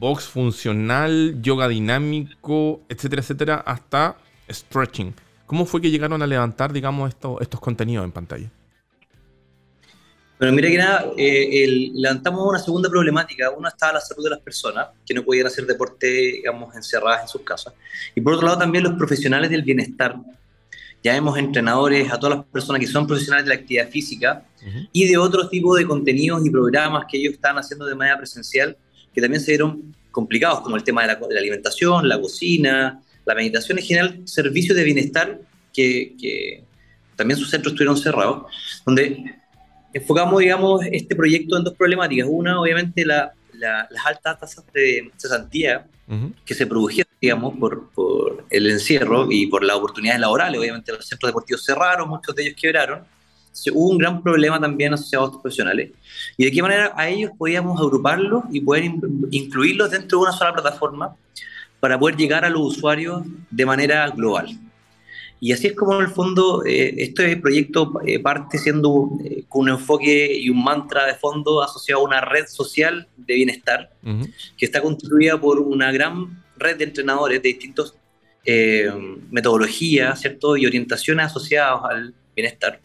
box 0.00 0.24
funcional, 0.24 1.40
yoga 1.40 1.68
dinámico, 1.68 2.80
etcétera, 2.88 3.22
etcétera, 3.22 3.54
hasta 3.64 4.16
stretching. 4.50 5.14
¿Cómo 5.46 5.66
fue 5.66 5.80
que 5.80 5.90
llegaron 5.90 6.22
a 6.22 6.26
levantar, 6.26 6.72
digamos, 6.72 7.14
estos 7.40 7.60
contenidos 7.60 8.04
en 8.04 8.12
pantalla? 8.12 8.50
Bueno, 10.38 10.56
mira 10.56 10.68
que 10.68 10.78
nada, 10.78 11.06
eh, 11.16 11.90
levantamos 11.94 12.48
una 12.48 12.58
segunda 12.58 12.88
problemática. 12.88 13.50
Una 13.50 13.68
estaba 13.68 13.94
la 13.94 14.00
salud 14.00 14.24
de 14.24 14.30
las 14.30 14.40
personas, 14.40 14.88
que 15.06 15.14
no 15.14 15.22
podían 15.22 15.46
hacer 15.46 15.64
deporte, 15.64 16.06
digamos, 16.06 16.74
encerradas 16.74 17.22
en 17.22 17.28
sus 17.28 17.42
casas. 17.42 17.72
Y 18.14 18.20
por 18.20 18.34
otro 18.34 18.46
lado 18.46 18.58
también 18.58 18.84
los 18.84 18.94
profesionales 18.94 19.50
del 19.50 19.62
bienestar. 19.62 20.16
Ya 21.02 21.12
vemos 21.12 21.38
entrenadores, 21.38 22.10
a 22.10 22.18
todas 22.18 22.38
las 22.38 22.46
personas 22.46 22.80
que 22.80 22.86
son 22.86 23.06
profesionales 23.06 23.44
de 23.44 23.54
la 23.54 23.60
actividad 23.60 23.90
física 23.90 24.42
y 24.90 25.06
de 25.06 25.18
otro 25.18 25.50
tipo 25.50 25.76
de 25.76 25.86
contenidos 25.86 26.44
y 26.46 26.50
programas 26.50 27.04
que 27.10 27.18
ellos 27.18 27.34
están 27.34 27.58
haciendo 27.58 27.84
de 27.84 27.94
manera 27.94 28.16
presencial, 28.16 28.74
que 29.12 29.20
también 29.20 29.42
se 29.42 29.50
dieron 29.52 29.94
complicados, 30.10 30.62
como 30.62 30.76
el 30.76 30.82
tema 30.82 31.02
de 31.02 31.08
la, 31.08 31.14
de 31.16 31.34
la 31.34 31.40
alimentación, 31.40 32.08
la 32.08 32.18
cocina, 32.18 33.02
la 33.24 33.34
meditación 33.34 33.78
en 33.78 33.84
general 33.84 34.20
servicios 34.24 34.76
de 34.76 34.84
bienestar 34.84 35.40
que, 35.72 36.62
también 37.16 37.38
sus 37.38 37.50
centros 37.50 37.72
estuvieron 37.72 37.96
cerrados, 37.96 38.46
donde 38.84 39.36
enfocamos, 39.92 40.40
digamos, 40.40 40.80
este 40.90 41.14
proyecto 41.14 41.56
en 41.56 41.62
dos 41.62 41.74
problemáticas. 41.74 42.26
Una, 42.28 42.60
obviamente, 42.60 43.04
las 43.06 43.30
altas 44.04 44.40
tasas 44.40 44.64
de 44.72 45.12
cesantía 45.16 45.86
que 46.44 46.54
se 46.54 46.66
produjeron, 46.66 47.12
digamos, 47.20 47.56
por, 47.56 47.90
por, 47.90 48.44
el 48.50 48.68
encierro 48.68 49.30
y 49.30 49.46
por 49.46 49.62
las 49.62 49.76
oportunidades 49.76 50.20
laborales. 50.20 50.60
Obviamente, 50.60 50.92
los 50.92 51.06
centros 51.06 51.28
deportivos 51.28 51.64
cerraron, 51.64 52.08
muchos 52.08 52.34
de 52.34 52.42
ellos 52.42 52.56
quebraron. 52.60 53.04
hubo 53.72 53.90
un 53.90 53.98
gran 53.98 54.20
problema 54.20 54.60
también 54.60 54.92
asociado 54.92 55.24
a 55.24 55.28
estos 55.28 55.40
profesionales. 55.40 55.92
Y 56.36 56.46
de 56.46 56.50
qué 56.50 56.62
manera 56.62 56.92
a 56.96 57.08
ellos 57.08 57.30
podíamos 57.38 57.80
agruparlos 57.80 58.42
y 58.50 58.60
poder 58.60 58.90
incluirlos 59.30 59.92
dentro 59.92 60.18
de 60.18 60.24
una 60.24 60.32
sola 60.32 60.52
plataforma 60.52 61.16
para 61.84 61.98
poder 61.98 62.16
llegar 62.16 62.46
a 62.46 62.48
los 62.48 62.62
usuarios 62.62 63.24
de 63.50 63.66
manera 63.66 64.08
global. 64.08 64.58
Y 65.38 65.52
así 65.52 65.66
es 65.66 65.74
como 65.74 65.96
en 65.96 66.06
el 66.06 66.08
fondo 66.08 66.64
eh, 66.64 66.94
este 66.96 67.36
proyecto 67.36 68.00
eh, 68.06 68.20
parte 68.20 68.56
siendo 68.56 69.10
eh, 69.22 69.44
con 69.50 69.64
un 69.64 69.68
enfoque 69.68 70.34
y 70.34 70.48
un 70.48 70.64
mantra 70.64 71.04
de 71.04 71.12
fondo 71.12 71.62
asociado 71.62 72.00
a 72.00 72.04
una 72.04 72.22
red 72.22 72.46
social 72.46 73.06
de 73.18 73.34
bienestar 73.34 73.90
que 74.56 74.64
está 74.64 74.80
constituida 74.80 75.38
por 75.38 75.58
una 75.58 75.92
gran 75.92 76.42
red 76.56 76.78
de 76.78 76.84
entrenadores 76.84 77.42
de 77.42 77.48
distintas 77.50 77.92
metodologías 79.30 80.18
¿cierto? 80.22 80.56
y 80.56 80.64
orientaciones 80.64 81.26
asociadas 81.26 81.80
al 81.84 82.14
bienestar 82.34 82.80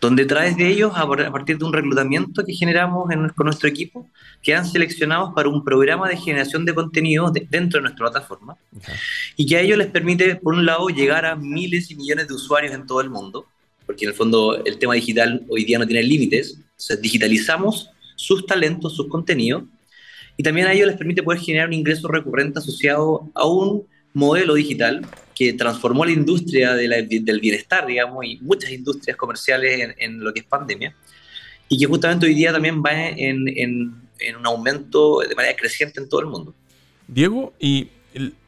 donde 0.00 0.24
a 0.24 0.26
través 0.26 0.56
de 0.56 0.68
ellos, 0.68 0.92
a 0.94 1.06
partir 1.06 1.58
de 1.58 1.64
un 1.64 1.72
reclutamiento 1.72 2.44
que 2.44 2.52
generamos 2.52 3.08
con 3.36 3.44
nuestro 3.44 3.68
equipo, 3.68 4.08
quedan 4.42 4.66
seleccionados 4.66 5.32
para 5.34 5.48
un 5.48 5.64
programa 5.64 6.08
de 6.08 6.16
generación 6.16 6.64
de 6.64 6.74
contenido 6.74 7.32
dentro 7.50 7.78
de 7.78 7.82
nuestra 7.82 8.10
plataforma 8.10 8.56
y 9.36 9.46
que 9.46 9.56
a 9.56 9.60
ellos 9.60 9.78
les 9.78 9.88
permite, 9.88 10.36
por 10.36 10.54
un 10.54 10.66
lado, 10.66 10.88
llegar 10.88 11.24
a 11.24 11.36
miles 11.36 11.90
y 11.90 11.94
millones 11.94 12.28
de 12.28 12.34
usuarios 12.34 12.74
en 12.74 12.86
todo 12.86 13.00
el 13.00 13.10
mundo, 13.10 13.46
porque 13.86 14.04
en 14.04 14.10
el 14.10 14.16
fondo 14.16 14.62
el 14.64 14.78
tema 14.78 14.94
digital 14.94 15.44
hoy 15.48 15.64
día 15.64 15.78
no 15.78 15.86
tiene 15.86 16.02
límites, 16.02 16.58
o 16.76 16.96
digitalizamos 16.96 17.90
sus 18.16 18.46
talentos, 18.46 18.96
sus 18.96 19.08
contenidos, 19.08 19.64
y 20.36 20.42
también 20.42 20.66
a 20.66 20.72
ellos 20.72 20.88
les 20.88 20.96
permite 20.96 21.22
poder 21.22 21.40
generar 21.40 21.68
un 21.68 21.74
ingreso 21.74 22.08
recurrente 22.08 22.58
asociado 22.58 23.30
a 23.34 23.46
un 23.46 23.86
modelo 24.14 24.54
digital 24.54 25.06
que 25.34 25.52
transformó 25.52 26.04
la 26.04 26.12
industria 26.12 26.74
del 26.74 27.40
bienestar, 27.40 27.86
digamos, 27.86 28.24
y 28.24 28.38
muchas 28.40 28.70
industrias 28.70 29.16
comerciales 29.16 29.94
en, 29.98 30.22
lo 30.22 30.32
que 30.32 30.40
es 30.40 30.46
pandemia, 30.46 30.94
y 31.68 31.78
que 31.78 31.86
justamente 31.86 32.26
hoy 32.26 32.34
día 32.34 32.52
también 32.52 32.82
va 32.82 32.92
en, 32.92 33.94
un 34.38 34.46
aumento 34.46 35.20
de 35.20 35.34
manera 35.34 35.56
creciente 35.56 36.00
en 36.00 36.08
todo 36.08 36.20
el 36.20 36.26
mundo. 36.26 36.54
Diego, 37.08 37.54
y 37.58 37.88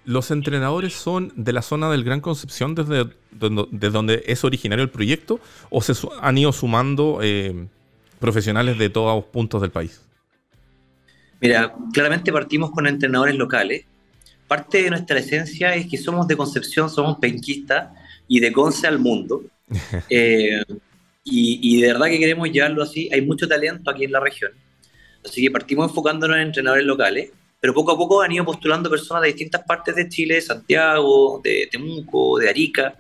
¿los 0.04 0.30
entrenadores 0.30 0.92
son 0.92 1.32
de 1.36 1.52
la 1.52 1.62
zona 1.62 1.90
del 1.90 2.04
Gran 2.04 2.20
Concepción 2.20 2.74
desde, 2.74 3.10
donde 3.32 4.22
es 4.26 4.44
originario 4.44 4.84
el 4.84 4.90
proyecto 4.90 5.40
o 5.70 5.82
se 5.82 5.94
han 6.20 6.38
ido 6.38 6.52
sumando 6.52 7.20
eh, 7.22 7.66
profesionales 8.20 8.78
de 8.78 8.90
todos 8.90 9.16
los 9.16 9.24
puntos 9.24 9.60
del 9.60 9.70
país? 9.70 10.00
Mira, 11.40 11.74
claramente 11.92 12.32
partimos 12.32 12.70
con 12.70 12.86
entrenadores 12.86 13.34
locales. 13.34 13.84
Parte 14.54 14.84
de 14.84 14.90
nuestra 14.90 15.18
esencia 15.18 15.74
es 15.74 15.86
que 15.86 15.98
somos 15.98 16.28
de 16.28 16.36
Concepción, 16.36 16.88
somos 16.88 17.18
penquistas 17.18 17.88
y 18.28 18.38
de 18.38 18.52
Conce 18.52 18.86
al 18.86 18.98
mundo. 18.98 19.42
Eh, 20.10 20.62
y, 21.24 21.58
y, 21.62 21.80
de 21.80 21.88
verdad 21.88 22.06
que 22.06 22.18
queremos 22.18 22.50
llevarlo 22.52 22.82
así. 22.82 23.08
Hay 23.10 23.22
mucho 23.22 23.48
talento 23.48 23.90
aquí 23.90 24.04
en 24.04 24.12
la 24.12 24.20
región. 24.20 24.52
Así 25.24 25.42
que 25.42 25.50
partimos 25.50 25.88
enfocándonos 25.88 26.36
en 26.36 26.42
entrenadores 26.42 26.84
locales 26.84 27.30
pero 27.64 27.72
poco 27.72 27.92
a 27.92 27.96
poco 27.96 28.20
han 28.20 28.30
ido 28.30 28.44
postulando 28.44 28.90
personas 28.90 29.22
de 29.22 29.28
distintas 29.28 29.62
partes 29.62 29.96
de 29.96 30.06
Chile, 30.06 30.34
de 30.34 30.42
Santiago, 30.42 31.40
de 31.42 31.66
Temuco, 31.72 32.38
de 32.38 32.50
Arica, 32.50 32.94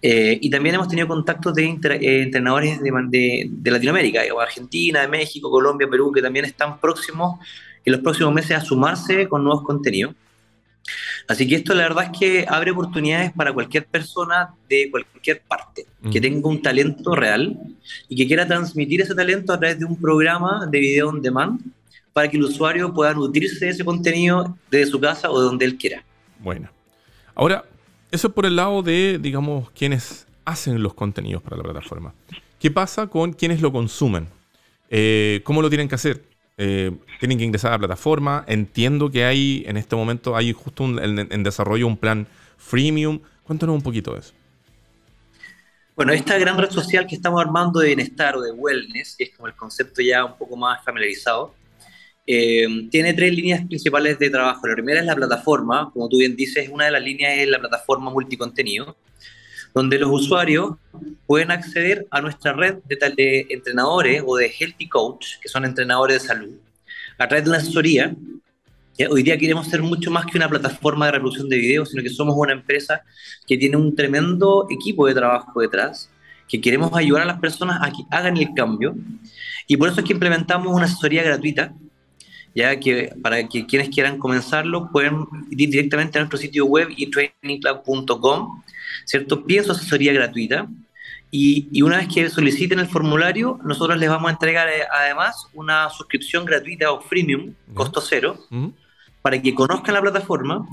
eh, 0.00 0.38
y 0.40 0.48
también 0.48 0.76
hemos 0.76 0.88
tenido 0.88 1.06
contactos 1.06 1.52
de 1.52 1.64
eh, 1.66 2.22
entrenadores 2.22 2.80
de, 2.80 3.50
de, 3.50 3.70
Latinoamérica, 3.70 4.22
Argentina, 4.40 5.02
de 5.02 5.08
México, 5.08 5.50
Colombia, 5.50 5.86
Perú, 5.90 6.10
que 6.10 6.22
también 6.22 6.46
están 6.46 6.80
próximos 6.80 7.38
en 7.84 7.92
los 7.92 8.00
próximos 8.00 8.32
meses 8.32 8.56
a 8.56 8.62
sumarse 8.62 9.28
con 9.28 9.44
nuevos 9.44 9.62
contenidos. 9.62 10.14
Así 11.28 11.46
que 11.46 11.56
esto 11.56 11.74
la 11.74 11.82
verdad 11.82 12.10
es 12.10 12.18
que 12.18 12.46
abre 12.48 12.70
oportunidades 12.70 13.32
para 13.32 13.52
cualquier 13.52 13.86
persona 13.86 14.54
de 14.68 14.90
cualquier 14.90 15.42
parte, 15.42 15.86
que 16.10 16.20
tenga 16.20 16.48
un 16.48 16.62
talento 16.62 17.14
real 17.14 17.58
y 18.08 18.16
que 18.16 18.26
quiera 18.26 18.46
transmitir 18.46 19.02
ese 19.02 19.14
talento 19.14 19.52
a 19.52 19.58
través 19.58 19.78
de 19.78 19.84
un 19.84 20.00
programa 20.00 20.66
de 20.70 20.78
video 20.78 21.08
on 21.08 21.20
demand 21.20 21.60
para 22.12 22.28
que 22.28 22.36
el 22.36 22.44
usuario 22.44 22.92
pueda 22.92 23.12
nutrirse 23.14 23.66
de 23.66 23.70
ese 23.72 23.84
contenido 23.84 24.56
desde 24.70 24.90
su 24.90 24.98
casa 24.98 25.30
o 25.30 25.38
de 25.38 25.46
donde 25.46 25.64
él 25.66 25.76
quiera. 25.76 26.02
Bueno. 26.40 26.70
Ahora, 27.34 27.64
eso 28.10 28.28
es 28.28 28.34
por 28.34 28.46
el 28.46 28.56
lado 28.56 28.82
de, 28.82 29.18
digamos, 29.20 29.70
quienes 29.70 30.26
hacen 30.44 30.82
los 30.82 30.94
contenidos 30.94 31.42
para 31.42 31.58
la 31.58 31.62
plataforma. 31.62 32.14
¿Qué 32.58 32.70
pasa 32.70 33.06
con 33.06 33.32
quienes 33.32 33.60
lo 33.60 33.70
consumen? 33.70 34.28
Eh, 34.90 35.42
¿Cómo 35.44 35.62
lo 35.62 35.68
tienen 35.68 35.88
que 35.88 35.94
hacer? 35.94 36.24
Eh, 36.60 36.90
tienen 37.20 37.38
que 37.38 37.44
ingresar 37.44 37.70
a 37.70 37.74
la 37.74 37.78
plataforma. 37.78 38.44
Entiendo 38.48 39.10
que 39.10 39.24
hay, 39.24 39.62
en 39.66 39.76
este 39.76 39.94
momento, 39.94 40.36
hay 40.36 40.52
justo 40.52 40.84
en, 40.84 41.42
desarrollo 41.44 41.86
un 41.86 41.96
plan 41.96 42.26
freemium. 42.56 43.20
Cuéntanos 43.44 43.76
un 43.76 43.82
poquito 43.82 44.12
de 44.12 44.20
eso. 44.20 44.32
Bueno, 45.94 46.12
esta 46.12 46.36
gran 46.36 46.58
red 46.58 46.70
social 46.70 47.06
que 47.06 47.14
estamos 47.14 47.40
armando 47.40 47.80
de 47.80 47.86
bienestar 47.86 48.36
o 48.36 48.40
de 48.40 48.50
wellness, 48.52 49.14
que 49.16 49.24
es 49.24 49.30
como 49.36 49.46
el 49.46 49.54
concepto 49.54 50.02
ya 50.02 50.24
un 50.24 50.36
poco 50.36 50.56
más 50.56 50.84
familiarizado, 50.84 51.54
eh, 52.26 52.66
tiene 52.90 53.14
tres 53.14 53.32
líneas 53.32 53.64
principales 53.66 54.18
de 54.18 54.28
trabajo. 54.28 54.66
La 54.66 54.74
primera 54.74 55.00
es 55.00 55.06
la 55.06 55.16
plataforma, 55.16 55.90
como 55.92 56.08
tú 56.08 56.18
bien 56.18 56.36
dices, 56.36 56.68
una 56.68 56.84
de 56.86 56.90
las 56.90 57.02
líneas 57.02 57.38
es 57.38 57.48
la 57.48 57.58
plataforma 57.58 58.10
multicontenido, 58.10 58.96
donde 59.74 59.98
los 59.98 60.10
usuarios 60.10 60.72
pueden 61.26 61.50
acceder 61.50 62.06
a 62.10 62.20
nuestra 62.20 62.52
red 62.52 62.76
de, 62.88 63.46
entrenadores 63.50 64.22
o 64.26 64.36
de 64.36 64.52
healthy 64.58 64.88
coach, 64.88 65.38
que 65.40 65.48
son 65.48 65.64
entrenadores 65.64 66.22
de 66.22 66.28
salud, 66.28 66.50
a 67.18 67.28
través 67.28 67.44
de 67.44 67.50
una 67.50 67.58
asesoría. 67.58 68.14
Hoy 69.10 69.22
día 69.22 69.38
queremos 69.38 69.68
ser 69.68 69.82
mucho 69.82 70.10
más 70.10 70.26
que 70.26 70.36
una 70.36 70.48
plataforma 70.48 71.06
de 71.06 71.12
reproducción 71.12 71.48
de 71.48 71.56
videos, 71.56 71.90
sino 71.90 72.02
que 72.02 72.10
somos 72.10 72.34
una 72.36 72.52
empresa 72.52 73.02
que 73.46 73.56
tiene 73.56 73.76
un 73.76 73.94
tremendo 73.94 74.66
equipo 74.70 75.06
de 75.06 75.14
trabajo 75.14 75.60
detrás, 75.60 76.10
que 76.48 76.60
queremos 76.60 76.92
ayudar 76.94 77.22
a 77.22 77.26
las 77.26 77.38
personas 77.38 77.78
a 77.80 77.90
que 77.90 78.02
hagan 78.10 78.36
el 78.36 78.52
cambio. 78.54 78.96
Y 79.68 79.76
por 79.76 79.88
eso 79.88 80.00
es 80.00 80.06
que 80.06 80.14
implementamos 80.14 80.74
una 80.74 80.86
asesoría 80.86 81.22
gratuita 81.22 81.72
ya 82.54 82.78
que 82.80 83.12
para 83.22 83.46
que 83.48 83.66
quienes 83.66 83.88
quieran 83.88 84.18
comenzarlo 84.18 84.90
pueden 84.90 85.26
ir 85.50 85.70
directamente 85.70 86.18
a 86.18 86.22
nuestro 86.22 86.38
sitio 86.38 86.66
web 86.66 86.88
etrainingclub.com, 86.96 88.62
¿cierto? 89.04 89.44
Piden 89.44 89.64
su 89.64 89.72
asesoría 89.72 90.12
gratuita 90.12 90.68
y, 91.30 91.68
y, 91.72 91.82
una 91.82 91.98
vez 91.98 92.08
que 92.12 92.28
soliciten 92.30 92.78
el 92.78 92.86
formulario, 92.86 93.60
nosotros 93.64 93.98
les 93.98 94.08
vamos 94.08 94.28
a 94.28 94.32
entregar 94.32 94.68
eh, 94.68 94.82
además 94.90 95.46
una 95.52 95.90
suscripción 95.90 96.44
gratuita 96.44 96.90
o 96.90 97.00
freemium, 97.00 97.54
costo 97.74 98.00
cero, 98.00 98.38
para 99.20 99.40
que 99.40 99.54
conozcan 99.54 99.94
la 99.94 100.00
plataforma, 100.00 100.66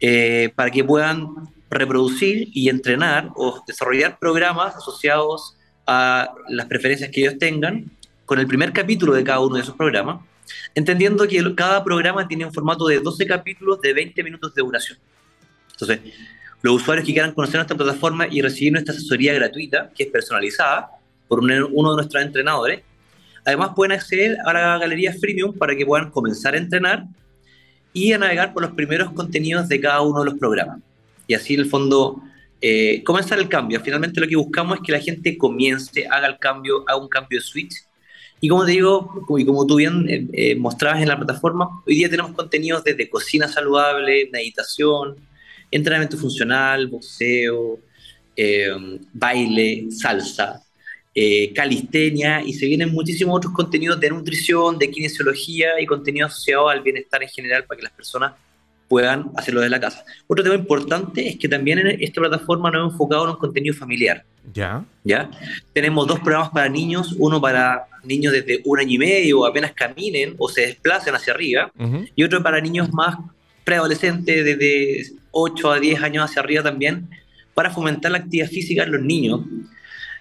eh, 0.00 0.50
para 0.54 0.70
que 0.70 0.82
puedan 0.82 1.50
reproducir 1.68 2.48
y 2.54 2.70
entrenar 2.70 3.30
o 3.36 3.62
desarrollar 3.66 4.18
programas 4.18 4.76
asociados 4.76 5.56
a 5.86 6.32
las 6.48 6.66
preferencias 6.66 7.10
que 7.10 7.20
ellos 7.20 7.38
tengan 7.38 7.90
con 8.24 8.38
el 8.38 8.46
primer 8.46 8.72
capítulo 8.72 9.12
de 9.12 9.24
cada 9.24 9.40
uno 9.40 9.56
de 9.56 9.62
esos 9.62 9.74
programas 9.74 10.20
entendiendo 10.74 11.26
que 11.26 11.54
cada 11.54 11.82
programa 11.82 12.26
tiene 12.26 12.46
un 12.46 12.52
formato 12.52 12.86
de 12.86 13.00
12 13.00 13.26
capítulos 13.26 13.80
de 13.80 13.92
20 13.92 14.22
minutos 14.22 14.54
de 14.54 14.62
duración. 14.62 14.98
Entonces, 15.72 16.00
los 16.62 16.74
usuarios 16.74 17.06
que 17.06 17.12
quieran 17.12 17.32
conocer 17.32 17.56
nuestra 17.56 17.76
plataforma 17.76 18.26
y 18.30 18.40
recibir 18.42 18.72
nuestra 18.72 18.94
asesoría 18.94 19.34
gratuita, 19.34 19.90
que 19.94 20.04
es 20.04 20.10
personalizada 20.10 20.90
por 21.28 21.40
uno 21.40 21.90
de 21.90 21.96
nuestros 21.96 22.22
entrenadores, 22.22 22.82
además 23.44 23.70
pueden 23.76 23.92
acceder 23.92 24.36
a 24.44 24.52
la 24.52 24.78
galería 24.78 25.12
freemium 25.12 25.52
para 25.56 25.76
que 25.76 25.86
puedan 25.86 26.10
comenzar 26.10 26.54
a 26.54 26.58
entrenar 26.58 27.04
y 27.92 28.12
a 28.12 28.18
navegar 28.18 28.52
por 28.52 28.62
los 28.62 28.72
primeros 28.72 29.12
contenidos 29.12 29.68
de 29.68 29.80
cada 29.80 30.00
uno 30.02 30.20
de 30.20 30.30
los 30.30 30.38
programas. 30.38 30.80
Y 31.26 31.34
así, 31.34 31.54
en 31.54 31.60
el 31.60 31.66
fondo, 31.66 32.22
eh, 32.60 33.02
comenzar 33.04 33.38
el 33.38 33.48
cambio. 33.48 33.80
Finalmente, 33.80 34.20
lo 34.20 34.26
que 34.26 34.36
buscamos 34.36 34.78
es 34.78 34.82
que 34.84 34.92
la 34.92 35.00
gente 35.00 35.36
comience, 35.36 36.06
haga 36.10 36.26
el 36.26 36.38
cambio, 36.38 36.84
haga 36.86 36.96
un 36.96 37.08
cambio 37.08 37.38
de 37.38 37.44
switch 37.44 37.88
y 38.40 38.48
como 38.48 38.64
te 38.64 38.72
digo, 38.72 39.24
y 39.36 39.44
como 39.44 39.66
tú 39.66 39.76
bien 39.76 40.08
eh, 40.08 40.26
eh, 40.32 40.54
mostrabas 40.54 41.02
en 41.02 41.08
la 41.08 41.16
plataforma, 41.16 41.68
hoy 41.86 41.96
día 41.96 42.08
tenemos 42.08 42.32
contenidos 42.32 42.84
desde 42.84 43.10
cocina 43.10 43.48
saludable, 43.48 44.28
meditación, 44.32 45.16
entrenamiento 45.70 46.16
funcional, 46.16 46.86
boxeo, 46.86 47.78
eh, 48.36 48.70
baile, 49.12 49.86
salsa, 49.90 50.62
calistenia, 51.52 52.42
y 52.42 52.52
se 52.52 52.66
vienen 52.66 52.92
muchísimos 52.92 53.38
otros 53.38 53.52
contenidos 53.52 53.98
de 53.98 54.08
nutrición, 54.08 54.78
de 54.78 54.88
kinesiología 54.88 55.80
y 55.80 55.84
contenidos 55.84 56.30
asociados 56.30 56.70
al 56.70 56.80
bienestar 56.80 57.20
en 57.24 57.28
general 57.28 57.64
para 57.64 57.76
que 57.76 57.82
las 57.82 57.92
personas 57.92 58.34
puedan 58.88 59.30
hacerlo 59.36 59.60
desde 59.60 59.70
la 59.70 59.80
casa. 59.80 60.04
Otro 60.26 60.42
tema 60.42 60.56
importante 60.56 61.28
es 61.28 61.36
que 61.36 61.48
también 61.48 61.78
en 61.78 62.02
esta 62.02 62.20
plataforma 62.20 62.70
nos 62.70 62.80
hemos 62.80 62.92
enfocado 62.94 63.24
en 63.24 63.30
un 63.30 63.36
contenido 63.36 63.74
familiar. 63.74 64.24
Ya. 64.52 64.84
¿Ya? 65.04 65.30
Tenemos 65.74 66.06
dos 66.06 66.20
programas 66.20 66.50
para 66.50 66.68
niños, 66.68 67.14
uno 67.18 67.40
para 67.40 67.86
niños 68.02 68.32
desde 68.32 68.62
un 68.64 68.78
año 68.78 68.92
y 68.92 68.98
medio, 68.98 69.44
apenas 69.44 69.72
caminen 69.72 70.34
o 70.38 70.48
se 70.48 70.62
desplacen 70.62 71.14
hacia 71.14 71.34
arriba, 71.34 71.70
y 72.16 72.24
otro 72.24 72.42
para 72.42 72.60
niños 72.60 72.90
más 72.92 73.16
preadolescentes, 73.64 74.44
desde 74.44 75.17
8 75.30 75.72
a 75.72 75.80
10 75.80 76.02
años 76.02 76.24
hacia 76.24 76.42
arriba 76.42 76.62
también, 76.62 77.08
para 77.54 77.70
fomentar 77.70 78.12
la 78.12 78.18
actividad 78.18 78.48
física 78.48 78.84
en 78.84 78.92
los 78.92 79.02
niños. 79.02 79.40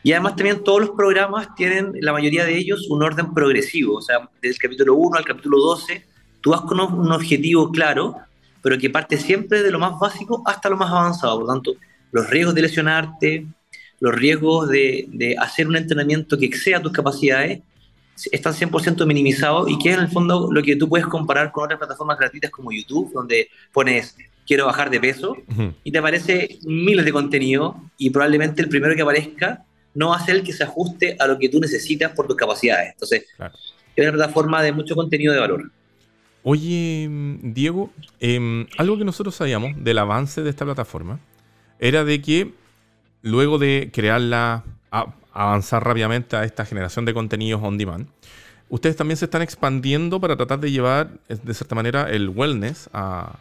Y 0.03 0.11
además 0.11 0.35
también 0.35 0.63
todos 0.63 0.81
los 0.81 0.89
programas 0.91 1.53
tienen, 1.55 1.93
la 2.01 2.13
mayoría 2.13 2.45
de 2.45 2.57
ellos, 2.57 2.87
un 2.89 3.03
orden 3.03 3.33
progresivo, 3.33 3.97
o 3.97 4.01
sea, 4.01 4.29
desde 4.41 4.55
el 4.55 4.61
capítulo 4.61 4.95
1 4.95 5.17
al 5.17 5.25
capítulo 5.25 5.59
12, 5.59 6.05
tú 6.41 6.51
vas 6.51 6.61
con 6.61 6.79
un 6.79 7.11
objetivo 7.11 7.71
claro, 7.71 8.15
pero 8.61 8.77
que 8.77 8.89
parte 8.89 9.17
siempre 9.17 9.63
de 9.63 9.71
lo 9.71 9.79
más 9.79 9.99
básico 9.99 10.41
hasta 10.45 10.69
lo 10.69 10.77
más 10.77 10.91
avanzado. 10.91 11.35
Por 11.39 11.47
lo 11.47 11.53
tanto, 11.53 11.75
los 12.11 12.29
riesgos 12.29 12.55
de 12.55 12.61
lesionarte, 12.61 13.47
los 13.99 14.15
riesgos 14.15 14.69
de, 14.69 15.05
de 15.09 15.35
hacer 15.37 15.67
un 15.67 15.75
entrenamiento 15.75 16.37
que 16.37 16.45
exceda 16.45 16.81
tus 16.81 16.91
capacidades, 16.91 17.59
están 18.31 18.53
100% 18.53 19.05
minimizados 19.05 19.69
y 19.69 19.77
que 19.77 19.89
es 19.89 19.97
en 19.97 20.03
el 20.03 20.09
fondo 20.09 20.49
lo 20.51 20.63
que 20.63 20.75
tú 20.75 20.89
puedes 20.89 21.05
comparar 21.05 21.51
con 21.51 21.65
otras 21.65 21.77
plataformas 21.77 22.17
gratuitas 22.17 22.51
como 22.51 22.71
YouTube, 22.71 23.11
donde 23.13 23.49
pones 23.71 24.15
quiero 24.47 24.65
bajar 24.65 24.89
de 24.89 24.99
peso 24.99 25.35
y 25.83 25.91
te 25.91 25.97
aparece 25.97 26.57
miles 26.63 27.05
de 27.05 27.11
contenido 27.11 27.79
y 27.97 28.09
probablemente 28.09 28.61
el 28.61 28.69
primero 28.69 28.95
que 28.95 29.01
aparezca 29.01 29.65
no 29.93 30.09
va 30.09 30.17
a 30.17 30.25
ser 30.25 30.37
el 30.37 30.43
que 30.43 30.53
se 30.53 30.63
ajuste 30.63 31.17
a 31.19 31.27
lo 31.27 31.37
que 31.37 31.49
tú 31.49 31.59
necesitas 31.59 32.13
por 32.13 32.27
tus 32.27 32.35
capacidades. 32.35 32.93
Entonces, 32.93 33.25
es 33.95 34.03
una 34.03 34.13
plataforma 34.13 34.63
de 34.63 34.71
mucho 34.71 34.95
contenido 34.95 35.33
de 35.33 35.39
valor. 35.39 35.71
Oye, 36.43 37.09
Diego, 37.41 37.91
em, 38.19 38.67
algo 38.77 38.97
que 38.97 39.03
nosotros 39.03 39.35
sabíamos 39.35 39.71
del 39.83 39.97
avance 39.97 40.41
de 40.41 40.49
esta 40.49 40.63
plataforma 40.63 41.19
era 41.79 42.05
de 42.05 42.21
que 42.21 42.53
luego 43.21 43.57
de 43.57 43.89
crearla, 43.91 44.63
avanzar 45.33 45.83
rápidamente 45.83 46.37
a 46.37 46.45
esta 46.45 46.65
generación 46.65 47.05
de 47.05 47.13
contenidos 47.13 47.61
on 47.61 47.77
demand, 47.77 48.07
ustedes 48.69 48.95
también 48.95 49.17
se 49.17 49.25
están 49.25 49.41
expandiendo 49.41 50.21
para 50.21 50.37
tratar 50.37 50.59
de 50.59 50.71
llevar, 50.71 51.19
de 51.27 51.53
cierta 51.53 51.75
manera, 51.75 52.09
el 52.09 52.29
wellness 52.29 52.89
a, 52.93 53.39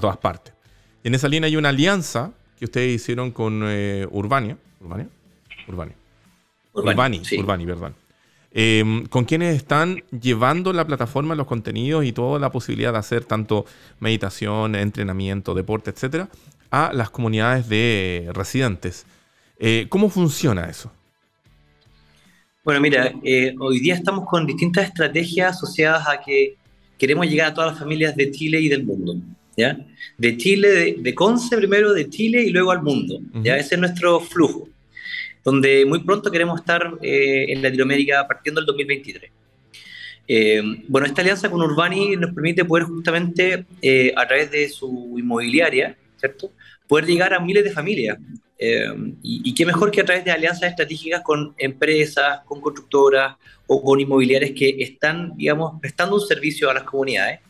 todas 0.00 0.16
partes. 0.16 0.54
Y 1.02 1.08
en 1.08 1.14
esa 1.14 1.28
línea 1.28 1.46
hay 1.48 1.56
una 1.56 1.70
alianza 1.70 2.32
que 2.58 2.64
ustedes 2.64 2.94
hicieron 2.94 3.30
con 3.30 3.62
eh, 3.64 4.06
Urbania. 4.10 4.56
¿Urbania? 4.80 5.08
Urbania. 5.68 5.94
Urbani, 6.72 7.22
Urbani, 7.38 7.66
perdón. 7.66 7.94
Em, 8.58 9.04
con 9.06 9.24
quienes 9.24 9.54
están 9.54 10.02
llevando 10.18 10.72
la 10.72 10.86
plataforma, 10.86 11.34
los 11.34 11.46
contenidos 11.46 12.04
y 12.04 12.12
toda 12.12 12.38
la 12.38 12.50
posibilidad 12.50 12.92
de 12.92 12.98
hacer 12.98 13.24
tanto 13.24 13.66
meditación, 14.00 14.74
entrenamiento, 14.74 15.54
deporte, 15.54 15.90
etcétera, 15.90 16.28
a 16.70 16.92
las 16.94 17.10
comunidades 17.10 17.68
de 17.68 18.30
residentes. 18.32 19.04
Eh, 19.58 19.86
¿Cómo 19.88 20.08
funciona 20.08 20.70
eso? 20.70 20.90
Bueno, 22.64 22.80
mira, 22.80 23.12
eh, 23.22 23.54
hoy 23.60 23.80
día 23.80 23.94
estamos 23.94 24.26
con 24.26 24.46
distintas 24.46 24.86
estrategias 24.86 25.56
asociadas 25.56 26.08
a 26.08 26.20
que 26.20 26.56
queremos 26.98 27.26
llegar 27.26 27.48
a 27.48 27.54
todas 27.54 27.72
las 27.72 27.78
familias 27.78 28.16
de 28.16 28.30
Chile 28.30 28.60
y 28.60 28.68
del 28.68 28.84
mundo. 28.84 29.16
¿Ya? 29.56 29.78
De 30.18 30.36
Chile, 30.36 30.96
de, 30.98 31.14
Conce 31.14 31.56
primero, 31.56 31.92
de 31.92 32.08
Chile 32.08 32.42
y 32.42 32.50
luego 32.50 32.70
al 32.70 32.82
mundo, 32.82 33.20
¿ya? 33.42 33.56
Ese 33.56 33.74
es 33.74 33.80
nuestro 33.80 34.20
flujo, 34.20 34.68
donde 35.44 35.84
muy 35.84 36.00
pronto 36.02 36.30
queremos 36.30 36.60
estar 36.60 36.94
eh, 37.02 37.46
en 37.48 37.62
Latinoamérica 37.62 38.26
partiendo 38.26 38.60
el 38.60 38.66
2023. 38.66 39.30
Eh, 40.28 40.60
bueno, 40.88 41.06
esta 41.06 41.22
alianza 41.22 41.50
con 41.50 41.62
Urbani 41.62 42.16
nos 42.16 42.34
permite 42.34 42.64
poder 42.64 42.84
justamente, 42.84 43.64
eh, 43.80 44.12
a 44.16 44.26
través 44.26 44.50
de 44.50 44.68
su 44.68 45.14
inmobiliaria, 45.16 45.96
¿cierto? 46.16 46.52
Poder 46.88 47.06
llegar 47.06 47.32
a 47.34 47.40
miles 47.40 47.64
de 47.64 47.70
familias. 47.70 48.18
Eh, 48.58 48.86
y, 49.22 49.54
qué 49.54 49.66
mejor 49.66 49.90
que 49.90 50.00
a 50.00 50.04
través 50.04 50.24
de 50.24 50.30
alianzas 50.30 50.70
estratégicas 50.70 51.20
con 51.22 51.54
empresas, 51.58 52.40
con 52.46 52.60
constructoras 52.60 53.36
o 53.66 53.82
con 53.82 54.00
inmobiliarias 54.00 54.52
que 54.52 54.76
están, 54.78 55.36
digamos, 55.36 55.78
prestando 55.80 56.16
un 56.16 56.26
servicio 56.26 56.70
a 56.70 56.74
las 56.74 56.84
comunidades. 56.84 57.40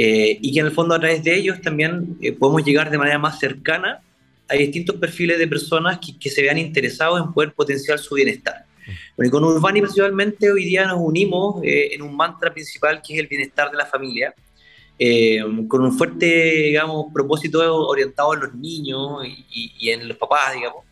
Y 0.00 0.52
que 0.52 0.60
en 0.60 0.66
el 0.66 0.72
fondo 0.72 0.94
a 0.94 1.00
través 1.00 1.24
de 1.24 1.34
ellos 1.34 1.60
también 1.60 2.16
podemos 2.38 2.64
llegar 2.64 2.88
de 2.88 2.98
manera 2.98 3.18
más 3.18 3.38
cercana 3.38 4.00
a 4.48 4.54
distintos 4.54 4.96
perfiles 4.96 5.38
de 5.38 5.48
personas 5.48 5.98
que, 5.98 6.16
que 6.16 6.30
se 6.30 6.40
vean 6.40 6.56
interesados 6.56 7.20
en 7.20 7.32
poder 7.32 7.52
potenciar 7.52 7.98
su 7.98 8.14
bienestar. 8.14 8.64
Bueno, 9.16 9.28
y 9.28 9.30
con 9.30 9.44
Urbani 9.44 9.80
principalmente 9.80 10.50
hoy 10.50 10.64
día 10.64 10.86
nos 10.86 10.98
unimos 11.00 11.62
eh, 11.62 11.94
en 11.94 12.02
un 12.02 12.16
mantra 12.16 12.52
principal 12.52 13.02
que 13.02 13.14
es 13.14 13.20
el 13.20 13.26
bienestar 13.26 13.70
de 13.70 13.76
la 13.76 13.86
familia, 13.86 14.34
eh, 14.98 15.40
con 15.68 15.82
un 15.82 15.96
fuerte, 15.96 16.26
digamos, 16.26 17.06
propósito 17.12 17.86
orientado 17.86 18.34
en 18.34 18.40
los 18.40 18.54
niños 18.54 19.22
y, 19.50 19.90
en 19.90 20.08
los 20.08 20.16
papás, 20.16 20.54
digamos, 20.54 20.84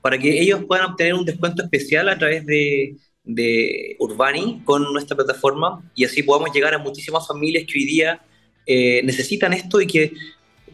para 0.00 0.18
que 0.18 0.40
ellos 0.40 0.64
puedan 0.66 0.90
obtener 0.90 1.14
un 1.14 1.24
descuento 1.24 1.62
especial 1.62 2.08
a 2.08 2.18
través 2.18 2.44
de, 2.44 2.96
de 3.28 3.94
Urbani 4.00 4.62
con 4.64 4.90
nuestra 4.92 5.14
plataforma 5.14 5.82
y 5.94 6.04
así 6.04 6.22
podamos 6.22 6.50
llegar 6.52 6.74
a 6.74 6.78
muchísimas 6.78 7.28
familias 7.28 7.64
que 7.66 7.78
hoy 7.78 7.84
día 7.84 8.20
eh, 8.66 9.02
necesitan 9.04 9.52
esto 9.52 9.80
y 9.80 9.86
que 9.86 10.12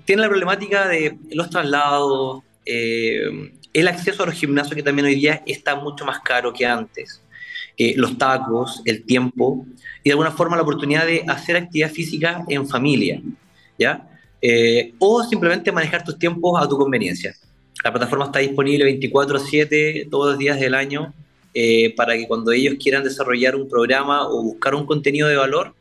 tienen 0.05 0.23
la 0.23 0.29
problemática 0.29 0.87
de 0.87 1.19
los 1.33 1.51
traslados, 1.51 2.43
eh, 2.65 3.53
el 3.73 3.89
acceso 3.89 4.23
a 4.23 4.27
los 4.27 4.37
gimnasios 4.37 4.77
que 4.77 4.83
también 4.83 5.07
hoy 5.07 5.17
día 5.17 5.43
está 5.47 5.75
mucho 5.75 6.05
más 6.05 6.21
caro 6.21 6.53
que 6.53 6.65
antes, 6.65 7.21
eh, 7.77 7.95
los 7.97 8.17
tacos, 8.17 8.83
el 8.85 9.05
tiempo 9.05 9.67
y 10.05 10.11
de 10.11 10.13
alguna 10.13 10.31
forma 10.31 10.55
la 10.55 10.63
oportunidad 10.63 11.07
de 11.07 11.25
hacer 11.27 11.57
actividad 11.57 11.91
física 11.91 12.45
en 12.49 12.69
familia, 12.69 13.21
¿ya? 13.77 14.09
Eh, 14.41 14.95
o 15.01 15.25
simplemente 15.25 15.73
manejar 15.73 16.05
tus 16.05 16.19
tiempos 16.19 16.63
a 16.63 16.69
tu 16.69 16.77
conveniencia. 16.77 17.35
La 17.83 17.91
plataforma 17.91 18.27
está 18.27 18.39
disponible 18.39 18.85
24/7 18.85 20.07
todos 20.09 20.31
los 20.31 20.39
días 20.39 20.61
del 20.61 20.75
año 20.75 21.13
eh, 21.55 21.95
para 21.95 22.15
que 22.17 22.27
cuando 22.27 22.53
ellos 22.53 22.75
quieran 22.83 23.05
desarrollar 23.05 23.57
un 23.57 23.69
programa 23.69 24.29
o 24.29 24.43
buscar 24.43 24.75
un 24.75 24.85
contenido 24.85 25.29
de 25.29 25.37
valor 25.37 25.75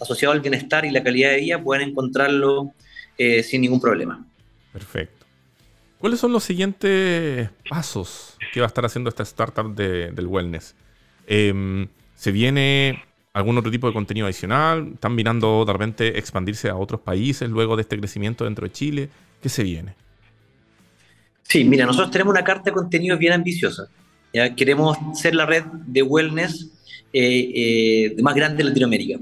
asociado 0.00 0.32
al 0.32 0.40
bienestar 0.40 0.84
y 0.84 0.90
la 0.90 1.02
calidad 1.02 1.30
de 1.30 1.40
vida 1.40 1.62
puedan 1.62 1.88
encontrarlo 1.88 2.72
sin 3.42 3.60
ningún 3.60 3.82
problema. 3.82 4.26
Perfecto. 4.72 5.20
¿Cuáles 6.00 6.18
son 6.18 6.32
los 6.32 6.42
siguientes 6.42 7.50
pasos 7.68 8.38
que 8.54 8.60
va 8.60 8.66
a 8.66 8.68
estar 8.68 8.86
haciendo 8.86 9.10
esta 9.10 9.22
startup 9.22 9.74
del 9.74 10.26
wellness? 10.26 10.74
Em, 11.26 11.88
¿Se 12.14 12.32
viene 12.32 13.04
algún 13.34 13.58
otro 13.58 13.70
tipo 13.70 13.86
de 13.86 13.92
contenido 13.92 14.26
adicional? 14.26 14.92
¿Están 14.94 15.14
mirando 15.14 15.62
de 15.66 15.72
repente 15.72 16.18
expandirse 16.18 16.70
a 16.70 16.76
otros 16.76 17.02
países 17.02 17.50
luego 17.50 17.76
de 17.76 17.82
este 17.82 17.98
crecimiento 17.98 18.44
dentro 18.44 18.66
de 18.66 18.72
Chile? 18.72 19.10
¿Qué 19.42 19.50
se 19.50 19.62
viene? 19.62 19.94
Sí, 21.42 21.64
mira, 21.64 21.84
nosotros 21.84 22.10
tenemos 22.10 22.32
una 22.32 22.44
carta 22.44 22.64
de 22.64 22.72
contenido 22.72 23.18
bien 23.18 23.34
ambiciosa. 23.34 23.88
¿Ya? 24.32 24.54
Queremos 24.54 24.96
ser 25.14 25.34
la 25.34 25.46
red 25.46 25.64
de 25.86 26.02
wellness 26.02 26.70
eh, 27.12 28.12
eh, 28.14 28.22
más 28.22 28.34
grande 28.34 28.58
de 28.58 28.68
Latinoamérica, 28.70 29.18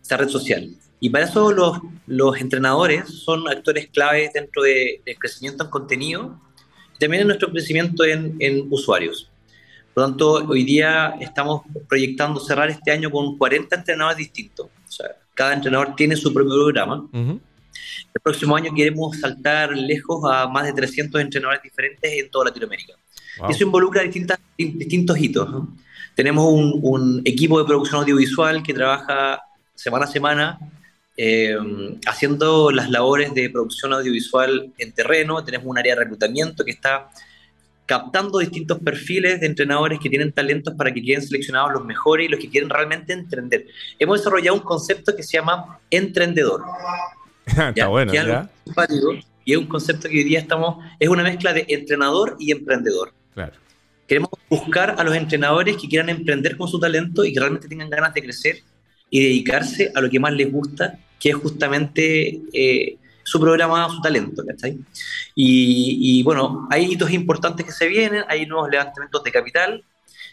esta 0.00 0.16
red 0.16 0.28
social. 0.28 0.70
Y 1.00 1.10
para 1.10 1.24
eso 1.24 1.52
los, 1.52 1.78
los 2.06 2.40
entrenadores 2.40 3.08
son 3.08 3.48
actores 3.48 3.88
claves 3.88 4.32
dentro 4.32 4.62
del 4.62 5.00
crecimiento 5.18 5.64
en 5.64 5.70
contenido 5.70 6.40
también 6.98 7.22
en 7.22 7.28
nuestro 7.28 7.50
crecimiento 7.50 8.04
en, 8.04 8.36
en, 8.40 8.66
usuarios. 8.70 9.30
Por 9.94 10.02
lo 10.02 10.08
tanto, 10.08 10.32
hoy 10.48 10.64
día 10.64 11.14
estamos 11.20 11.62
proyectando 11.88 12.40
cerrar 12.40 12.70
este 12.70 12.90
año 12.90 13.10
con 13.10 13.36
40 13.38 13.76
entrenadores 13.76 14.18
distintos. 14.18 14.66
O 14.66 14.90
sea, 14.90 15.16
cada 15.34 15.54
entrenador 15.54 15.94
tiene 15.96 16.16
su 16.16 16.32
propio 16.32 16.54
programa. 16.54 17.08
El 17.12 18.20
próximo 18.22 18.56
año 18.56 18.72
queremos 18.74 19.18
saltar 19.18 19.76
lejos 19.76 20.22
a 20.30 20.48
más 20.48 20.66
de 20.66 20.72
300 20.72 21.20
entrenadores 21.20 21.62
diferentes 21.62 22.12
en 22.12 22.30
toda 22.30 22.46
Latinoamérica. 22.46 22.94
Eso 23.48 23.64
involucra 23.64 24.02
distintas, 24.02 24.38
distintos 24.56 25.18
hitos. 25.18 25.48
Tenemos 26.14 26.52
un, 26.52 26.80
un 26.82 27.22
equipo 27.24 27.58
de 27.58 27.64
producción 27.64 28.00
audiovisual 28.02 28.62
que 28.62 28.74
trabaja 28.74 29.40
semana 29.74 30.04
a 30.04 30.08
semana 30.08 30.58
eh, 31.20 31.56
haciendo 32.06 32.70
las 32.70 32.90
labores 32.90 33.34
de 33.34 33.50
producción 33.50 33.92
audiovisual 33.92 34.72
en 34.78 34.92
terreno. 34.92 35.42
Tenemos 35.44 35.66
un 35.66 35.76
área 35.76 35.96
de 35.96 36.02
reclutamiento 36.02 36.64
que 36.64 36.70
está 36.70 37.10
captando 37.86 38.38
distintos 38.38 38.78
perfiles 38.78 39.40
de 39.40 39.46
entrenadores 39.46 39.98
que 39.98 40.08
tienen 40.08 40.30
talentos 40.30 40.74
para 40.74 40.94
que 40.94 41.02
queden 41.02 41.20
seleccionados 41.20 41.72
los 41.72 41.84
mejores 41.84 42.26
y 42.26 42.28
los 42.28 42.38
que 42.38 42.48
quieren 42.48 42.70
realmente 42.70 43.12
emprender. 43.12 43.66
Hemos 43.98 44.20
desarrollado 44.20 44.58
un 44.58 44.62
concepto 44.62 45.16
que 45.16 45.24
se 45.24 45.38
llama 45.38 45.80
emprendedor. 45.90 46.62
Está 47.46 47.88
bueno, 47.88 48.12
¿ya? 48.12 48.48
y 49.44 49.52
es 49.52 49.58
un 49.58 49.66
concepto 49.66 50.08
que 50.08 50.18
hoy 50.18 50.24
día 50.24 50.38
estamos, 50.38 50.84
es 51.00 51.08
una 51.08 51.22
mezcla 51.22 51.54
de 51.54 51.64
entrenador 51.68 52.36
y 52.38 52.52
emprendedor. 52.52 53.14
Claro. 53.38 53.52
Queremos 54.08 54.30
buscar 54.50 54.96
a 54.98 55.04
los 55.04 55.14
entrenadores 55.14 55.76
que 55.76 55.86
quieran 55.86 56.08
emprender 56.08 56.56
con 56.56 56.66
su 56.66 56.80
talento 56.80 57.24
y 57.24 57.32
que 57.32 57.38
realmente 57.38 57.68
tengan 57.68 57.88
ganas 57.88 58.12
de 58.12 58.22
crecer 58.22 58.56
y 59.10 59.22
dedicarse 59.22 59.92
a 59.94 60.00
lo 60.00 60.10
que 60.10 60.18
más 60.18 60.32
les 60.32 60.50
gusta 60.50 60.98
que 61.20 61.28
es 61.30 61.36
justamente 61.36 62.40
eh, 62.52 62.96
su 63.22 63.38
programa, 63.38 63.88
su 63.90 64.00
talento, 64.00 64.44
¿cachai? 64.44 64.78
Y, 65.36 66.18
y, 66.18 66.22
bueno, 66.24 66.66
hay 66.68 66.92
hitos 66.92 67.12
importantes 67.12 67.64
que 67.64 67.70
se 67.70 67.86
vienen, 67.86 68.24
hay 68.28 68.44
nuevos 68.44 68.70
levantamientos 68.70 69.22
de 69.22 69.30
capital 69.30 69.84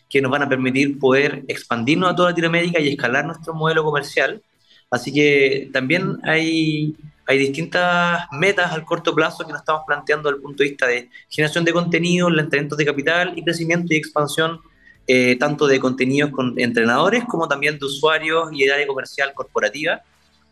que 0.09 0.21
nos 0.21 0.31
van 0.31 0.41
a 0.41 0.49
permitir 0.49 0.97
poder 0.97 1.43
expandirnos 1.47 2.11
a 2.11 2.15
toda 2.15 2.29
Latinoamérica 2.29 2.79
y 2.79 2.89
escalar 2.89 3.25
nuestro 3.25 3.53
modelo 3.53 3.83
comercial. 3.83 4.41
Así 4.89 5.13
que 5.13 5.69
también 5.71 6.17
hay, 6.23 6.95
hay 7.27 7.37
distintas 7.37 8.27
metas 8.31 8.71
al 8.71 8.85
corto 8.85 9.13
plazo 9.15 9.45
que 9.45 9.51
nos 9.51 9.61
estamos 9.61 9.83
planteando 9.85 10.29
desde 10.29 10.37
el 10.37 10.43
punto 10.43 10.63
de 10.63 10.69
vista 10.69 10.87
de 10.87 11.09
generación 11.29 11.65
de 11.65 11.73
contenido, 11.73 12.29
levantamientos 12.29 12.77
de 12.77 12.85
capital 12.85 13.33
y 13.35 13.43
crecimiento 13.43 13.93
y 13.93 13.97
expansión 13.97 14.59
eh, 15.07 15.35
tanto 15.39 15.67
de 15.67 15.79
contenidos 15.79 16.31
con 16.31 16.59
entrenadores 16.59 17.23
como 17.25 17.47
también 17.47 17.77
de 17.77 17.85
usuarios 17.85 18.49
y 18.51 18.65
de 18.65 18.73
área 18.73 18.87
comercial 18.87 19.33
corporativa 19.33 20.01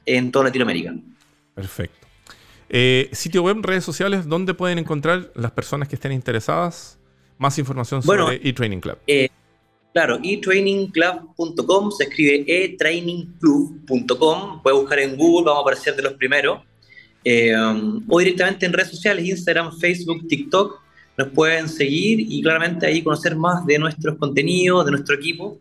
en 0.05 0.31
toda 0.31 0.45
Latinoamérica. 0.45 0.93
Perfecto. 1.55 2.07
Eh, 2.69 3.09
sitio 3.11 3.43
web, 3.43 3.57
redes 3.61 3.83
sociales, 3.83 4.27
¿dónde 4.27 4.53
pueden 4.53 4.79
encontrar 4.79 5.31
las 5.35 5.51
personas 5.51 5.87
que 5.87 5.95
estén 5.95 6.11
interesadas 6.11 6.97
más 7.37 7.57
información 7.59 8.01
sobre 8.01 8.47
eTraining 8.47 8.81
Club? 8.81 8.97
Eh, 9.05 9.29
claro, 9.93 10.19
etrainingclub.com, 10.23 11.91
se 11.91 12.05
escribe 12.05 12.45
etrainingclub.com, 12.47 14.61
puede 14.61 14.75
buscar 14.75 14.99
en 14.99 15.15
Google, 15.15 15.45
vamos 15.45 15.59
a 15.59 15.61
aparecer 15.61 15.95
de 15.95 16.03
los 16.03 16.13
primeros, 16.13 16.59
eh, 17.23 17.53
o 18.07 18.19
directamente 18.19 18.65
en 18.65 18.73
redes 18.73 18.89
sociales, 18.89 19.25
Instagram, 19.25 19.77
Facebook, 19.77 20.27
TikTok, 20.27 20.81
nos 21.17 21.29
pueden 21.29 21.69
seguir 21.69 22.19
y 22.19 22.41
claramente 22.41 22.87
ahí 22.87 23.03
conocer 23.03 23.35
más 23.35 23.65
de 23.65 23.77
nuestros 23.77 24.17
contenidos, 24.17 24.85
de 24.85 24.91
nuestro 24.91 25.15
equipo 25.15 25.59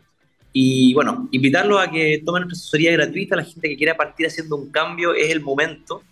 y 0.52 0.92
bueno, 0.94 1.28
invitarlos 1.30 1.80
a 1.80 1.90
que 1.90 2.22
tomen 2.24 2.42
nuestra 2.42 2.60
asesoría 2.60 2.92
gratuita. 2.92 3.36
La 3.36 3.44
gente 3.44 3.68
que 3.68 3.76
quiera 3.76 3.96
partir 3.96 4.26
haciendo 4.26 4.56
un 4.56 4.70
cambio 4.70 5.14
es 5.14 5.30
el 5.30 5.40
momento. 5.40 6.02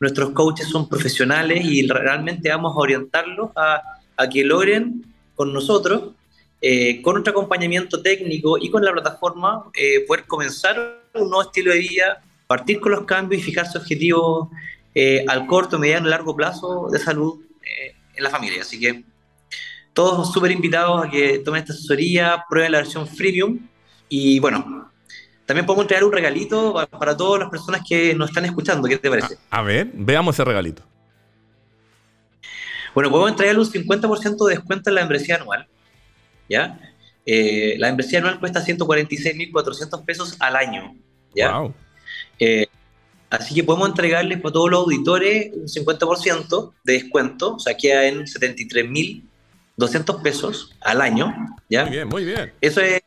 Nuestros 0.00 0.30
coaches 0.30 0.68
son 0.68 0.88
profesionales 0.88 1.64
y 1.64 1.86
realmente 1.86 2.48
vamos 2.48 2.74
a 2.74 2.80
orientarlos 2.80 3.50
a, 3.56 3.82
a 4.16 4.28
que 4.28 4.44
logren 4.44 5.04
con 5.36 5.52
nosotros, 5.52 6.12
eh, 6.66 7.02
con 7.02 7.12
nuestro 7.12 7.32
acompañamiento 7.32 8.00
técnico 8.00 8.56
y 8.56 8.70
con 8.70 8.82
la 8.82 8.90
plataforma, 8.90 9.64
eh, 9.74 10.00
poder 10.06 10.24
comenzar 10.24 11.02
un 11.12 11.28
nuevo 11.28 11.42
estilo 11.42 11.70
de 11.70 11.78
vida, 11.78 12.22
partir 12.46 12.80
con 12.80 12.92
los 12.92 13.04
cambios 13.04 13.42
y 13.42 13.44
fijarse 13.44 13.76
objetivos 13.76 14.48
eh, 14.94 15.26
al 15.28 15.46
corto, 15.46 15.78
mediano 15.78 16.06
y 16.06 16.10
largo 16.10 16.34
plazo 16.34 16.88
de 16.90 16.98
salud 16.98 17.42
en 18.16 18.24
la 18.24 18.30
familia. 18.30 18.62
Así 18.62 18.80
que 18.80 19.04
todos 19.92 20.32
súper 20.32 20.52
invitados 20.52 21.04
a 21.04 21.10
que 21.10 21.40
tomen 21.40 21.60
esta 21.60 21.74
asesoría, 21.74 22.46
prueben 22.48 22.72
la 22.72 22.78
versión 22.78 23.06
freemium 23.06 23.58
y 24.08 24.40
bueno, 24.40 24.90
también 25.44 25.66
podemos 25.66 25.84
entregar 25.84 26.04
un 26.04 26.12
regalito 26.12 26.88
para 26.98 27.14
todas 27.14 27.40
las 27.40 27.50
personas 27.50 27.82
que 27.86 28.14
nos 28.14 28.30
están 28.30 28.46
escuchando. 28.46 28.88
¿Qué 28.88 28.96
te 28.96 29.10
parece? 29.10 29.36
A, 29.50 29.60
ver, 29.60 29.90
veamos 29.92 30.34
ese 30.34 30.44
regalito. 30.44 30.82
Bueno, 32.94 33.10
podemos 33.10 33.32
entregarle 33.32 33.60
un 33.60 33.70
50% 33.70 34.46
de 34.46 34.54
descuento 34.54 34.88
en 34.88 34.94
la 34.94 35.02
membresía 35.02 35.36
anual. 35.36 35.68
¿Ya? 36.48 36.78
Eh, 37.26 37.76
la 37.78 37.88
membresía 37.88 38.18
anual 38.18 38.38
cuesta 38.38 38.64
146.400 38.64 40.04
pesos 40.04 40.36
al 40.40 40.56
año. 40.56 40.94
¿Ya? 41.34 41.58
Wow. 41.58 41.74
Eh, 42.38 42.66
así 43.30 43.54
que 43.54 43.64
podemos 43.64 43.88
entregarles 43.88 44.40
para 44.40 44.52
todos 44.52 44.70
los 44.70 44.80
auditores 44.80 45.52
un 45.54 45.66
50% 45.66 46.72
de 46.84 46.92
descuento. 46.92 47.54
O 47.54 47.58
sea, 47.58 47.76
queda 47.76 48.06
en 48.06 48.24
73.200 48.24 50.22
pesos 50.22 50.74
al 50.80 51.00
año. 51.00 51.34
¿ya? 51.68 51.84
Muy 51.84 51.92
bien, 51.92 52.08
muy 52.08 52.24
bien. 52.24 52.52
Eso 52.60 52.80
es 52.80 53.02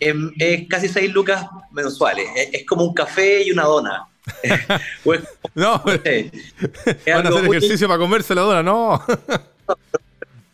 es 0.00 0.68
casi 0.68 0.88
6 0.88 1.12
lucas 1.12 1.46
mensuales. 1.72 2.26
Es, 2.52 2.66
como 2.66 2.84
un 2.84 2.94
café 2.94 3.42
y 3.44 3.52
una 3.52 3.64
dona. 3.64 4.06
pues, 5.04 5.20
no, 5.54 5.78
van 5.84 7.26
a 7.26 7.28
hacer 7.28 7.44
ejercicio 7.44 7.88
para 7.88 7.98
comerse 7.98 8.34
la 8.34 8.42
dona, 8.42 8.62
no. 8.62 9.02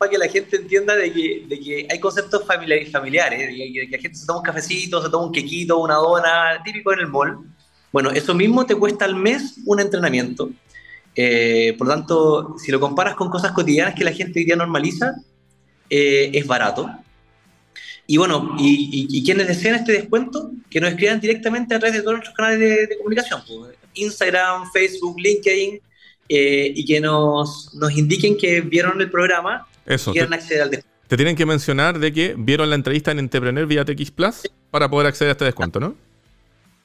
Para 0.07 0.11
que 0.11 0.19
la 0.19 0.29
gente 0.29 0.57
entienda 0.57 0.95
de 0.95 1.13
que, 1.13 1.45
de 1.49 1.61
que 1.61 1.87
hay 1.91 1.99
conceptos 1.99 2.47
familiares, 2.47 2.91
familiares 2.93 3.41
de 3.41 3.73
que, 3.73 3.89
la 3.91 3.99
gente 3.99 4.17
se 4.17 4.27
toma 4.27 4.39
un 4.39 4.45
cafecito, 4.45 5.03
se 5.03 5.11
toma 5.11 5.27
un 5.27 5.33
quequito, 5.33 5.79
una 5.79 5.95
dona, 5.95 6.63
típico 6.65 6.93
en 6.93 7.01
el 7.01 7.09
mall. 7.09 7.39
Bueno, 7.93 8.11
eso 8.11 8.35
mismo 8.35 8.65
te 8.65 8.77
cuesta 8.77 9.05
al 9.05 9.17
mes 9.17 9.57
un 9.65 9.81
entrenamiento. 9.81 10.51
Eh, 11.15 11.75
por 11.77 11.89
lo 11.89 11.95
tanto, 11.95 12.57
si 12.59 12.71
lo 12.71 12.79
comparas 12.79 13.17
con 13.17 13.31
cosas 13.31 13.53
cotidianas 13.53 13.95
que 13.95 14.05
la 14.05 14.13
gente 14.13 14.39
hoy 14.39 14.45
día 14.45 14.55
normaliza, 14.55 15.15
eh, 15.91 16.31
es 16.33 16.47
barato. 16.47 16.89
Y 18.07 18.19
bueno, 18.19 18.55
y, 18.59 19.25
quienes 19.25 19.49
deseen 19.49 19.75
este 19.75 19.93
descuento, 19.93 20.53
que 20.71 20.81
nos 20.81 20.91
escriban 20.91 21.21
directamente 21.21 21.75
a 21.75 21.81
través 21.81 21.97
de 21.97 22.03
todos 22.03 22.15
nuestros 22.15 22.37
canales 22.37 22.89
de, 22.89 22.97
comunicación, 22.99 23.43
pues, 23.49 23.77
Instagram, 23.95 24.71
Facebook, 24.71 25.19
LinkedIn, 25.19 25.81
eh, 26.29 26.73
y 26.77 26.85
que 26.85 27.01
nos, 27.01 27.75
nos 27.75 27.97
indiquen 27.97 28.37
que 28.37 28.61
vieron 28.61 29.01
el 29.01 29.11
programa 29.11 29.67
Eso, 29.87 30.12
y 30.14 30.18
acceder 30.18 30.62
al 30.62 30.70
descuento. 30.70 30.97
Te 31.09 31.16
tienen 31.16 31.37
que 31.37 31.47
mencionar 31.47 31.99
de 31.99 32.12
que 32.12 32.34
vieron 32.37 32.68
la 32.68 32.74
entrevista 32.74 33.12
en 33.12 33.20
Entrepreneur 33.20 33.66
vía 33.66 33.84
TX 33.84 34.11
Plus 34.11 34.51
para 34.70 34.91
poder 34.91 35.07
acceder 35.07 35.30
a 35.30 35.32
este 35.32 35.45
descuento, 35.45 35.78
¿no? 35.78 35.95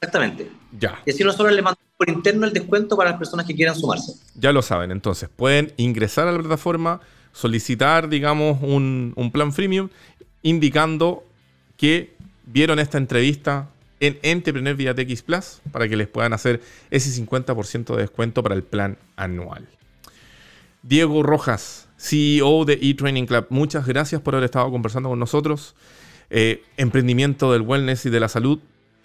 Exactamente. 0.00 0.50
Ya. 0.78 1.00
Y 1.04 1.10
así 1.10 1.24
nosotros 1.24 1.52
le 1.52 1.62
mandamos 1.62 1.88
por 1.96 2.08
interno 2.08 2.46
el 2.46 2.52
descuento 2.52 2.96
para 2.96 3.10
las 3.10 3.18
personas 3.18 3.46
que 3.46 3.54
quieran 3.54 3.74
sumarse. 3.74 4.12
Ya 4.34 4.52
lo 4.52 4.62
saben, 4.62 4.90
entonces 4.92 5.28
pueden 5.34 5.72
ingresar 5.76 6.28
a 6.28 6.32
la 6.32 6.38
plataforma, 6.38 7.00
solicitar, 7.32 8.08
digamos, 8.08 8.58
un, 8.62 9.12
un 9.16 9.32
plan 9.32 9.52
freemium 9.52 9.88
indicando 10.42 11.24
que 11.76 12.14
vieron 12.46 12.78
esta 12.78 12.98
entrevista 12.98 13.68
en 14.00 14.18
Entrepreneur 14.22 14.74
vía 14.74 14.94
TX 14.94 15.22
Plus 15.22 15.60
para 15.70 15.88
que 15.88 15.96
les 15.96 16.08
puedan 16.08 16.32
hacer 16.32 16.60
ese 16.90 17.10
50% 17.24 17.94
de 17.94 18.02
descuento 18.02 18.42
para 18.42 18.54
el 18.54 18.64
plan 18.64 18.98
anual. 19.16 19.68
Diego 20.82 21.22
Rojas, 21.22 21.88
CEO 22.02 22.64
de 22.64 22.80
eTraining 22.82 23.26
Club, 23.26 23.46
muchas 23.50 23.86
gracias 23.86 24.20
por 24.20 24.34
haber 24.34 24.46
estado 24.46 24.68
conversando 24.72 25.08
con 25.08 25.20
nosotros. 25.20 25.76
Eh, 26.30 26.64
emprendimiento 26.76 27.52
del 27.52 27.62
wellness 27.62 28.06
y 28.06 28.10
de 28.10 28.18
la 28.18 28.28
salud 28.28 28.58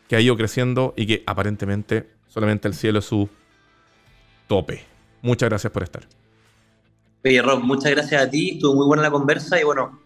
que 0.10 0.16
ha 0.16 0.20
ido 0.20 0.36
creciendo 0.36 0.96
y 0.98 1.06
que 1.06 1.24
aparentemente 1.28 2.10
solamente 2.28 2.68
el 2.68 2.74
cielo 2.74 2.98
es 2.98 3.06
su 3.06 3.30
tope. 4.48 4.84
Muchas 5.22 5.48
gracias 5.48 5.72
por 5.72 5.84
estar. 5.84 6.08
Oye, 7.24 7.40
Rob, 7.42 7.62
muchas 7.62 7.92
gracias 7.92 8.20
a 8.20 8.30
ti. 8.30 8.54
Estuvo 8.56 8.74
muy 8.74 8.88
buena 8.88 9.04
la 9.04 9.12
conversa 9.12 9.62
y 9.62 9.64
bueno, 9.64 10.00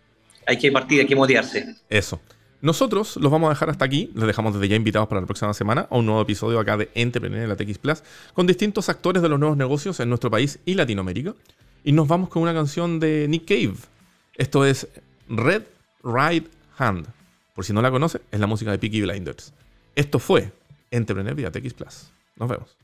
hay 0.46 0.58
que 0.58 0.70
partir, 0.70 1.00
hay 1.00 1.08
que 1.08 1.16
motivarse. 1.16 1.76
Eso. 1.90 2.20
Nosotros 2.60 3.16
los 3.16 3.32
vamos 3.32 3.48
a 3.48 3.52
dejar 3.52 3.70
hasta 3.70 3.86
aquí. 3.86 4.12
Les 4.16 4.28
dejamos 4.28 4.54
desde 4.54 4.68
ya 4.68 4.76
invitados 4.76 5.08
para 5.08 5.22
la 5.22 5.28
próxima 5.28 5.54
semana 5.54 5.88
a 5.90 5.98
un 5.98 6.06
nuevo 6.06 6.22
episodio 6.22 6.60
acá 6.60 6.76
de 6.76 6.90
Entrepreneur 6.94 7.44
en 7.44 7.50
la 7.50 7.56
TX 7.56 7.78
Plus 7.78 8.04
con 8.34 8.48
distintos 8.48 8.90
actores 8.90 9.22
de 9.22 9.30
los 9.30 9.40
nuevos 9.40 9.58
negocios 9.58 10.02
en 10.02 10.10
nuestro 10.10 10.30
país 10.30 10.60
y 10.66 10.74
Latinoamérica. 10.74 11.36
Y 11.84 11.92
nos 11.94 12.08
vamos 12.08 12.30
con 12.30 12.44
una 12.44 12.54
canción 12.54 13.00
de 13.00 13.28
Nick 13.28 13.48
Cave. 13.48 13.76
Esto 14.36 14.66
es 14.66 14.88
Red 15.28 15.64
Right 16.04 16.48
Hand. 16.78 17.08
Por 17.56 17.66
si 17.66 17.74
no 17.74 17.82
la 17.82 17.92
conoce, 17.92 18.22
es 18.32 18.40
la 18.40 18.48
música 18.48 18.72
de 18.72 18.78
Peaky 18.78 19.02
Blinders. 19.02 19.54
Esto 19.96 20.20
fue 20.20 20.52
Entrepreneur 20.92 21.34
vía 21.36 21.52
Plus. 21.52 22.12
Nos 22.36 22.50
vemos. 22.50 22.81